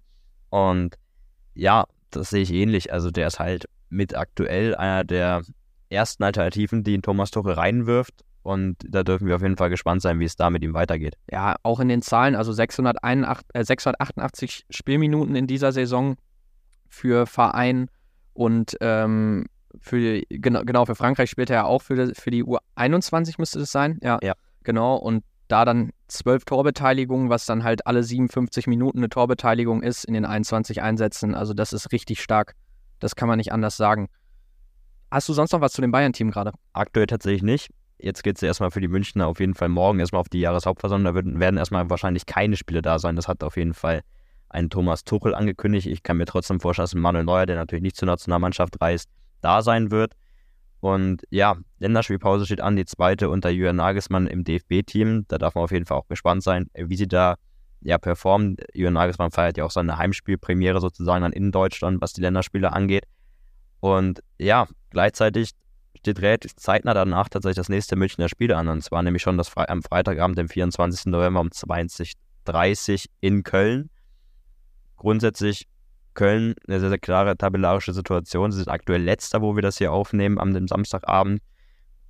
Und 0.50 0.96
ja, 1.54 1.86
das 2.10 2.30
sehe 2.30 2.42
ich 2.42 2.52
ähnlich. 2.52 2.92
Also 2.92 3.10
der 3.10 3.28
ist 3.28 3.38
halt 3.38 3.66
mit 3.88 4.16
aktuell 4.16 4.74
einer 4.74 5.04
der 5.04 5.42
ersten 5.88 6.24
Alternativen, 6.24 6.82
die 6.82 6.94
in 6.94 7.02
Thomas 7.02 7.30
Tuchel 7.30 7.52
reinwirft 7.52 8.24
und 8.46 8.76
da 8.88 9.02
dürfen 9.02 9.26
wir 9.26 9.34
auf 9.34 9.42
jeden 9.42 9.56
Fall 9.56 9.70
gespannt 9.70 10.02
sein, 10.02 10.20
wie 10.20 10.24
es 10.24 10.36
da 10.36 10.50
mit 10.50 10.62
ihm 10.62 10.72
weitergeht. 10.72 11.16
Ja, 11.30 11.56
auch 11.64 11.80
in 11.80 11.88
den 11.88 12.00
Zahlen, 12.00 12.36
also 12.36 12.52
681, 12.52 13.44
äh, 13.54 13.64
688 13.64 14.66
Spielminuten 14.70 15.34
in 15.34 15.48
dieser 15.48 15.72
Saison 15.72 16.16
für 16.88 17.26
Verein 17.26 17.90
und 18.34 18.76
ähm, 18.80 19.46
für 19.80 20.22
genau, 20.30 20.62
genau 20.62 20.84
für 20.86 20.94
Frankreich 20.94 21.28
spielt 21.28 21.50
er 21.50 21.56
ja 21.56 21.64
auch 21.64 21.82
für 21.82 22.06
die, 22.06 22.14
für 22.14 22.30
die 22.30 22.44
U21 22.44 23.34
müsste 23.38 23.58
es 23.58 23.72
sein. 23.72 23.98
Ja, 24.00 24.20
ja. 24.22 24.34
Genau. 24.62 24.94
Und 24.96 25.24
da 25.48 25.64
dann 25.64 25.90
zwölf 26.06 26.44
Torbeteiligungen, 26.44 27.28
was 27.28 27.46
dann 27.46 27.64
halt 27.64 27.84
alle 27.88 28.04
57 28.04 28.68
Minuten 28.68 28.98
eine 28.98 29.08
Torbeteiligung 29.08 29.82
ist 29.82 30.04
in 30.04 30.14
den 30.14 30.24
21 30.24 30.82
Einsätzen. 30.82 31.34
Also 31.34 31.52
das 31.52 31.72
ist 31.72 31.90
richtig 31.90 32.22
stark. 32.22 32.54
Das 33.00 33.16
kann 33.16 33.28
man 33.28 33.38
nicht 33.38 33.52
anders 33.52 33.76
sagen. 33.76 34.08
Hast 35.10 35.28
du 35.28 35.32
sonst 35.32 35.52
noch 35.52 35.60
was 35.60 35.72
zu 35.72 35.82
dem 35.82 35.90
Bayern-Team 35.90 36.30
gerade? 36.30 36.52
Aktuell 36.72 37.06
tatsächlich 37.06 37.42
nicht. 37.42 37.70
Jetzt 37.98 38.22
geht 38.22 38.36
es 38.36 38.42
erstmal 38.42 38.70
für 38.70 38.80
die 38.80 38.88
Münchner 38.88 39.26
auf 39.26 39.40
jeden 39.40 39.54
Fall 39.54 39.68
morgen 39.68 40.00
erstmal 40.00 40.20
auf 40.20 40.28
die 40.28 40.40
Jahreshauptversammlung. 40.40 41.14
Da 41.14 41.40
werden 41.40 41.56
erstmal 41.56 41.88
wahrscheinlich 41.88 42.26
keine 42.26 42.56
Spiele 42.56 42.82
da 42.82 42.98
sein. 42.98 43.16
Das 43.16 43.26
hat 43.28 43.42
auf 43.42 43.56
jeden 43.56 43.74
Fall 43.74 44.02
ein 44.48 44.70
Thomas 44.70 45.04
Tuchel 45.04 45.34
angekündigt. 45.34 45.86
Ich 45.86 46.02
kann 46.02 46.18
mir 46.18 46.26
trotzdem 46.26 46.60
vorstellen, 46.60 46.84
dass 46.84 46.94
Manuel 46.94 47.24
Neuer, 47.24 47.46
der 47.46 47.56
natürlich 47.56 47.82
nicht 47.82 47.96
zur 47.96 48.06
Nationalmannschaft 48.06 48.80
reist, 48.80 49.08
da 49.40 49.62
sein 49.62 49.90
wird. 49.90 50.12
Und 50.80 51.22
ja, 51.30 51.56
Länderspielpause 51.78 52.44
steht 52.44 52.60
an, 52.60 52.76
die 52.76 52.84
zweite 52.84 53.30
unter 53.30 53.48
Jürgen 53.48 53.76
Nagelsmann 53.76 54.26
im 54.26 54.44
DFB-Team. 54.44 55.24
Da 55.28 55.38
darf 55.38 55.54
man 55.54 55.64
auf 55.64 55.72
jeden 55.72 55.86
Fall 55.86 55.96
auch 55.96 56.08
gespannt 56.08 56.42
sein, 56.42 56.68
wie 56.74 56.96
sie 56.96 57.08
da 57.08 57.36
ja, 57.80 57.98
performen. 57.98 58.56
Jürgen 58.74 58.94
Nagelsmann 58.94 59.30
feiert 59.30 59.56
ja 59.56 59.64
auch 59.64 59.70
seine 59.70 59.96
Heimspielpremiere 59.96 60.80
sozusagen 60.80 61.22
dann 61.22 61.32
in 61.32 61.50
Deutschland, 61.50 62.00
was 62.00 62.12
die 62.12 62.20
Länderspiele 62.20 62.72
angeht. 62.72 63.04
Und 63.80 64.22
ja, 64.38 64.66
gleichzeitig 64.90 65.50
steht 65.96 66.20
relativ 66.20 66.54
zeitnah 66.56 66.94
danach 66.94 67.28
tatsächlich 67.28 67.56
das 67.56 67.68
nächste 67.68 67.96
Münchner 67.96 68.28
Spiel 68.28 68.52
an. 68.52 68.68
Und 68.68 68.82
zwar 68.82 69.02
nämlich 69.02 69.22
schon 69.22 69.38
das 69.38 69.48
Fre 69.48 69.68
am 69.68 69.82
Freitagabend, 69.82 70.38
dem 70.38 70.48
24. 70.48 71.06
November 71.06 71.40
um 71.40 71.48
20.30 71.48 73.06
in 73.20 73.42
Köln. 73.42 73.90
Grundsätzlich 74.96 75.68
Köln 76.14 76.54
eine 76.66 76.80
sehr, 76.80 76.88
sehr 76.88 76.98
klare 76.98 77.36
tabellarische 77.36 77.92
Situation. 77.92 78.50
Sie 78.50 78.58
sind 78.58 78.68
aktuell 78.68 79.02
letzter, 79.02 79.42
wo 79.42 79.54
wir 79.54 79.62
das 79.62 79.78
hier 79.78 79.92
aufnehmen, 79.92 80.38
am 80.38 80.54
dem 80.54 80.66
Samstagabend. 80.66 81.40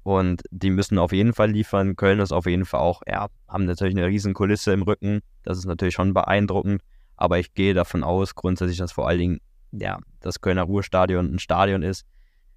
Und 0.03 0.45
die 0.51 0.71
müssen 0.71 0.99
auf 0.99 1.11
jeden 1.13 1.35
Fall 1.35 1.51
liefern. 1.51 1.97
Köln 1.97 2.21
ist 2.21 2.33
auf 2.33 2.47
jeden 2.47 2.65
Fall 2.65 2.81
auch, 2.81 3.03
ja, 3.09 3.27
haben 3.49 3.65
natürlich 3.65 3.97
eine 3.97 4.07
riesen 4.07 4.35
Kulisse 4.35 4.73
im 4.73 4.83
Rücken. 4.83 5.21
Das 5.43 5.59
ist 5.59 5.67
natürlich 5.67 5.95
schon 5.95 6.15
beeindruckend. 6.15 6.81
Aber 7.17 7.39
ich 7.39 7.55
gehe 7.55 7.75
davon 7.75 8.05
aus, 8.05 8.35
grundsätzlich, 8.35 8.79
dass 8.79 8.93
vor 8.93 9.09
allen 9.09 9.19
Dingen, 9.19 9.41
ja, 9.73 9.99
das 10.21 10.41
Kölner 10.41 10.63
Ruhrstadion 10.63 11.35
ein 11.35 11.39
Stadion 11.41 11.83
ist, 11.83 12.07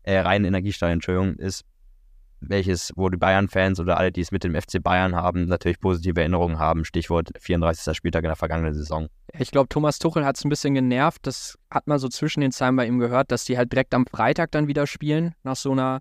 äh, 0.03 0.19
rein 0.19 0.45
Energiestadion, 0.45 0.95
Entschuldigung, 0.95 1.35
ist, 1.35 1.65
welches, 2.41 2.91
wo 2.95 3.09
die 3.09 3.17
Bayern-Fans 3.17 3.79
oder 3.79 3.97
alle, 3.97 4.11
die 4.11 4.21
es 4.21 4.31
mit 4.31 4.43
dem 4.43 4.55
FC 4.55 4.81
Bayern 4.81 5.15
haben, 5.15 5.45
natürlich 5.45 5.79
positive 5.79 6.19
Erinnerungen 6.19 6.57
haben. 6.57 6.85
Stichwort 6.85 7.31
34. 7.39 7.95
Spieltag 7.95 8.23
in 8.23 8.29
der 8.29 8.35
vergangenen 8.35 8.73
Saison. 8.73 9.07
Ich 9.37 9.51
glaube, 9.51 9.69
Thomas 9.69 9.99
Tuchel 9.99 10.25
hat 10.25 10.37
es 10.37 10.45
ein 10.45 10.49
bisschen 10.49 10.73
genervt. 10.73 11.27
Das 11.27 11.57
hat 11.69 11.87
man 11.87 11.99
so 11.99 12.07
zwischen 12.07 12.41
den 12.41 12.51
Zeilen 12.51 12.75
bei 12.75 12.87
ihm 12.87 12.99
gehört, 12.99 13.31
dass 13.31 13.43
die 13.43 13.57
halt 13.57 13.71
direkt 13.71 13.93
am 13.93 14.05
Freitag 14.05 14.51
dann 14.51 14.67
wieder 14.67 14.87
spielen, 14.87 15.33
nach 15.43 15.55
so 15.55 15.71
einer 15.71 15.99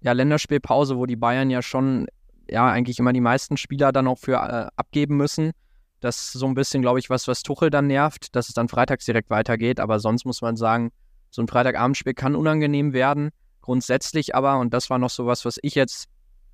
ja, 0.00 0.12
Länderspielpause, 0.12 0.96
wo 0.96 1.06
die 1.06 1.16
Bayern 1.16 1.50
ja 1.50 1.62
schon 1.62 2.06
ja 2.48 2.68
eigentlich 2.68 2.98
immer 2.98 3.12
die 3.12 3.20
meisten 3.20 3.56
Spieler 3.56 3.92
dann 3.92 4.06
auch 4.06 4.18
für 4.18 4.34
äh, 4.34 4.68
abgeben 4.76 5.16
müssen. 5.16 5.52
Das 6.00 6.16
ist 6.18 6.32
so 6.32 6.46
ein 6.46 6.54
bisschen, 6.54 6.82
glaube 6.82 6.98
ich, 6.98 7.08
was, 7.08 7.28
was 7.28 7.42
Tuchel 7.42 7.70
dann 7.70 7.86
nervt, 7.86 8.34
dass 8.34 8.48
es 8.48 8.54
dann 8.54 8.68
freitags 8.68 9.04
direkt 9.04 9.30
weitergeht. 9.30 9.78
Aber 9.78 10.00
sonst 10.00 10.24
muss 10.24 10.42
man 10.42 10.56
sagen, 10.56 10.90
so 11.32 11.42
ein 11.42 11.48
Freitagabendspiel 11.48 12.14
kann 12.14 12.36
unangenehm 12.36 12.92
werden. 12.92 13.30
Grundsätzlich 13.62 14.34
aber, 14.34 14.58
und 14.58 14.72
das 14.72 14.90
war 14.90 14.98
noch 14.98 15.10
so 15.10 15.26
was, 15.26 15.44
was 15.44 15.58
ich 15.62 15.74
jetzt 15.74 16.06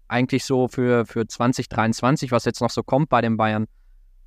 eigentlich 0.06 0.44
so 0.44 0.68
für, 0.68 1.04
für 1.04 1.26
2023, 1.26 2.32
was 2.32 2.44
jetzt 2.44 2.60
noch 2.60 2.70
so 2.70 2.82
kommt 2.82 3.10
bei 3.10 3.20
den 3.20 3.36
Bayern, 3.36 3.66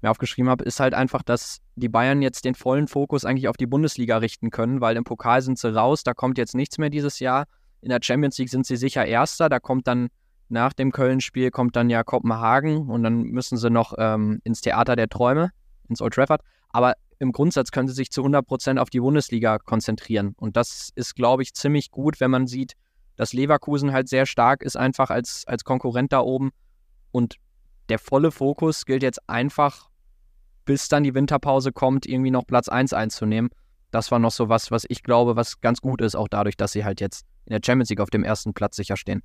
mir 0.01 0.11
aufgeschrieben 0.11 0.49
habe, 0.49 0.63
ist 0.63 0.79
halt 0.79 0.93
einfach, 0.93 1.21
dass 1.21 1.59
die 1.75 1.89
Bayern 1.89 2.21
jetzt 2.21 2.43
den 2.43 2.55
vollen 2.55 2.87
Fokus 2.87 3.23
eigentlich 3.23 3.47
auf 3.47 3.57
die 3.57 3.67
Bundesliga 3.67 4.17
richten 4.17 4.49
können, 4.49 4.81
weil 4.81 4.97
im 4.97 5.03
Pokal 5.03 5.41
sind 5.41 5.57
sie 5.57 5.73
raus, 5.73 6.03
da 6.03 6.13
kommt 6.13 6.37
jetzt 6.37 6.55
nichts 6.55 6.77
mehr 6.77 6.89
dieses 6.89 7.19
Jahr. 7.19 7.45
In 7.81 7.89
der 7.89 7.99
Champions 8.01 8.37
League 8.37 8.49
sind 8.49 8.65
sie 8.65 8.77
sicher 8.77 9.05
Erster. 9.05 9.49
Da 9.49 9.59
kommt 9.59 9.87
dann 9.87 10.09
nach 10.49 10.73
dem 10.73 10.91
Köln-Spiel 10.91 11.49
kommt 11.49 11.75
dann 11.75 11.89
ja 11.89 12.03
Kopenhagen 12.03 12.89
und 12.89 13.03
dann 13.03 13.23
müssen 13.23 13.57
sie 13.57 13.69
noch 13.69 13.93
ähm, 13.97 14.41
ins 14.43 14.61
Theater 14.61 14.95
der 14.95 15.07
Träume, 15.07 15.51
ins 15.87 16.01
Old 16.01 16.13
Trafford. 16.13 16.41
Aber 16.69 16.93
im 17.21 17.31
Grundsatz 17.31 17.69
können 17.69 17.87
sie 17.87 17.93
sich 17.93 18.09
zu 18.09 18.21
100 18.21 18.47
Prozent 18.47 18.79
auf 18.79 18.89
die 18.89 18.99
Bundesliga 18.99 19.59
konzentrieren. 19.59 20.33
Und 20.37 20.57
das 20.57 20.89
ist, 20.95 21.15
glaube 21.15 21.43
ich, 21.43 21.53
ziemlich 21.53 21.91
gut, 21.91 22.19
wenn 22.19 22.31
man 22.31 22.47
sieht, 22.47 22.73
dass 23.15 23.31
Leverkusen 23.31 23.93
halt 23.93 24.09
sehr 24.09 24.25
stark 24.25 24.63
ist, 24.63 24.75
einfach 24.75 25.11
als, 25.11 25.45
als 25.45 25.63
Konkurrent 25.63 26.11
da 26.13 26.21
oben. 26.21 26.49
Und 27.11 27.35
der 27.89 27.99
volle 27.99 28.31
Fokus 28.31 28.85
gilt 28.85 29.03
jetzt 29.03 29.29
einfach, 29.29 29.91
bis 30.65 30.89
dann 30.89 31.03
die 31.03 31.13
Winterpause 31.13 31.71
kommt, 31.71 32.07
irgendwie 32.07 32.31
noch 32.31 32.47
Platz 32.47 32.69
1 32.69 32.91
einzunehmen. 32.93 33.51
Das 33.91 34.09
war 34.09 34.17
noch 34.17 34.31
so 34.31 34.49
was, 34.49 34.71
was 34.71 34.85
ich 34.89 35.03
glaube, 35.03 35.35
was 35.35 35.61
ganz 35.61 35.79
gut 35.79 36.01
ist, 36.01 36.15
auch 36.15 36.27
dadurch, 36.27 36.57
dass 36.57 36.71
sie 36.71 36.85
halt 36.85 37.01
jetzt 37.01 37.27
in 37.45 37.51
der 37.51 37.61
Champions 37.63 37.91
League 37.91 37.99
auf 37.99 38.09
dem 38.09 38.23
ersten 38.23 38.55
Platz 38.55 38.77
sicher 38.77 38.97
stehen. 38.97 39.21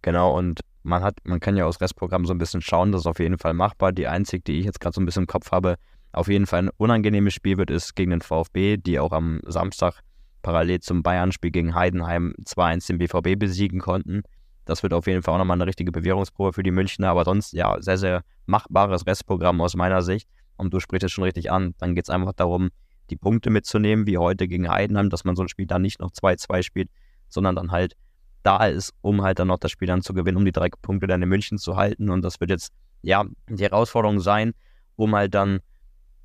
Genau, 0.00 0.34
und 0.34 0.60
man 0.82 1.02
hat, 1.02 1.16
man 1.24 1.40
kann 1.40 1.58
ja 1.58 1.66
aus 1.66 1.78
Restprogramm 1.80 2.24
so 2.24 2.32
ein 2.32 2.38
bisschen 2.38 2.62
schauen, 2.62 2.90
das 2.90 3.02
ist 3.02 3.06
auf 3.06 3.18
jeden 3.18 3.36
Fall 3.36 3.52
machbar. 3.52 3.92
Die 3.92 4.06
einzige, 4.06 4.42
die 4.44 4.60
ich 4.60 4.64
jetzt 4.64 4.80
gerade 4.80 4.94
so 4.94 5.02
ein 5.02 5.04
bisschen 5.04 5.24
im 5.24 5.26
Kopf 5.26 5.50
habe, 5.52 5.76
auf 6.14 6.28
jeden 6.28 6.46
Fall 6.46 6.64
ein 6.64 6.70
unangenehmes 6.76 7.34
Spiel 7.34 7.58
wird, 7.58 7.70
ist 7.70 7.94
gegen 7.94 8.10
den 8.10 8.20
VfB, 8.20 8.76
die 8.76 8.98
auch 8.98 9.12
am 9.12 9.40
Samstag 9.46 10.00
parallel 10.42 10.80
zum 10.80 11.02
Bayern-Spiel 11.02 11.50
gegen 11.50 11.74
Heidenheim 11.74 12.34
2-1 12.44 12.86
den 12.88 12.98
BVB 12.98 13.38
besiegen 13.38 13.80
konnten. 13.80 14.22
Das 14.64 14.82
wird 14.82 14.94
auf 14.94 15.06
jeden 15.06 15.22
Fall 15.22 15.34
auch 15.34 15.38
nochmal 15.38 15.56
eine 15.56 15.66
richtige 15.66 15.92
Bewährungsprobe 15.92 16.52
für 16.52 16.62
die 16.62 16.70
Münchner, 16.70 17.08
aber 17.08 17.24
sonst 17.24 17.52
ja, 17.52 17.76
sehr, 17.80 17.98
sehr 17.98 18.22
machbares 18.46 19.06
Restprogramm 19.06 19.60
aus 19.60 19.74
meiner 19.74 20.02
Sicht. 20.02 20.28
Und 20.56 20.72
du 20.72 20.80
sprichst 20.80 21.04
es 21.04 21.12
schon 21.12 21.24
richtig 21.24 21.50
an. 21.50 21.74
Dann 21.78 21.94
geht 21.94 22.04
es 22.04 22.10
einfach 22.10 22.32
darum, 22.32 22.70
die 23.10 23.16
Punkte 23.16 23.50
mitzunehmen, 23.50 24.06
wie 24.06 24.18
heute 24.18 24.48
gegen 24.48 24.68
Heidenheim, 24.68 25.10
dass 25.10 25.24
man 25.24 25.36
so 25.36 25.42
ein 25.42 25.48
Spiel 25.48 25.66
dann 25.66 25.82
nicht 25.82 26.00
noch 26.00 26.12
2-2 26.12 26.62
spielt, 26.62 26.90
sondern 27.28 27.56
dann 27.56 27.70
halt 27.72 27.96
da 28.42 28.66
ist, 28.66 28.92
um 29.00 29.22
halt 29.22 29.38
dann 29.38 29.48
noch 29.48 29.58
das 29.58 29.70
Spiel 29.70 29.88
dann 29.88 30.02
zu 30.02 30.14
gewinnen, 30.14 30.36
um 30.36 30.44
die 30.44 30.52
drei 30.52 30.68
Punkte 30.68 31.06
dann 31.06 31.22
in 31.22 31.28
München 31.28 31.58
zu 31.58 31.76
halten. 31.76 32.10
Und 32.10 32.22
das 32.22 32.40
wird 32.40 32.50
jetzt, 32.50 32.72
ja, 33.02 33.24
die 33.48 33.62
Herausforderung 33.62 34.20
sein, 34.20 34.52
um 34.96 35.14
halt 35.14 35.34
dann, 35.34 35.60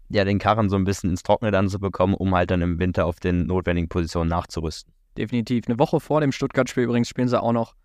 ja, 0.09 0.25
den 0.25 0.39
Karren 0.39 0.69
so 0.69 0.75
ein 0.75 0.83
bisschen 0.83 1.09
ins 1.09 1.23
Trockene 1.23 1.51
dann 1.51 1.69
zu 1.69 1.79
bekommen, 1.79 2.13
um 2.13 2.33
halt 2.35 2.51
dann 2.51 2.61
im 2.61 2.79
Winter 2.79 3.05
auf 3.05 3.19
den 3.19 3.45
notwendigen 3.45 3.89
Positionen 3.89 4.29
nachzurüsten. 4.29 4.93
Definitiv. 5.17 5.65
Eine 5.67 5.79
Woche 5.79 5.99
vor 5.99 6.21
dem 6.21 6.31
Stuttgart-Spiel 6.31 6.83
übrigens 6.83 7.09
spielen 7.09 7.27
sie 7.27 7.41
auch 7.41 7.51
noch 7.51 7.75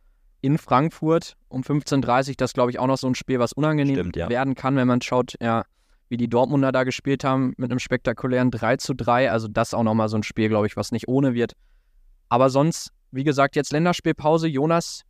in 0.40 0.58
Frankfurt 0.58 1.36
um 1.48 1.62
15.30 1.62 2.28
Uhr. 2.28 2.34
Das 2.36 2.52
glaube 2.52 2.70
ich 2.70 2.78
auch 2.78 2.86
noch 2.86 2.98
so 2.98 3.06
ein 3.06 3.14
Spiel, 3.14 3.38
was 3.38 3.52
unangenehm 3.52 3.96
Stimmt, 3.96 4.16
ja. 4.16 4.28
werden 4.28 4.54
kann, 4.54 4.76
wenn 4.76 4.86
man 4.86 5.00
schaut, 5.00 5.34
ja, 5.40 5.64
wie 6.08 6.16
die 6.16 6.28
Dortmunder 6.28 6.70
da 6.70 6.84
gespielt 6.84 7.24
haben 7.24 7.54
mit 7.56 7.70
einem 7.70 7.78
spektakulären 7.78 8.50
3 8.50 8.76
zu 8.76 8.94
3. 8.94 9.30
Also 9.30 9.48
das 9.48 9.74
auch 9.74 9.82
nochmal 9.82 10.08
so 10.08 10.16
ein 10.16 10.22
Spiel, 10.22 10.48
glaube 10.48 10.66
ich, 10.66 10.76
was 10.76 10.92
nicht 10.92 11.08
ohne 11.08 11.34
wird. 11.34 11.52
Aber 12.28 12.50
sonst 12.50 12.92
wie 13.14 13.22
gesagt, 13.22 13.54
jetzt 13.54 13.72
Länderspielpause. 13.72 14.48
Jonas, 14.48 15.02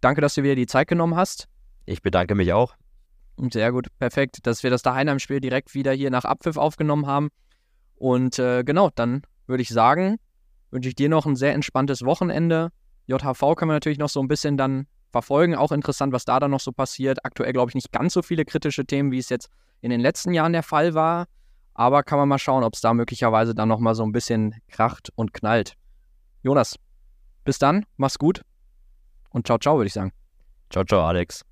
danke, 0.00 0.20
dass 0.20 0.34
du 0.34 0.42
wieder 0.42 0.56
die 0.56 0.66
Zeit 0.66 0.88
genommen 0.88 1.14
hast. 1.14 1.48
Ich 1.86 2.02
bedanke 2.02 2.34
mich 2.34 2.52
auch. 2.52 2.74
Sehr 3.38 3.72
gut, 3.72 3.88
perfekt, 3.98 4.46
dass 4.46 4.62
wir 4.62 4.70
das 4.70 4.82
Daheim-Spiel 4.82 5.40
direkt 5.40 5.74
wieder 5.74 5.92
hier 5.92 6.10
nach 6.10 6.24
Abpfiff 6.24 6.56
aufgenommen 6.56 7.06
haben. 7.06 7.30
Und 7.96 8.38
äh, 8.38 8.62
genau, 8.62 8.90
dann 8.94 9.22
würde 9.46 9.62
ich 9.62 9.70
sagen, 9.70 10.18
wünsche 10.70 10.88
ich 10.88 10.94
dir 10.94 11.08
noch 11.08 11.26
ein 11.26 11.36
sehr 11.36 11.54
entspanntes 11.54 12.04
Wochenende. 12.04 12.70
JHV 13.06 13.54
kann 13.56 13.68
man 13.68 13.76
natürlich 13.76 13.98
noch 13.98 14.08
so 14.08 14.20
ein 14.20 14.28
bisschen 14.28 14.56
dann 14.56 14.86
verfolgen. 15.10 15.54
Auch 15.54 15.72
interessant, 15.72 16.12
was 16.12 16.24
da 16.24 16.40
dann 16.40 16.50
noch 16.50 16.60
so 16.60 16.72
passiert. 16.72 17.24
Aktuell 17.24 17.52
glaube 17.52 17.70
ich 17.70 17.74
nicht 17.74 17.92
ganz 17.92 18.14
so 18.14 18.22
viele 18.22 18.44
kritische 18.44 18.84
Themen, 18.84 19.12
wie 19.12 19.18
es 19.18 19.28
jetzt 19.28 19.48
in 19.80 19.90
den 19.90 20.00
letzten 20.00 20.32
Jahren 20.32 20.52
der 20.52 20.62
Fall 20.62 20.94
war. 20.94 21.26
Aber 21.74 22.02
kann 22.02 22.18
man 22.18 22.28
mal 22.28 22.38
schauen, 22.38 22.64
ob 22.64 22.74
es 22.74 22.80
da 22.80 22.92
möglicherweise 22.92 23.54
dann 23.54 23.68
nochmal 23.68 23.94
so 23.94 24.02
ein 24.02 24.12
bisschen 24.12 24.56
kracht 24.68 25.10
und 25.14 25.32
knallt. 25.32 25.74
Jonas, 26.42 26.76
bis 27.44 27.58
dann, 27.58 27.86
mach's 27.96 28.18
gut 28.18 28.42
und 29.30 29.46
ciao, 29.46 29.58
ciao, 29.58 29.76
würde 29.76 29.86
ich 29.86 29.94
sagen. 29.94 30.12
Ciao, 30.70 30.84
ciao, 30.84 31.06
Alex. 31.06 31.44